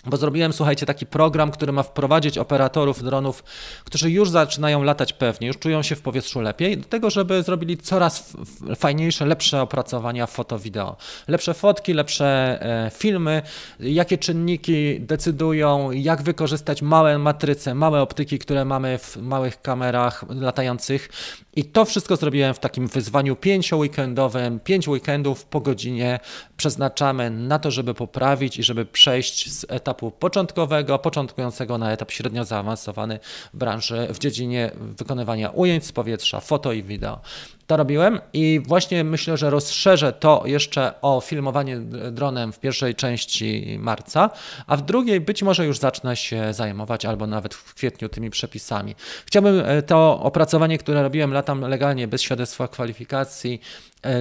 Bo 0.06 0.16
zrobiłem, 0.16 0.52
słuchajcie, 0.52 0.86
taki 0.86 1.06
program, 1.06 1.50
który 1.50 1.72
ma 1.72 1.82
wprowadzić 1.82 2.38
operatorów 2.38 3.02
dronów, 3.02 3.44
którzy 3.84 4.10
już 4.10 4.30
zaczynają 4.30 4.82
latać 4.82 5.12
pewnie, 5.12 5.46
już 5.46 5.58
czują 5.58 5.82
się 5.82 5.96
w 5.96 6.02
powietrzu 6.02 6.40
lepiej, 6.40 6.78
do 6.78 6.84
tego, 6.84 7.10
żeby 7.10 7.42
zrobili 7.42 7.78
coraz 7.78 8.36
fajniejsze, 8.76 9.26
lepsze 9.26 9.62
opracowania 9.62 10.26
foto-wideo. 10.26 10.96
Lepsze 11.28 11.54
fotki, 11.54 11.92
lepsze 11.92 12.58
e, 12.86 12.90
filmy, 12.90 13.42
jakie 13.80 14.18
czynniki 14.18 15.00
decydują, 15.00 15.90
jak 15.90 16.22
wykorzystać 16.22 16.82
małe 16.82 17.18
matryce, 17.18 17.74
małe 17.74 18.02
optyki, 18.02 18.38
które 18.38 18.64
mamy 18.64 18.98
w 18.98 19.16
małych 19.16 19.62
kamerach 19.62 20.24
latających 20.28 21.08
I 21.56 21.64
to 21.64 21.84
wszystko 21.84 22.16
zrobiłem 22.16 22.54
w 22.54 22.58
takim 22.58 22.88
wyzwaniu 22.88 23.36
pięcioweekendowym. 23.36 24.60
Pięć 24.60 24.88
weekendów 24.88 25.44
po 25.44 25.60
godzinie 25.60 26.20
przeznaczamy 26.56 27.30
na 27.30 27.58
to, 27.58 27.70
żeby 27.70 27.94
poprawić 27.94 28.58
i 28.58 28.62
żeby 28.62 28.86
przejść 28.86 29.52
z 29.52 29.66
etapu 29.68 30.10
początkowego, 30.10 30.98
początkującego 30.98 31.78
na 31.78 31.92
etap 31.92 32.10
średnio 32.10 32.44
zaawansowany 32.44 33.18
branży 33.54 34.08
w 34.10 34.18
dziedzinie 34.18 34.70
wykonywania 34.80 35.50
ujęć 35.50 35.86
z 35.86 35.92
powietrza, 35.92 36.40
foto 36.40 36.72
i 36.72 36.82
wideo. 36.82 37.20
To 37.66 37.76
robiłem 37.76 38.20
i 38.32 38.60
właśnie 38.66 39.04
myślę, 39.04 39.36
że 39.36 39.50
rozszerzę 39.50 40.12
to 40.12 40.42
jeszcze 40.46 41.00
o 41.00 41.20
filmowanie 41.20 41.78
dronem 42.12 42.52
w 42.52 42.60
pierwszej 42.60 42.94
części 42.94 43.76
marca, 43.80 44.30
a 44.66 44.76
w 44.76 44.82
drugiej 44.82 45.20
być 45.20 45.42
może 45.42 45.66
już 45.66 45.78
zacznę 45.78 46.16
się 46.16 46.52
zajmować 46.52 47.04
albo 47.04 47.26
nawet 47.26 47.54
w 47.54 47.74
kwietniu 47.74 48.08
tymi 48.08 48.30
przepisami. 48.30 48.94
Chciałbym 49.26 49.62
e, 49.66 49.82
to 49.82 50.20
opracowanie, 50.22 50.78
które 50.78 51.02
robiłem 51.02 51.32
latam 51.32 51.60
legalnie 51.60 52.08
bez 52.08 52.22
świadectwa 52.22 52.68
kwalifikacji, 52.68 53.60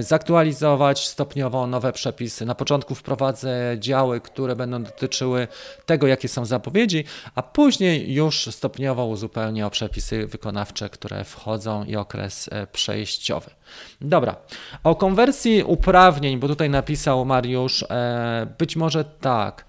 zaktualizować 0.00 1.08
stopniowo 1.08 1.66
nowe 1.66 1.92
przepisy. 1.92 2.46
Na 2.46 2.54
początku 2.54 2.94
wprowadzę 2.94 3.76
działy, 3.78 4.20
które 4.20 4.56
będą 4.56 4.82
dotyczyły 4.82 5.48
tego, 5.86 6.06
jakie 6.06 6.28
są 6.28 6.44
zapowiedzi, 6.44 7.04
a 7.34 7.42
później 7.42 8.14
już 8.14 8.46
stopniowo 8.46 9.06
uzupełnię 9.06 9.66
o 9.66 9.70
przepisy 9.70 10.26
wykonawcze, 10.26 10.88
które 10.88 11.24
wchodzą 11.24 11.84
i 11.84 11.96
okres 11.96 12.48
e, 12.52 12.66
przejściowy. 12.66 13.50
Dobra, 14.00 14.36
o 14.84 14.94
konwersji 14.94 15.62
uprawnień, 15.62 16.38
bo 16.38 16.48
tutaj 16.48 16.70
napisał 16.70 17.24
Mariusz, 17.24 17.82
e, 17.82 18.46
być 18.58 18.76
może 18.76 19.04
tak. 19.04 19.64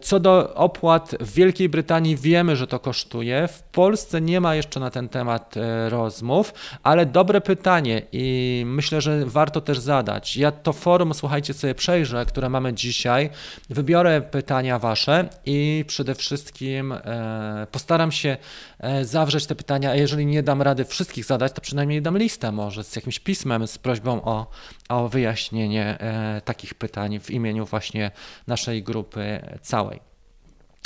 Co 0.00 0.20
do 0.20 0.54
opłat 0.54 1.14
w 1.20 1.34
Wielkiej 1.34 1.68
Brytanii 1.68 2.16
wiemy, 2.16 2.56
że 2.56 2.66
to 2.66 2.78
kosztuje. 2.78 3.48
W 3.48 3.62
Polsce 3.62 4.20
nie 4.20 4.40
ma 4.40 4.54
jeszcze 4.54 4.80
na 4.80 4.90
ten 4.90 5.08
temat 5.08 5.54
rozmów, 5.88 6.54
ale 6.82 7.06
dobre 7.06 7.40
pytanie 7.40 8.02
i 8.12 8.62
myślę, 8.66 9.00
że 9.00 9.26
warto 9.26 9.60
też 9.60 9.78
zadać. 9.78 10.36
Ja 10.36 10.52
to 10.52 10.72
forum, 10.72 11.14
słuchajcie, 11.14 11.54
sobie 11.54 11.74
przejrzę, 11.74 12.26
które 12.26 12.48
mamy 12.48 12.74
dzisiaj, 12.74 13.30
wybiorę 13.70 14.22
pytania 14.22 14.78
Wasze 14.78 15.28
i 15.46 15.84
przede 15.86 16.14
wszystkim 16.14 16.92
e, 16.92 17.66
postaram 17.72 18.12
się 18.12 18.28
e, 18.28 18.75
zawrzeć 19.02 19.46
te 19.46 19.54
pytania, 19.54 19.90
a 19.90 19.94
jeżeli 19.94 20.26
nie 20.26 20.42
dam 20.42 20.62
rady 20.62 20.84
wszystkich 20.84 21.24
zadać, 21.24 21.52
to 21.52 21.60
przynajmniej 21.60 22.02
dam 22.02 22.18
listę 22.18 22.52
może 22.52 22.84
z 22.84 22.96
jakimś 22.96 23.18
pismem, 23.18 23.66
z 23.66 23.78
prośbą 23.78 24.22
o, 24.22 24.46
o 24.88 25.08
wyjaśnienie 25.08 25.98
e, 26.00 26.40
takich 26.44 26.74
pytań 26.74 27.20
w 27.20 27.30
imieniu 27.30 27.66
właśnie 27.66 28.10
naszej 28.46 28.82
grupy 28.82 29.40
całej. 29.62 30.15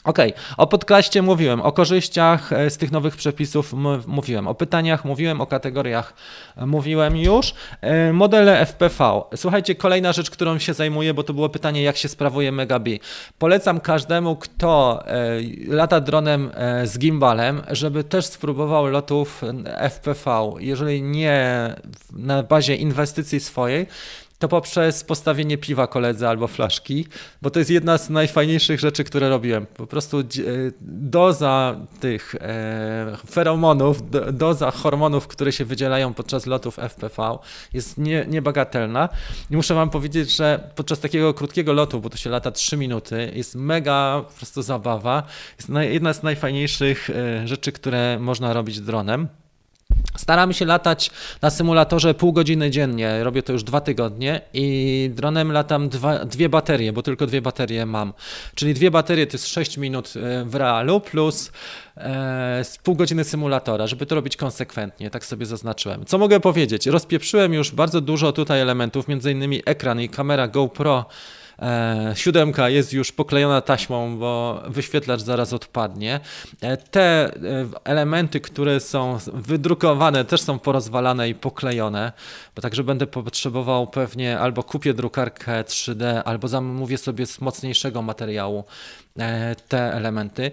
Okej, 0.05 0.33
okay. 0.33 0.43
o 0.57 0.67
podcaście 0.67 1.23
mówiłem, 1.23 1.61
o 1.61 1.73
korzyściach 1.73 2.53
e, 2.53 2.71
z 2.71 2.77
tych 2.77 2.93
nowych 2.93 3.17
przepisów 3.17 3.73
mówiłem, 4.07 4.49
o 4.49 4.55
pytaniach 4.55 5.05
mówiłem, 5.05 5.41
o 5.41 5.47
kategoriach 5.47 6.15
e, 6.57 6.67
mówiłem 6.67 7.17
już. 7.17 7.55
E, 7.81 8.13
modele 8.13 8.67
FPV. 8.67 9.23
Słuchajcie, 9.37 9.75
kolejna 9.75 10.13
rzecz, 10.13 10.31
którą 10.31 10.59
się 10.59 10.75
zajmuję, 10.75 11.15
bo 11.15 11.23
to 11.23 11.35
było 11.35 11.49
pytanie, 11.49 11.83
jak 11.83 11.97
się 11.97 12.09
sprawuje 12.09 12.53
Megabi. 12.53 13.01
Polecam 13.39 13.81
każdemu, 13.81 14.37
kto 14.37 15.03
lata 15.69 16.01
dronem 16.01 16.51
z 16.85 16.99
gimbalem, 16.99 17.63
żeby 17.71 18.05
też 18.05 18.27
spróbował 18.27 18.87
lotów 18.87 19.43
FPV. 19.91 20.53
Jeżeli 20.59 21.03
nie 21.03 21.75
na 22.13 22.43
bazie 22.43 22.77
inwestycji 22.77 23.41
swojej, 23.41 23.87
to 24.41 24.49
poprzez 24.49 25.05
postawienie 25.05 25.59
piwa 25.59 25.87
koledze 25.87 26.29
albo 26.29 26.49
flaszki, 26.49 27.07
bo 27.43 27.51
to 27.51 27.59
jest 27.59 27.71
jedna 27.71 27.99
z 27.99 28.11
najfajniejszych 28.11 28.81
rzeczy, 28.81 29.05
które 29.05 29.29
robiłem. 29.29 29.67
Po 29.67 29.87
prostu 29.87 30.19
e, 30.21 30.25
doza 30.81 31.77
tych 32.01 32.35
e, 32.35 33.17
feromonów, 33.31 34.11
doza 34.33 34.71
hormonów, 34.71 35.27
które 35.27 35.53
się 35.53 35.65
wydzielają 35.65 36.15
podczas 36.15 36.47
lotów 36.47 36.79
FPV 36.79 37.39
jest 37.73 37.99
nie, 37.99 38.27
niebagatelna. 38.29 39.09
I 39.51 39.57
muszę 39.57 39.75
wam 39.75 39.91
powiedzieć, 39.91 40.37
że 40.37 40.71
podczas 40.75 41.01
takiego 41.01 41.35
krótkiego 41.35 41.73
lotu, 41.73 42.01
bo 42.01 42.11
to 42.11 42.17
się 42.17 42.31
lata 42.31 42.51
3 42.51 42.77
minuty, 42.77 43.33
jest 43.35 43.55
mega 43.55 44.25
po 44.29 44.33
prostu 44.33 44.63
zabawa. 44.63 45.23
Jest 45.59 45.71
jedna 45.93 46.13
z 46.13 46.23
najfajniejszych 46.23 47.11
e, 47.11 47.49
rzeczy, 47.49 47.73
które 47.73 48.19
można 48.21 48.53
robić 48.53 48.81
dronem. 48.81 49.29
Staramy 50.17 50.55
się 50.55 50.65
latać 50.65 51.11
na 51.43 51.51
symulatorze 51.51 52.15
pół 52.15 52.33
godziny 52.33 52.71
dziennie. 52.71 53.25
Robię 53.25 53.43
to 53.43 53.53
już 53.53 53.65
dwa 53.65 53.81
tygodnie 53.81 54.41
i 54.55 55.11
dronem 55.15 55.53
latam 55.53 55.89
dwa, 55.89 56.25
dwie 56.25 56.49
baterie, 56.49 56.93
bo 56.93 57.03
tylko 57.03 57.27
dwie 57.27 57.43
baterie 57.43 57.87
mam. 57.87 58.13
Czyli 58.55 58.75
dwie 58.75 58.91
baterie 58.91 59.27
to 59.27 59.35
jest 59.35 59.49
6 59.49 59.77
minut 59.77 60.13
e, 60.17 60.45
w 60.45 60.55
realu 60.55 61.01
plus 61.01 61.53
e, 61.97 62.63
pół 62.83 62.95
godziny 62.95 63.25
symulatora, 63.25 63.87
żeby 63.87 64.07
to 64.07 64.15
robić 64.15 64.37
konsekwentnie. 64.37 65.11
Tak 65.11 65.25
sobie 65.25 65.47
zaznaczyłem. 65.47 66.05
Co 66.05 66.19
mogę 66.19 66.41
powiedzieć? 66.41 66.87
Rozpieprzyłem 66.87 67.55
już 67.55 67.71
bardzo 67.71 68.01
dużo 68.01 68.33
tutaj 68.33 68.61
elementów, 68.61 69.09
między 69.09 69.33
innymi 69.33 69.63
ekran 69.67 70.01
i 70.01 70.09
kamera 70.09 70.49
GoPro 70.49 71.05
E, 71.61 72.13
siódemka 72.15 72.69
jest 72.69 72.93
już 72.93 73.13
poklejona 73.13 73.61
taśmą, 73.61 74.19
bo 74.19 74.63
wyświetlacz 74.69 75.21
zaraz 75.21 75.53
odpadnie. 75.53 76.21
E, 76.61 76.77
te 76.77 77.01
e, 77.01 77.31
elementy, 77.85 78.41
które 78.41 78.81
są 78.81 79.19
wydrukowane, 79.33 80.25
też 80.25 80.41
są 80.41 80.59
porozwalane 80.59 81.29
i 81.29 81.35
poklejone, 81.35 82.13
bo 82.57 82.63
także 82.63 82.85
będę 82.85 83.07
potrzebował 83.07 83.87
pewnie 83.87 84.39
albo 84.39 84.63
kupię 84.63 84.95
drukarkę 84.95 85.63
3D, 85.63 86.23
albo 86.25 86.49
zamówię 86.49 86.99
sobie 86.99 87.27
z 87.27 87.41
mocniejszego 87.41 88.03
materiału 88.03 88.65
te 89.69 89.95
elementy. 89.95 90.51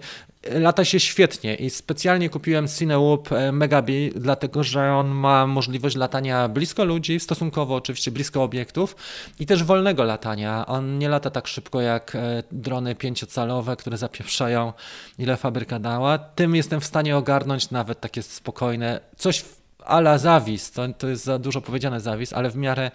Lata 0.50 0.84
się 0.84 1.00
świetnie 1.00 1.54
i 1.54 1.70
specjalnie 1.70 2.30
kupiłem 2.30 2.68
Cinewoop 2.68 3.28
Megabi, 3.52 4.12
dlatego 4.16 4.64
że 4.64 4.92
on 4.92 5.08
ma 5.08 5.46
możliwość 5.46 5.96
latania 5.96 6.48
blisko 6.48 6.84
ludzi, 6.84 7.20
stosunkowo 7.20 7.74
oczywiście 7.74 8.10
blisko 8.10 8.42
obiektów 8.42 8.96
i 9.40 9.46
też 9.46 9.64
wolnego 9.64 10.04
latania. 10.04 10.66
On 10.66 10.98
nie 10.98 11.08
lata 11.08 11.30
tak 11.30 11.46
szybko 11.46 11.80
jak 11.80 12.14
e, 12.14 12.42
drony 12.52 12.94
pięciocalowe, 12.94 13.76
które 13.76 13.96
zapieprzają 13.96 14.72
ile 15.18 15.36
fabryka 15.36 15.78
dała. 15.78 16.18
Tym 16.18 16.54
jestem 16.54 16.80
w 16.80 16.84
stanie 16.84 17.16
ogarnąć 17.16 17.70
nawet 17.70 18.00
takie 18.00 18.22
spokojne, 18.22 19.00
coś 19.16 19.44
ala 19.84 20.18
zawis, 20.18 20.70
to, 20.70 20.82
to 20.98 21.08
jest 21.08 21.24
za 21.24 21.38
dużo 21.38 21.60
powiedziane 21.60 22.00
zawis, 22.00 22.32
ale 22.32 22.50
w 22.50 22.56
miarę 22.56 22.90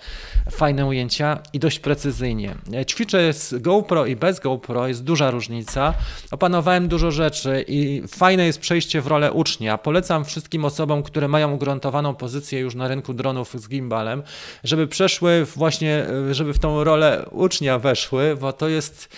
fajne 0.51 0.85
ujęcia 0.85 1.39
i 1.53 1.59
dość 1.59 1.79
precyzyjnie. 1.79 2.55
Ćwiczę 2.87 3.33
z 3.33 3.61
GoPro 3.61 4.05
i 4.05 4.15
bez 4.15 4.39
GoPro, 4.39 4.87
jest 4.87 5.03
duża 5.03 5.31
różnica. 5.31 5.93
Opanowałem 6.31 6.87
dużo 6.87 7.11
rzeczy 7.11 7.65
i 7.67 8.03
fajne 8.07 8.45
jest 8.45 8.59
przejście 8.59 9.01
w 9.01 9.07
rolę 9.07 9.31
ucznia. 9.31 9.77
Polecam 9.77 10.25
wszystkim 10.25 10.65
osobom, 10.65 11.03
które 11.03 11.27
mają 11.27 11.53
ugruntowaną 11.53 12.15
pozycję 12.15 12.59
już 12.59 12.75
na 12.75 12.87
rynku 12.87 13.13
dronów 13.13 13.53
z 13.53 13.67
gimbalem, 13.67 14.23
żeby 14.63 14.87
przeszły 14.87 15.45
właśnie, 15.45 16.05
żeby 16.31 16.53
w 16.53 16.59
tą 16.59 16.83
rolę 16.83 17.25
ucznia 17.31 17.79
weszły, 17.79 18.35
bo 18.35 18.53
to 18.53 18.67
jest 18.67 19.09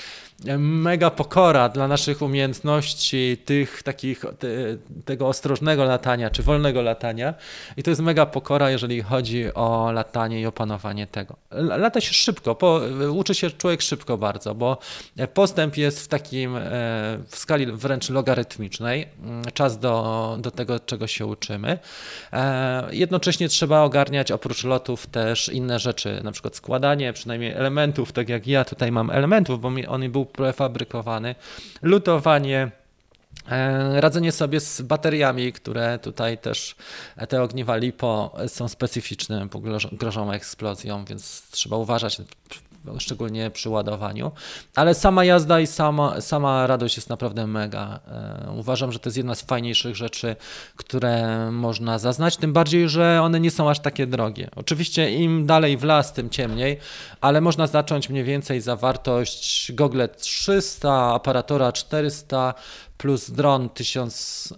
mega 0.57 1.09
pokora 1.09 1.69
dla 1.69 1.87
naszych 1.87 2.21
umiejętności, 2.21 3.37
tych 3.45 3.83
takich, 3.83 4.19
te, 4.39 4.47
tego 5.05 5.27
ostrożnego 5.27 5.83
latania, 5.85 6.29
czy 6.29 6.43
wolnego 6.43 6.81
latania. 6.81 7.33
I 7.77 7.83
to 7.83 7.91
jest 7.91 8.01
mega 8.01 8.25
pokora, 8.25 8.69
jeżeli 8.69 9.01
chodzi 9.01 9.53
o 9.53 9.91
latanie 9.91 10.41
i 10.41 10.45
opanowanie 10.45 11.07
tego. 11.07 11.35
Lata 11.51 12.01
się 12.01 12.13
szybko, 12.13 12.55
po, 12.55 12.81
uczy 13.11 13.35
się 13.35 13.51
człowiek 13.51 13.81
szybko 13.81 14.17
bardzo, 14.17 14.55
bo 14.55 14.77
postęp 15.33 15.77
jest 15.77 16.01
w 16.01 16.07
takim, 16.07 16.55
e, 16.55 16.61
w 17.27 17.35
skali 17.35 17.65
wręcz 17.65 18.09
logarytmicznej, 18.09 19.07
mm, 19.23 19.43
czas 19.53 19.79
do, 19.79 20.37
do 20.41 20.51
tego, 20.51 20.79
czego 20.79 21.07
się 21.07 21.25
uczymy. 21.25 21.79
E, 22.33 22.87
jednocześnie 22.91 23.49
trzeba 23.49 23.81
ogarniać 23.81 24.31
oprócz 24.31 24.63
lotów 24.63 25.07
też 25.07 25.49
inne 25.49 25.79
rzeczy, 25.79 26.21
na 26.23 26.31
przykład 26.31 26.55
składanie 26.55 27.13
przynajmniej 27.13 27.51
elementów, 27.51 28.11
tak 28.11 28.29
jak 28.29 28.47
ja 28.47 28.65
tutaj 28.65 28.91
mam 28.91 29.09
elementów, 29.09 29.61
bo 29.61 29.69
mi 29.71 29.87
on 29.87 30.11
był 30.11 30.24
prefabrykowany, 30.25 31.35
lutowanie. 31.81 32.71
E, 33.49 34.01
radzenie 34.01 34.31
sobie 34.31 34.59
z 34.59 34.81
bateriami, 34.81 35.53
które 35.53 35.99
tutaj 35.99 36.37
też 36.37 36.75
te 37.29 37.43
ogniwa 37.43 37.75
LiPo 37.75 38.35
są 38.47 38.67
specyficzne, 38.67 39.45
bo 39.45 39.61
grożą 39.91 40.31
eksplozją, 40.31 41.05
więc 41.05 41.41
trzeba 41.51 41.77
uważać 41.77 42.17
szczególnie 42.99 43.51
przy 43.51 43.69
ładowaniu. 43.69 44.31
Ale 44.75 44.93
sama 44.93 45.25
jazda 45.25 45.59
i 45.59 45.67
sama, 45.67 46.21
sama 46.21 46.67
radość 46.67 46.95
jest 46.95 47.09
naprawdę 47.09 47.47
mega. 47.47 47.99
E, 48.07 48.51
uważam, 48.57 48.91
że 48.91 48.99
to 48.99 49.09
jest 49.09 49.17
jedna 49.17 49.35
z 49.35 49.41
fajniejszych 49.41 49.95
rzeczy, 49.95 50.35
które 50.75 51.51
można 51.51 51.99
zaznać, 51.99 52.37
tym 52.37 52.53
bardziej, 52.53 52.89
że 52.89 53.21
one 53.21 53.39
nie 53.39 53.51
są 53.51 53.69
aż 53.69 53.79
takie 53.79 54.07
drogie. 54.07 54.49
Oczywiście 54.55 55.11
im 55.11 55.45
dalej 55.45 55.77
w 55.77 55.83
las, 55.83 56.13
tym 56.13 56.29
ciemniej, 56.29 56.79
ale 57.21 57.41
można 57.41 57.67
zacząć 57.67 58.09
mniej 58.09 58.23
więcej 58.23 58.61
za 58.61 58.75
wartość 58.75 59.71
Google 59.71 60.01
300, 60.17 61.13
aparatura 61.13 61.71
400, 61.71 62.53
plus 62.97 63.31
dron 63.31 63.69
1000, 63.69 64.53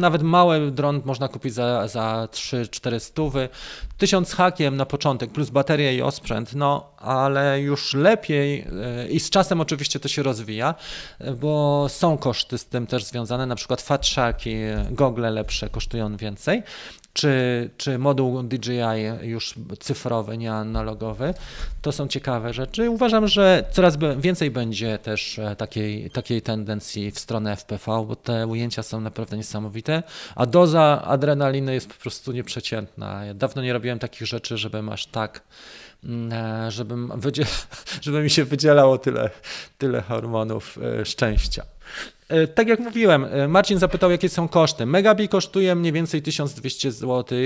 nawet 0.00 0.22
mały 0.22 0.70
dron 0.70 1.02
można 1.04 1.28
kupić 1.28 1.54
za, 1.54 1.88
za 1.88 2.28
3-4 2.32 3.00
stówy, 3.00 3.48
1000 3.98 4.32
hakiem 4.32 4.76
na 4.76 4.86
początek, 4.86 5.32
plus 5.32 5.50
bateria 5.50 5.92
i 5.92 6.02
osprzęt, 6.02 6.54
no 6.54 6.92
ale 6.96 7.60
już 7.60 7.94
lepiej 7.94 8.66
e, 8.82 9.08
i 9.08 9.20
z 9.20 9.30
czasem 9.30 9.60
oczywiście 9.60 10.00
to 10.00 10.08
się 10.08 10.22
rozwija, 10.22 10.74
bo 11.40 11.86
są 11.88 12.18
koszty 12.18 12.58
z 12.58 12.66
tym 12.66 12.86
też 12.86 13.04
związane, 13.04 13.46
na 13.46 13.54
przykład 13.54 13.82
fatrzaki, 13.82 14.54
gogle 14.90 15.30
lepsze 15.30 15.68
kosztują 15.68 16.16
więcej, 16.16 16.62
czy, 17.18 17.70
czy 17.76 17.98
moduł 17.98 18.42
DJI 18.42 18.80
już 19.22 19.54
cyfrowy, 19.80 20.38
nie 20.38 20.52
analogowy. 20.52 21.34
To 21.82 21.92
są 21.92 22.08
ciekawe 22.08 22.52
rzeczy. 22.52 22.90
Uważam, 22.90 23.28
że 23.28 23.64
coraz 23.72 23.98
więcej 24.18 24.50
będzie 24.50 24.98
też 24.98 25.38
e, 25.38 25.56
takiej, 25.56 26.10
takiej 26.10 26.42
tendencji 26.42 27.10
w 27.10 27.18
stronę 27.18 27.56
FPV, 27.56 28.04
bo 28.08 28.16
te 28.16 28.46
ujęcia 28.46 28.82
są 28.82 29.00
naprawdę 29.00 29.36
niesamowite, 29.36 30.02
a 30.36 30.46
doza 30.46 31.02
adrenaliny 31.04 31.74
jest 31.74 31.88
po 31.88 32.02
prostu 32.02 32.32
nieprzeciętna. 32.32 33.24
Ja 33.24 33.34
dawno 33.34 33.62
nie 33.62 33.72
robiłem 33.72 33.98
takich 33.98 34.26
rzeczy, 34.26 34.56
żebym 34.56 34.88
aż 34.88 35.06
tak 35.06 35.42
mm, 36.04 36.32
e, 36.32 36.70
żebym 36.70 37.12
żeby 38.02 38.22
mi 38.22 38.30
się 38.30 38.44
wydzielało 38.44 38.98
tyle, 38.98 39.30
tyle 39.78 40.02
hormonów 40.02 40.78
e, 41.00 41.04
szczęścia. 41.04 41.77
E, 42.28 42.46
tak 42.46 42.68
jak 42.68 42.80
mówiłem, 42.80 43.24
e, 43.24 43.48
Marcin 43.48 43.78
zapytał, 43.78 44.10
jakie 44.10 44.28
są 44.28 44.48
koszty. 44.48 44.86
Megabi 44.86 45.28
kosztuje 45.28 45.74
mniej 45.74 45.92
więcej 45.92 46.22
1200 46.22 46.92
zł, 46.92 47.38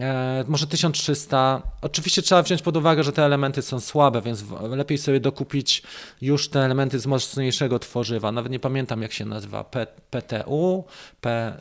e, 0.00 0.44
może 0.48 0.66
1300. 0.66 1.62
Oczywiście 1.82 2.22
trzeba 2.22 2.42
wziąć 2.42 2.62
pod 2.62 2.76
uwagę, 2.76 3.04
że 3.04 3.12
te 3.12 3.24
elementy 3.24 3.62
są 3.62 3.80
słabe, 3.80 4.22
więc 4.22 4.44
lepiej 4.70 4.98
sobie 4.98 5.20
dokupić 5.20 5.82
już 6.20 6.48
te 6.48 6.60
elementy 6.60 6.98
z 6.98 7.06
mocniejszego 7.06 7.78
tworzywa. 7.78 8.32
Nawet 8.32 8.52
nie 8.52 8.60
pamiętam, 8.60 9.02
jak 9.02 9.12
się 9.12 9.24
nazywa, 9.24 9.64
P, 9.64 9.86
PTU, 10.10 10.84
P, 11.20 11.54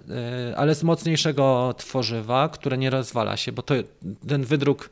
ale 0.58 0.76
z 0.76 0.84
mocniejszego 0.84 1.76
tworzywa, 1.78 2.50
które 2.50 2.78
nie 2.78 2.90
rozwala 2.90 3.38
się, 3.38 3.52
bo 3.52 3.62
to, 3.62 3.74
ten 4.28 4.44
wydruk 4.44 4.90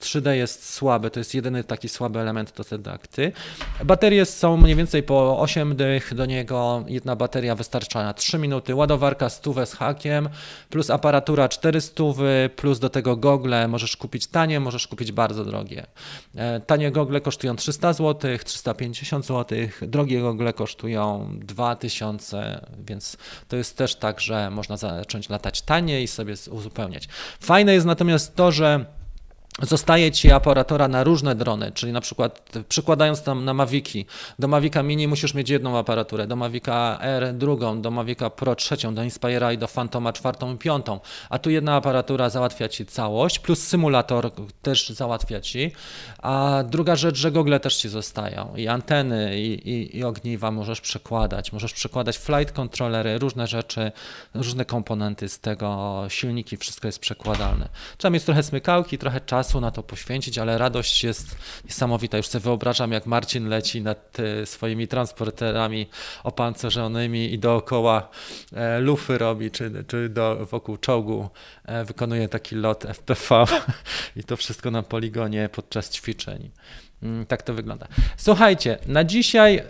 3D 0.00 0.30
jest 0.30 0.74
słaby, 0.74 1.10
to 1.10 1.20
jest 1.20 1.34
jedyny 1.34 1.64
taki 1.64 1.88
słaby 1.88 2.20
element 2.20 2.52
do 2.56 2.64
sedakty. 2.64 3.32
Baterie 3.84 4.26
są 4.26 4.56
mniej 4.56 4.76
więcej 4.76 5.02
po 5.02 5.40
8 5.40 5.76
dych 5.76 6.14
do 6.14 6.26
niego, 6.26 6.84
jedna 6.88 7.16
bateria 7.16 7.54
wystarcza 7.54 8.02
na 8.02 8.14
3 8.14 8.38
minuty, 8.38 8.74
ładowarka 8.74 9.28
stówę 9.28 9.66
z 9.66 9.74
hakiem, 9.74 10.28
plus 10.70 10.90
aparatura 10.90 11.48
400, 11.48 12.04
plus 12.56 12.78
do 12.78 12.90
tego 12.90 13.16
gogle 13.16 13.68
możesz 13.68 13.96
kupić 13.96 14.26
tanie, 14.26 14.60
możesz 14.60 14.88
kupić 14.88 15.12
bardzo 15.12 15.44
drogie. 15.44 15.86
E, 16.36 16.60
tanie 16.60 16.90
gogle 16.90 17.20
kosztują 17.20 17.56
300 17.56 17.92
zł, 17.92 18.38
350 18.44 19.26
zł, 19.26 19.58
drogie 19.82 20.20
gogle 20.20 20.52
kosztują 20.52 21.30
2000, 21.38 22.66
więc 22.78 23.16
to 23.48 23.56
jest 23.56 23.76
też 23.76 23.94
tak, 23.94 24.20
że 24.20 24.50
można 24.50 24.76
zacząć 24.76 25.28
latać 25.28 25.62
taniej 25.62 26.04
i 26.04 26.06
sobie 26.08 26.34
uzupełniać. 26.50 27.08
Fajne 27.40 27.74
jest 27.74 27.86
natomiast 27.86 28.36
to, 28.36 28.52
że 28.52 28.99
Zostaje 29.62 30.12
ci 30.12 30.30
aparatura 30.30 30.88
na 30.88 31.04
różne 31.04 31.34
drony, 31.34 31.72
czyli 31.72 31.92
na 31.92 32.00
przykład 32.00 32.50
przykładając 32.68 33.22
tam 33.22 33.44
na 33.44 33.54
Maviki, 33.54 34.06
do 34.38 34.48
Mavica 34.48 34.82
Mini 34.82 35.08
musisz 35.08 35.34
mieć 35.34 35.50
jedną 35.50 35.78
aparaturę, 35.78 36.26
do 36.26 36.36
Mavica 36.36 36.98
R 37.00 37.34
drugą, 37.34 37.82
do 37.82 37.90
Mavica 37.90 38.30
Pro 38.30 38.54
trzecią, 38.54 38.94
do 38.94 39.02
Inspira 39.02 39.52
i 39.52 39.58
do 39.58 39.66
Phantoma 39.66 40.12
czwartą 40.12 40.54
i 40.54 40.58
piątą, 40.58 41.00
a 41.30 41.38
tu 41.38 41.50
jedna 41.50 41.74
aparatura 41.74 42.30
załatwia 42.30 42.68
ci 42.68 42.86
całość, 42.86 43.38
plus 43.38 43.66
symulator 43.66 44.30
też 44.62 44.88
załatwia 44.88 45.40
ci, 45.40 45.72
a 46.18 46.64
druga 46.66 46.96
rzecz, 46.96 47.16
że 47.16 47.32
gogle 47.32 47.60
też 47.60 47.76
ci 47.76 47.88
zostają. 47.88 48.56
I 48.56 48.68
anteny 48.68 49.40
i, 49.40 49.70
i, 49.70 49.96
i 49.96 50.04
ogniwa 50.04 50.50
możesz 50.50 50.80
przekładać, 50.80 51.52
możesz 51.52 51.72
przekładać 51.72 52.18
flight 52.18 52.52
controllery, 52.52 53.18
różne 53.18 53.46
rzeczy, 53.46 53.92
różne 54.34 54.64
komponenty 54.64 55.28
z 55.28 55.40
tego, 55.40 56.02
silniki, 56.08 56.56
wszystko 56.56 56.88
jest 56.88 56.98
przekładalne. 56.98 57.68
Trzeba 57.98 58.12
mieć 58.12 58.24
trochę 58.24 58.42
smykałki, 58.42 58.98
trochę 58.98 59.20
czasu, 59.20 59.49
czasu 59.50 59.60
na 59.60 59.70
to 59.70 59.82
poświęcić, 59.82 60.38
ale 60.38 60.58
radość 60.58 61.04
jest 61.04 61.36
niesamowita. 61.64 62.16
Już 62.16 62.26
sobie 62.26 62.42
wyobrażam, 62.42 62.92
jak 62.92 63.06
Marcin 63.06 63.48
leci 63.48 63.82
nad 63.82 64.16
e, 64.20 64.46
swoimi 64.46 64.88
transporterami 64.88 65.86
opancerzonymi 66.24 67.32
i 67.32 67.38
dookoła 67.38 68.08
e, 68.52 68.80
lufy 68.80 69.18
robi, 69.18 69.50
czy, 69.50 69.84
czy 69.86 70.08
do, 70.08 70.46
wokół 70.46 70.76
czołgu 70.76 71.28
e, 71.64 71.84
wykonuje 71.84 72.28
taki 72.28 72.56
lot 72.56 72.84
FPV 72.84 73.46
i 74.16 74.24
to 74.24 74.36
wszystko 74.36 74.70
na 74.70 74.82
poligonie 74.82 75.48
podczas 75.48 75.90
ćwiczeń. 75.90 76.50
Mm, 77.02 77.26
tak 77.26 77.42
to 77.42 77.54
wygląda. 77.54 77.86
Słuchajcie, 78.16 78.78
na 78.86 79.04
dzisiaj 79.04 79.62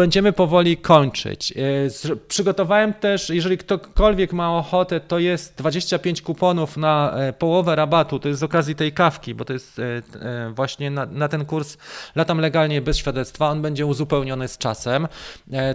będziemy 0.00 0.32
powoli 0.32 0.76
kończyć. 0.76 1.52
E, 1.52 2.18
przygotowałem 2.28 2.94
też, 2.94 3.30
jeżeli 3.30 3.58
ktokolwiek 3.58 4.32
ma 4.32 4.58
ochotę, 4.58 5.00
to 5.00 5.18
jest 5.18 5.54
25 5.56 6.22
kuponów 6.22 6.76
na 6.76 7.12
e, 7.16 7.32
połowę 7.32 7.76
rabatu. 7.76 8.18
To 8.18 8.28
jest 8.28 8.40
z 8.40 8.42
okazji 8.42 8.74
tej 8.74 8.92
kawki, 8.92 9.34
bo 9.34 9.44
to 9.44 9.52
jest 9.52 9.78
e, 9.78 10.52
właśnie 10.54 10.90
na, 10.90 11.06
na 11.06 11.28
ten 11.28 11.44
kurs 11.44 11.76
Latam 12.14 12.38
legalnie 12.38 12.82
bez 12.82 12.96
świadectwa. 12.96 13.50
On 13.50 13.62
będzie 13.62 13.86
uzupełniony 13.86 14.48
z 14.48 14.58
czasem. 14.58 15.08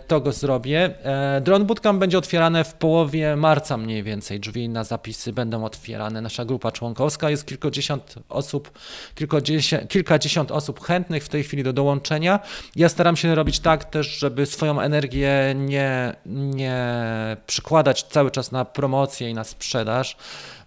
To 0.07 0.21
go 0.21 0.31
zrobię. 0.31 0.93
Drone 1.41 1.65
Bootcamp 1.65 1.99
będzie 1.99 2.17
otwierane 2.17 2.63
w 2.63 2.73
połowie 2.73 3.35
marca 3.35 3.77
mniej 3.77 4.03
więcej. 4.03 4.39
Drzwi 4.39 4.69
na 4.69 4.83
zapisy 4.83 5.33
będą 5.33 5.65
otwierane. 5.65 6.21
Nasza 6.21 6.45
grupa 6.45 6.71
członkowska 6.71 7.29
jest 7.29 7.45
kilkadziesiąt 7.45 8.15
osób, 8.29 8.71
kilkadziesiąt, 9.15 9.87
kilkadziesiąt 9.87 10.51
osób 10.51 10.83
chętnych 10.83 11.23
w 11.23 11.29
tej 11.29 11.43
chwili 11.43 11.63
do 11.63 11.73
dołączenia. 11.73 12.39
Ja 12.75 12.89
staram 12.89 13.15
się 13.15 13.35
robić 13.35 13.59
tak 13.59 13.85
też, 13.85 14.08
żeby 14.17 14.45
swoją 14.45 14.81
energię 14.81 15.53
nie, 15.55 16.15
nie 16.25 16.77
przykładać 17.47 18.03
cały 18.03 18.31
czas 18.31 18.51
na 18.51 18.65
promocję 18.65 19.29
i 19.29 19.33
na 19.33 19.43
sprzedaż, 19.43 20.17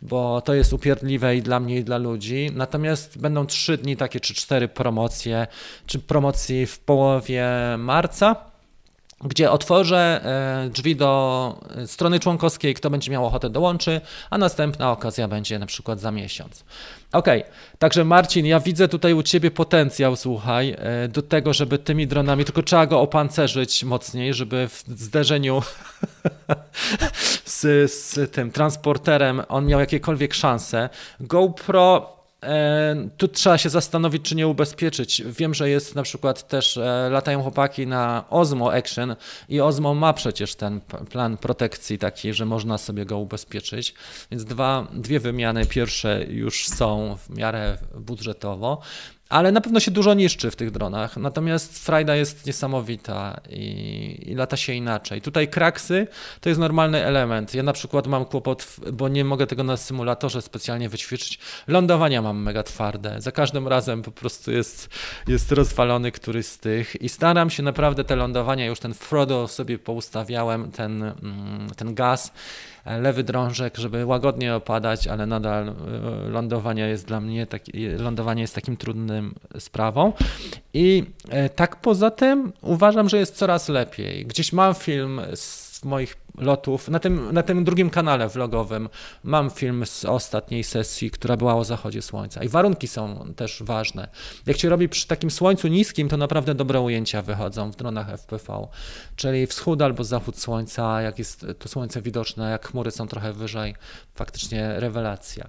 bo 0.02 0.40
to 0.40 0.54
jest 0.54 0.72
upierdliwe 0.72 1.36
i 1.36 1.42
dla 1.42 1.60
mnie, 1.60 1.76
i 1.76 1.84
dla 1.84 1.98
ludzi. 1.98 2.50
Natomiast 2.54 3.18
będą 3.18 3.46
trzy 3.46 3.78
dni 3.78 3.96
takie, 3.96 4.20
czy 4.20 4.34
cztery 4.34 4.68
promocje, 4.68 5.46
czy 5.86 5.98
promocji 5.98 6.66
w 6.66 6.78
połowie 6.78 7.46
marca 7.78 8.51
gdzie 9.22 9.50
otworzę 9.50 10.20
e, 10.66 10.70
drzwi 10.70 10.96
do 10.96 11.60
strony 11.86 12.20
członkowskiej, 12.20 12.74
kto 12.74 12.90
będzie 12.90 13.12
miał 13.12 13.26
ochotę 13.26 13.50
dołączy, 13.50 14.00
a 14.30 14.38
następna 14.38 14.92
okazja 14.92 15.28
będzie 15.28 15.58
na 15.58 15.66
przykład 15.66 16.00
za 16.00 16.10
miesiąc. 16.10 16.64
Ok, 17.12 17.26
także 17.78 18.04
Marcin, 18.04 18.46
ja 18.46 18.60
widzę 18.60 18.88
tutaj 18.88 19.14
u 19.14 19.22
Ciebie 19.22 19.50
potencjał, 19.50 20.16
słuchaj, 20.16 20.76
e, 20.78 21.08
do 21.08 21.22
tego, 21.22 21.52
żeby 21.52 21.78
tymi 21.78 22.06
dronami, 22.06 22.44
tylko 22.44 22.62
trzeba 22.62 22.86
go 22.86 23.00
opancerzyć 23.00 23.84
mocniej, 23.84 24.34
żeby 24.34 24.68
w 24.68 24.84
zderzeniu 24.86 25.62
z, 27.44 27.92
z 27.92 28.32
tym 28.32 28.50
transporterem 28.50 29.42
on 29.48 29.66
miał 29.66 29.80
jakiekolwiek 29.80 30.34
szanse. 30.34 30.88
GoPro 31.20 32.16
E, 32.16 32.21
tu 33.16 33.28
trzeba 33.28 33.58
się 33.58 33.70
zastanowić, 33.70 34.22
czy 34.22 34.34
nie 34.34 34.48
ubezpieczyć. 34.48 35.22
Wiem, 35.26 35.54
że 35.54 35.70
jest 35.70 35.94
na 35.94 36.02
przykład 36.02 36.48
też, 36.48 36.76
e, 36.76 37.08
latają 37.10 37.42
chłopaki 37.42 37.86
na 37.86 38.24
Osmo 38.30 38.74
Action 38.74 39.16
i 39.48 39.60
Osmo 39.60 39.94
ma 39.94 40.12
przecież 40.12 40.54
ten 40.54 40.80
plan 41.10 41.36
protekcji 41.36 41.98
taki, 41.98 42.32
że 42.32 42.46
można 42.46 42.78
sobie 42.78 43.06
go 43.06 43.18
ubezpieczyć. 43.18 43.94
Więc 44.30 44.44
dwa, 44.44 44.86
dwie 44.92 45.20
wymiany 45.20 45.66
pierwsze 45.66 46.24
już 46.28 46.68
są 46.68 47.16
w 47.16 47.36
miarę 47.36 47.78
budżetowo 47.94 48.80
ale 49.32 49.52
na 49.52 49.60
pewno 49.60 49.80
się 49.80 49.90
dużo 49.90 50.14
niszczy 50.14 50.50
w 50.50 50.56
tych 50.56 50.70
dronach. 50.70 51.16
Natomiast 51.16 51.84
frajda 51.84 52.16
jest 52.16 52.46
niesamowita 52.46 53.40
i, 53.50 54.24
i, 54.26 54.34
lata 54.34 54.56
się 54.56 54.72
inaczej. 54.72 55.22
Tutaj 55.22 55.48
kraksy 55.48 56.06
to 56.40 56.48
jest 56.48 56.60
normalny 56.60 57.04
element. 57.04 57.54
Ja 57.54 57.62
na 57.62 57.72
przykład 57.72 58.06
mam 58.06 58.24
kłopot, 58.24 58.76
bo 58.92 59.08
nie 59.08 59.24
mogę 59.24 59.46
tego 59.46 59.64
na 59.64 59.76
symulatorze 59.76 60.42
specjalnie 60.42 60.88
wyćwiczyć. 60.88 61.38
Lądowania 61.66 62.22
mam 62.22 62.42
mega 62.42 62.62
twarde. 62.62 63.20
Za 63.20 63.32
każdym 63.32 63.68
razem 63.68 64.02
po 64.02 64.10
prostu 64.10 64.52
jest, 64.52 64.88
jest 65.28 65.52
rozwalony 65.52 66.12
któryś 66.12 66.46
z 66.46 66.58
tych 66.58 67.02
i 67.02 67.08
staram 67.08 67.50
się 67.50 67.62
naprawdę 67.62 68.04
te 68.04 68.16
lądowania, 68.16 68.66
już 68.66 68.80
ten 68.80 68.94
Frodo 68.94 69.48
sobie 69.48 69.78
poustawiałem, 69.78 70.70
ten, 70.70 71.02
mm, 71.02 71.70
ten 71.76 71.94
gaz 71.94 72.32
lewy 72.84 73.24
drążek, 73.24 73.76
żeby 73.76 74.06
łagodnie 74.06 74.54
opadać, 74.54 75.06
ale 75.06 75.26
nadal 75.26 75.68
e, 75.68 75.74
lądowanie 76.28 76.82
jest 76.82 77.06
dla 77.06 77.20
mnie 77.20 77.46
taki, 77.46 77.88
lądowanie 77.88 78.42
jest 78.42 78.54
takim 78.54 78.76
trudnym 78.76 79.34
sprawą. 79.58 80.12
I 80.74 81.04
e, 81.28 81.48
tak 81.48 81.76
poza 81.76 82.10
tym 82.10 82.52
uważam, 82.60 83.08
że 83.08 83.18
jest 83.18 83.36
coraz 83.36 83.68
lepiej. 83.68 84.26
Gdzieś 84.26 84.52
mam 84.52 84.74
film 84.74 85.20
z 85.34 85.84
moich 85.84 86.16
lotów. 86.38 86.88
Na 86.88 86.98
tym, 86.98 87.32
na 87.32 87.42
tym 87.42 87.64
drugim 87.64 87.90
kanale 87.90 88.28
vlogowym 88.28 88.88
mam 89.24 89.50
film 89.50 89.86
z 89.86 90.04
ostatniej 90.04 90.64
sesji, 90.64 91.10
która 91.10 91.36
była 91.36 91.54
o 91.54 91.64
zachodzie 91.64 92.02
słońca. 92.02 92.42
I 92.42 92.48
warunki 92.48 92.88
są 92.88 93.32
też 93.36 93.62
ważne. 93.62 94.08
Jak 94.46 94.58
się 94.58 94.68
robi 94.68 94.88
przy 94.88 95.06
takim 95.06 95.30
słońcu 95.30 95.68
niskim, 95.68 96.08
to 96.08 96.16
naprawdę 96.16 96.54
dobre 96.54 96.80
ujęcia 96.80 97.22
wychodzą 97.22 97.70
w 97.70 97.76
dronach 97.76 98.10
FPV. 98.10 98.68
Czyli 99.16 99.46
wschód 99.46 99.82
albo 99.82 100.04
zachód 100.04 100.38
słońca, 100.38 101.02
jak 101.02 101.18
jest 101.18 101.46
to 101.58 101.68
słońce 101.68 102.02
widoczne, 102.02 102.50
jak 102.50 102.68
chmury 102.68 102.90
są 102.90 103.08
trochę 103.08 103.32
wyżej, 103.32 103.74
faktycznie 104.14 104.80
rewelacja. 104.80 105.48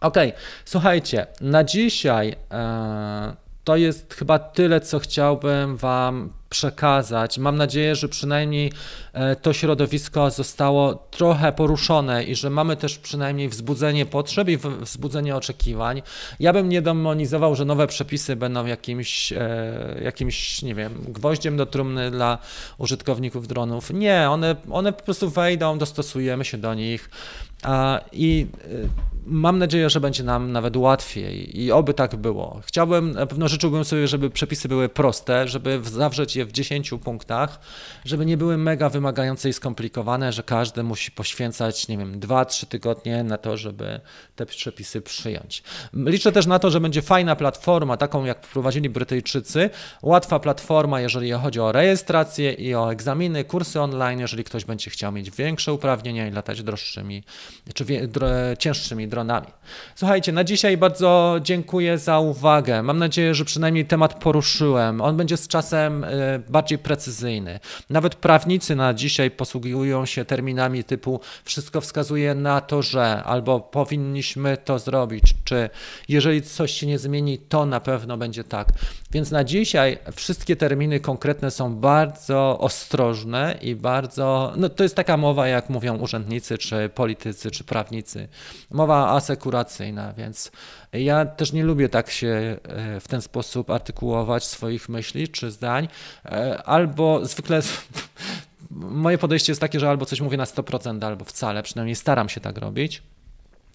Ok, 0.00 0.16
słuchajcie, 0.64 1.26
na 1.40 1.64
dzisiaj. 1.64 2.28
Yy, 2.28 3.36
to 3.64 3.76
jest 3.76 4.14
chyba 4.14 4.38
tyle, 4.38 4.80
co 4.80 4.98
chciałbym 4.98 5.76
Wam 5.76 6.32
przekazać. 6.52 7.38
Mam 7.38 7.56
nadzieję, 7.56 7.96
że 7.96 8.08
przynajmniej 8.08 8.72
e, 9.12 9.36
to 9.36 9.52
środowisko 9.52 10.30
zostało 10.30 10.94
trochę 10.94 11.52
poruszone 11.52 12.24
i 12.24 12.34
że 12.34 12.50
mamy 12.50 12.76
też 12.76 12.98
przynajmniej 12.98 13.48
wzbudzenie 13.48 14.06
potrzeb 14.06 14.48
i 14.48 14.58
wzbudzenie 14.80 15.36
oczekiwań. 15.36 16.02
Ja 16.40 16.52
bym 16.52 16.68
nie 16.68 16.82
demonizował, 16.82 17.54
że 17.54 17.64
nowe 17.64 17.86
przepisy 17.86 18.36
będą 18.36 18.66
jakimś, 18.66 19.32
e, 19.32 20.00
jakimś 20.04 20.62
nie 20.62 20.74
wiem, 20.74 21.04
gwoździem 21.08 21.56
do 21.56 21.66
trumny 21.66 22.10
dla 22.10 22.38
użytkowników 22.78 23.48
dronów. 23.48 23.90
Nie, 23.90 24.30
one, 24.30 24.56
one 24.70 24.92
po 24.92 25.02
prostu 25.02 25.30
wejdą, 25.30 25.78
dostosujemy 25.78 26.44
się 26.44 26.58
do 26.58 26.74
nich. 26.74 27.10
I 28.12 28.46
Mam 29.26 29.58
nadzieję, 29.58 29.90
że 29.90 30.00
będzie 30.00 30.24
nam 30.24 30.52
nawet 30.52 30.76
łatwiej 30.76 31.60
i 31.60 31.72
oby 31.72 31.94
tak 31.94 32.16
było. 32.16 32.60
Chciałbym, 32.66 33.12
na 33.12 33.26
pewno 33.26 33.48
życzyłbym 33.48 33.84
sobie, 33.84 34.08
żeby 34.08 34.30
przepisy 34.30 34.68
były 34.68 34.88
proste, 34.88 35.48
żeby 35.48 35.80
zawrzeć 35.84 36.36
je 36.36 36.44
w 36.44 36.52
10 36.52 36.90
punktach, 37.04 37.60
żeby 38.04 38.26
nie 38.26 38.36
były 38.36 38.58
mega 38.58 38.88
wymagające 38.88 39.48
i 39.48 39.52
skomplikowane, 39.52 40.32
że 40.32 40.42
każdy 40.42 40.82
musi 40.82 41.10
poświęcać, 41.10 41.88
nie 41.88 41.98
wiem, 41.98 42.20
2-3 42.20 42.66
tygodnie 42.66 43.24
na 43.24 43.38
to, 43.38 43.56
żeby 43.56 44.00
te 44.36 44.46
przepisy 44.46 45.00
przyjąć. 45.00 45.62
Liczę 45.94 46.32
też 46.32 46.46
na 46.46 46.58
to, 46.58 46.70
że 46.70 46.80
będzie 46.80 47.02
fajna 47.02 47.36
platforma, 47.36 47.96
taką 47.96 48.24
jak 48.24 48.46
wprowadzili 48.46 48.90
Brytyjczycy, 48.90 49.70
łatwa 50.02 50.40
platforma, 50.40 51.00
jeżeli 51.00 51.32
chodzi 51.32 51.60
o 51.60 51.72
rejestrację 51.72 52.52
i 52.52 52.74
o 52.74 52.92
egzaminy, 52.92 53.44
kursy 53.44 53.80
online, 53.80 54.20
jeżeli 54.20 54.44
ktoś 54.44 54.64
będzie 54.64 54.90
chciał 54.90 55.12
mieć 55.12 55.30
większe 55.30 55.72
uprawnienia 55.72 56.28
i 56.28 56.30
latać 56.30 56.62
droższymi, 56.62 57.22
czy 57.74 57.84
cięższymi 58.58 59.08
dronami. 59.08 59.46
Słuchajcie, 59.94 60.32
na 60.32 60.44
dzisiaj 60.44 60.76
bardzo 60.76 61.36
dziękuję 61.42 61.98
za 61.98 62.18
uwagę. 62.18 62.82
Mam 62.82 62.98
nadzieję, 62.98 63.34
że 63.34 63.44
przynajmniej 63.44 63.86
temat 63.86 64.14
poruszyłem. 64.14 65.00
On 65.00 65.16
będzie 65.16 65.36
z 65.36 65.48
czasem 65.48 66.04
e, 66.04 66.08
bardziej 66.48 66.78
precyzyjny. 66.78 67.60
Nawet 67.90 68.14
prawnicy 68.14 68.76
na 68.76 68.94
dzisiaj 68.94 69.30
posługują 69.30 70.06
się 70.06 70.24
terminami 70.24 70.84
typu 70.84 71.20
wszystko 71.44 71.80
wskazuje 71.80 72.34
na 72.34 72.60
to, 72.60 72.82
że 72.82 73.22
albo 73.24 73.60
powinniśmy 73.60 74.56
to 74.56 74.78
zrobić, 74.78 75.34
czy 75.44 75.70
jeżeli 76.08 76.42
coś 76.42 76.72
się 76.72 76.86
nie 76.86 76.98
zmieni, 76.98 77.38
to 77.38 77.66
na 77.66 77.80
pewno 77.80 78.16
będzie 78.16 78.44
tak. 78.44 78.68
Więc 79.10 79.30
na 79.30 79.44
dzisiaj 79.44 79.98
wszystkie 80.14 80.56
terminy 80.56 81.00
konkretne 81.00 81.50
są 81.50 81.76
bardzo 81.76 82.58
ostrożne 82.58 83.58
i 83.60 83.74
bardzo, 83.74 84.52
no 84.56 84.68
to 84.68 84.82
jest 84.82 84.94
taka 84.94 85.16
mowa, 85.16 85.48
jak 85.48 85.70
mówią 85.70 85.96
urzędnicy, 85.96 86.58
czy 86.58 86.90
politycy, 86.94 87.41
czy 87.50 87.64
prawnicy. 87.64 88.28
Mowa 88.70 89.10
asekuracyjna, 89.10 90.12
więc 90.12 90.52
ja 90.92 91.26
też 91.26 91.52
nie 91.52 91.64
lubię 91.64 91.88
tak 91.88 92.10
się 92.10 92.28
e, 92.28 93.00
w 93.00 93.08
ten 93.08 93.22
sposób 93.22 93.70
artykułować 93.70 94.44
swoich 94.44 94.88
myśli 94.88 95.28
czy 95.28 95.50
zdań, 95.50 95.88
e, 96.24 96.62
albo 96.62 97.26
zwykle 97.26 97.60
moje 98.70 99.18
podejście 99.18 99.52
jest 99.52 99.60
takie, 99.60 99.80
że 99.80 99.88
albo 99.88 100.06
coś 100.06 100.20
mówię 100.20 100.36
na 100.36 100.44
100%, 100.44 101.04
albo 101.04 101.24
wcale, 101.24 101.62
przynajmniej 101.62 101.96
staram 101.96 102.28
się 102.28 102.40
tak 102.40 102.58
robić. 102.58 103.02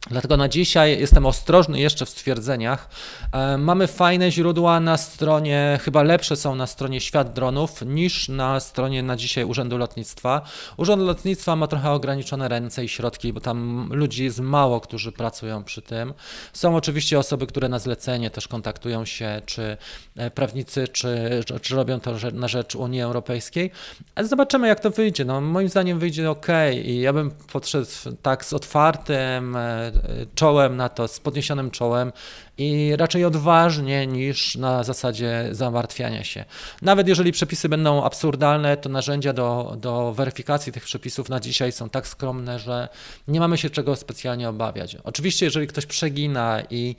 Dlatego 0.09 0.37
na 0.37 0.49
dzisiaj 0.49 0.99
jestem 0.99 1.25
ostrożny 1.25 1.79
jeszcze 1.79 2.05
w 2.05 2.09
stwierdzeniach. 2.09 2.89
E, 3.31 3.57
mamy 3.57 3.87
fajne 3.87 4.31
źródła 4.31 4.79
na 4.79 4.97
stronie, 4.97 5.79
chyba 5.83 6.03
lepsze 6.03 6.35
są 6.35 6.55
na 6.55 6.67
stronie 6.67 7.01
Świat 7.01 7.33
Dronów 7.33 7.81
niż 7.85 8.29
na 8.29 8.59
stronie 8.59 9.03
na 9.03 9.15
dzisiaj 9.15 9.43
Urzędu 9.43 9.77
Lotnictwa. 9.77 10.41
Urząd 10.77 11.01
Lotnictwa 11.01 11.55
ma 11.55 11.67
trochę 11.67 11.91
ograniczone 11.91 12.47
ręce 12.47 12.85
i 12.85 12.89
środki, 12.89 13.33
bo 13.33 13.39
tam 13.39 13.89
ludzi 13.93 14.23
jest 14.23 14.39
mało, 14.39 14.81
którzy 14.81 15.11
pracują 15.11 15.63
przy 15.63 15.81
tym. 15.81 16.13
Są 16.53 16.75
oczywiście 16.75 17.19
osoby, 17.19 17.47
które 17.47 17.69
na 17.69 17.79
zlecenie 17.79 18.29
też 18.29 18.47
kontaktują 18.47 19.05
się, 19.05 19.41
czy 19.45 19.77
e, 20.15 20.31
prawnicy, 20.31 20.87
czy, 20.87 21.41
czy 21.61 21.75
robią 21.75 21.99
to 21.99 22.13
na 22.33 22.47
rzecz 22.47 22.75
Unii 22.75 23.01
Europejskiej. 23.01 23.71
Ale 24.15 24.27
zobaczymy, 24.27 24.67
jak 24.67 24.79
to 24.79 24.89
wyjdzie. 24.89 25.25
No, 25.25 25.41
moim 25.41 25.69
zdaniem 25.69 25.99
wyjdzie 25.99 26.31
ok 26.31 26.47
i 26.83 26.99
ja 26.99 27.13
bym 27.13 27.31
podszedł 27.31 27.87
tak 28.21 28.45
z 28.45 28.53
otwartym 28.53 29.55
e, 29.55 29.91
czołem 30.35 30.77
na 30.77 30.89
to, 30.89 31.07
z 31.07 31.19
podniesionym 31.19 31.71
czołem 31.71 32.11
i 32.57 32.93
raczej 32.97 33.25
odważnie 33.25 34.07
niż 34.07 34.55
na 34.55 34.83
zasadzie 34.83 35.49
zamartwiania 35.51 36.23
się. 36.23 36.45
Nawet 36.81 37.07
jeżeli 37.07 37.31
przepisy 37.31 37.69
będą 37.69 38.03
absurdalne, 38.03 38.77
to 38.77 38.89
narzędzia 38.89 39.33
do, 39.33 39.77
do 39.81 40.13
weryfikacji 40.13 40.73
tych 40.73 40.83
przepisów 40.83 41.29
na 41.29 41.39
dzisiaj 41.39 41.71
są 41.71 41.89
tak 41.89 42.07
skromne, 42.07 42.59
że 42.59 42.89
nie 43.27 43.39
mamy 43.39 43.57
się 43.57 43.69
czego 43.69 43.95
specjalnie 43.95 44.49
obawiać. 44.49 44.97
Oczywiście, 45.03 45.45
jeżeli 45.45 45.67
ktoś 45.67 45.85
przegina 45.85 46.61
i 46.69 46.95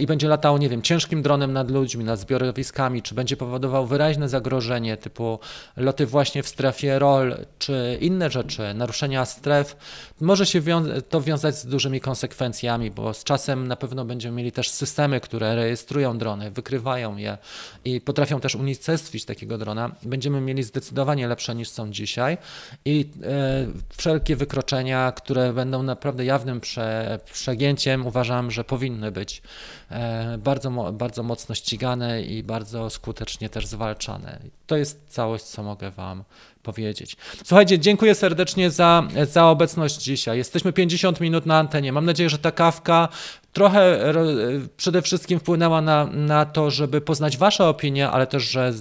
i 0.00 0.06
będzie 0.06 0.28
latał, 0.28 0.58
nie 0.58 0.68
wiem, 0.68 0.82
ciężkim 0.82 1.22
dronem 1.22 1.52
nad 1.52 1.70
ludźmi, 1.70 2.04
nad 2.04 2.20
zbiorowiskami, 2.20 3.02
czy 3.02 3.14
będzie 3.14 3.36
powodował 3.36 3.86
wyraźne 3.86 4.28
zagrożenie 4.28 4.96
typu 4.96 5.38
loty 5.76 6.06
właśnie 6.06 6.42
w 6.42 6.48
strefie 6.48 6.98
ROL, 6.98 7.36
czy 7.58 7.98
inne 8.00 8.30
rzeczy, 8.30 8.74
naruszenia 8.74 9.24
stref, 9.24 9.76
może 10.20 10.46
się 10.46 10.62
to 11.08 11.20
wiązać 11.20 11.58
z 11.58 11.66
dużymi 11.66 12.00
konsekwencjami, 12.00 12.90
bo 12.90 13.14
z 13.14 13.24
czasem 13.24 13.68
na 13.68 13.76
pewno 13.76 14.04
będziemy 14.04 14.36
mieli 14.36 14.52
też 14.52 14.70
systemy, 14.70 15.20
które 15.20 15.56
rejestrują 15.56 16.18
drony, 16.18 16.50
wykrywają 16.50 17.16
je 17.16 17.38
i 17.84 18.00
potrafią 18.00 18.40
też 18.40 18.54
unicestwić 18.54 19.24
takiego 19.24 19.58
drona. 19.58 19.90
Będziemy 20.02 20.40
mieli 20.40 20.62
zdecydowanie 20.62 21.28
lepsze 21.28 21.54
niż 21.54 21.68
są 21.68 21.90
dzisiaj. 21.90 22.38
I 22.84 23.10
e, 23.22 23.66
wszelkie 23.96 24.36
wykroczenia, 24.36 25.12
które 25.12 25.52
będą 25.52 25.82
naprawdę 25.82 26.24
jawnym 26.24 26.60
prze, 26.60 27.18
przegięciem, 27.32 28.06
uważam, 28.06 28.50
że 28.50 28.64
powinny 28.64 29.12
być 29.12 29.42
E, 29.48 29.57
bardzo, 30.38 30.92
bardzo 30.92 31.22
mocno 31.22 31.54
ścigane 31.54 32.22
i 32.22 32.42
bardzo 32.42 32.90
skutecznie 32.90 33.48
też 33.48 33.66
zwalczane. 33.66 34.38
To 34.66 34.76
jest 34.76 35.00
całość, 35.08 35.44
co 35.44 35.62
mogę 35.62 35.90
Wam 35.90 36.24
powiedzieć. 36.72 37.16
Słuchajcie, 37.44 37.78
dziękuję 37.78 38.14
serdecznie 38.14 38.70
za, 38.70 39.08
za 39.30 39.46
obecność 39.46 40.02
dzisiaj. 40.02 40.38
Jesteśmy 40.38 40.72
50 40.72 41.20
minut 41.20 41.46
na 41.46 41.58
antenie. 41.58 41.92
Mam 41.92 42.04
nadzieję, 42.04 42.30
że 42.30 42.38
ta 42.38 42.52
kawka 42.52 43.08
trochę 43.52 44.12
przede 44.76 45.02
wszystkim 45.02 45.40
wpłynęła 45.40 45.80
na, 45.80 46.04
na 46.06 46.44
to, 46.44 46.70
żeby 46.70 47.00
poznać 47.00 47.36
Wasze 47.36 47.66
opinie, 47.66 48.10
ale 48.10 48.26
też, 48.26 48.42
że 48.42 48.72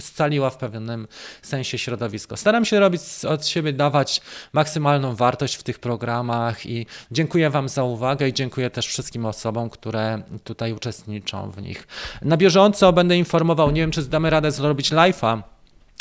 scaliła 0.00 0.50
w 0.50 0.56
pewnym 0.56 1.08
sensie 1.42 1.78
środowisko. 1.78 2.36
Staram 2.36 2.64
się 2.64 2.80
robić 2.80 3.02
od 3.28 3.46
siebie, 3.46 3.72
dawać 3.72 4.20
maksymalną 4.52 5.14
wartość 5.14 5.54
w 5.54 5.62
tych 5.62 5.78
programach 5.78 6.66
i 6.66 6.86
dziękuję 7.10 7.50
Wam 7.50 7.68
za 7.68 7.84
uwagę 7.84 8.28
i 8.28 8.32
dziękuję 8.32 8.70
też 8.70 8.86
wszystkim 8.86 9.26
osobom, 9.26 9.70
które 9.70 10.22
tutaj 10.44 10.72
uczestniczą 10.72 11.50
w 11.50 11.62
nich. 11.62 11.86
Na 12.22 12.36
bieżąco 12.36 12.92
będę 12.92 13.16
informował, 13.16 13.70
nie 13.70 13.80
wiem, 13.80 13.90
czy 13.90 14.02
zdamy 14.02 14.30
radę 14.30 14.52
zrobić 14.52 14.92
live'a 14.92 15.42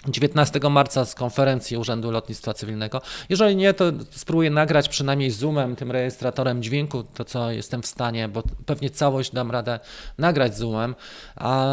19 0.05 0.59
marca 0.69 1.05
z 1.05 1.15
konferencji 1.15 1.77
Urzędu 1.77 2.11
Lotnictwa 2.11 2.53
Cywilnego. 2.53 3.01
Jeżeli 3.29 3.55
nie, 3.55 3.73
to 3.73 3.85
spróbuję 4.11 4.49
nagrać 4.49 4.89
przynajmniej 4.89 5.31
Zoomem, 5.31 5.75
tym 5.75 5.91
rejestratorem 5.91 6.63
dźwięku, 6.63 7.03
to 7.03 7.25
co 7.25 7.51
jestem 7.51 7.81
w 7.81 7.87
stanie, 7.87 8.27
bo 8.27 8.43
pewnie 8.65 8.89
całość 8.89 9.33
dam 9.33 9.51
radę 9.51 9.79
nagrać 10.17 10.57
Zoomem, 10.57 10.95
a 11.35 11.65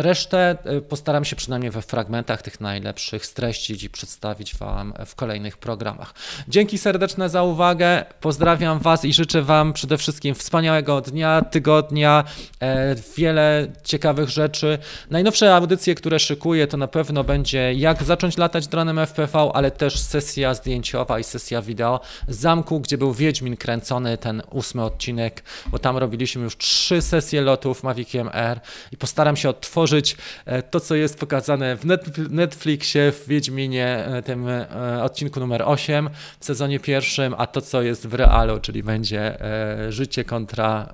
resztę 0.00 0.56
e, 0.64 0.80
postaram 0.80 1.24
się 1.24 1.36
przynajmniej 1.36 1.70
we 1.70 1.82
fragmentach 1.82 2.42
tych 2.42 2.60
najlepszych 2.60 3.26
streścić 3.26 3.84
i 3.84 3.90
przedstawić 3.90 4.56
Wam 4.56 4.92
w 5.06 5.14
kolejnych 5.14 5.58
programach. 5.58 6.14
Dzięki 6.48 6.78
serdeczne 6.78 7.28
za 7.28 7.42
uwagę, 7.42 8.04
pozdrawiam 8.20 8.78
Was 8.78 9.04
i 9.04 9.12
życzę 9.12 9.42
Wam 9.42 9.72
przede 9.72 9.98
wszystkim 9.98 10.34
wspaniałego 10.34 11.00
dnia, 11.00 11.42
tygodnia, 11.50 12.24
e, 12.60 12.94
wiele 13.16 13.66
ciekawych 13.84 14.28
rzeczy. 14.28 14.78
Najnowsze 15.10 15.54
audycje, 15.54 15.94
które 15.94 16.18
szykuję, 16.18 16.66
to 16.66 16.76
na 16.76 16.88
pewno 16.88 17.24
będzie 17.24 17.63
jak 17.74 18.02
zacząć 18.02 18.38
latać 18.38 18.66
dronem 18.66 18.98
FPV, 18.98 19.50
ale 19.54 19.70
też 19.70 20.00
sesja 20.00 20.54
zdjęciowa 20.54 21.18
i 21.18 21.24
sesja 21.24 21.62
wideo 21.62 22.00
z 22.28 22.36
zamku, 22.36 22.80
gdzie 22.80 22.98
był 22.98 23.12
Wiedźmin 23.12 23.56
kręcony, 23.56 24.18
ten 24.18 24.42
ósmy 24.50 24.84
odcinek, 24.84 25.42
bo 25.66 25.78
tam 25.78 25.96
robiliśmy 25.96 26.42
już 26.42 26.56
trzy 26.56 27.02
sesje 27.02 27.40
lotów 27.40 27.82
Maviciem 27.82 28.30
R 28.32 28.60
i 28.92 28.96
postaram 28.96 29.36
się 29.36 29.48
odtworzyć 29.48 30.16
e, 30.46 30.62
to, 30.62 30.80
co 30.80 30.94
jest 30.94 31.18
pokazane 31.18 31.76
w 31.76 31.84
Netflixie, 32.30 33.12
w 33.12 33.28
Wiedźminie, 33.28 33.86
e, 34.06 34.22
tym 34.22 34.48
e, 34.48 35.02
odcinku 35.02 35.40
numer 35.40 35.62
8 35.62 36.10
w 36.40 36.44
sezonie 36.44 36.80
pierwszym, 36.80 37.34
a 37.38 37.46
to, 37.46 37.60
co 37.60 37.82
jest 37.82 38.06
w 38.06 38.14
realu, 38.14 38.60
czyli 38.60 38.82
będzie 38.82 39.38
życie 39.88 40.24
kontra 40.24 40.92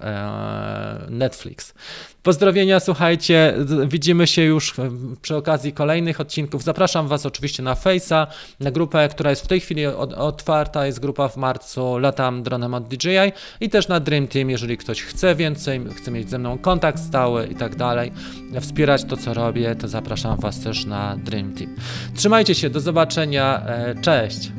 Netflix. 1.08 1.74
Pozdrowienia, 2.22 2.80
słuchajcie, 2.80 3.54
widzimy 3.86 4.26
się 4.26 4.42
już 4.42 4.74
przy 5.22 5.36
okazji 5.36 5.72
kolejnych 5.72 6.20
odcinków. 6.20 6.62
Zapraszam 6.62 7.08
Was 7.08 7.26
oczywiście 7.26 7.62
na 7.62 7.74
Face'a, 7.74 8.26
na 8.60 8.70
grupę, 8.70 9.08
która 9.08 9.30
jest 9.30 9.42
w 9.42 9.46
tej 9.46 9.60
chwili 9.60 9.86
otwarta, 10.16 10.86
jest 10.86 11.00
grupa 11.00 11.28
w 11.28 11.36
marcu, 11.36 11.98
latam 11.98 12.42
dronem 12.42 12.74
od 12.74 12.88
DJI 12.88 13.32
i 13.60 13.70
też 13.70 13.88
na 13.88 14.00
Dream 14.00 14.28
Team, 14.28 14.50
jeżeli 14.50 14.76
ktoś 14.78 15.02
chce 15.02 15.34
więcej, 15.34 15.80
chce 15.96 16.10
mieć 16.10 16.30
ze 16.30 16.38
mną 16.38 16.58
kontakt 16.58 16.98
stały 16.98 17.46
i 17.46 17.54
tak 17.54 17.76
dalej, 17.76 18.12
wspierać 18.60 19.04
to, 19.04 19.16
co 19.16 19.34
robię, 19.34 19.76
to 19.76 19.88
zapraszam 19.88 20.40
Was 20.40 20.60
też 20.60 20.84
na 20.84 21.16
Dream 21.16 21.54
Team. 21.54 21.76
Trzymajcie 22.14 22.54
się, 22.54 22.70
do 22.70 22.80
zobaczenia, 22.80 23.62
e, 23.66 23.94
cześć! 24.00 24.50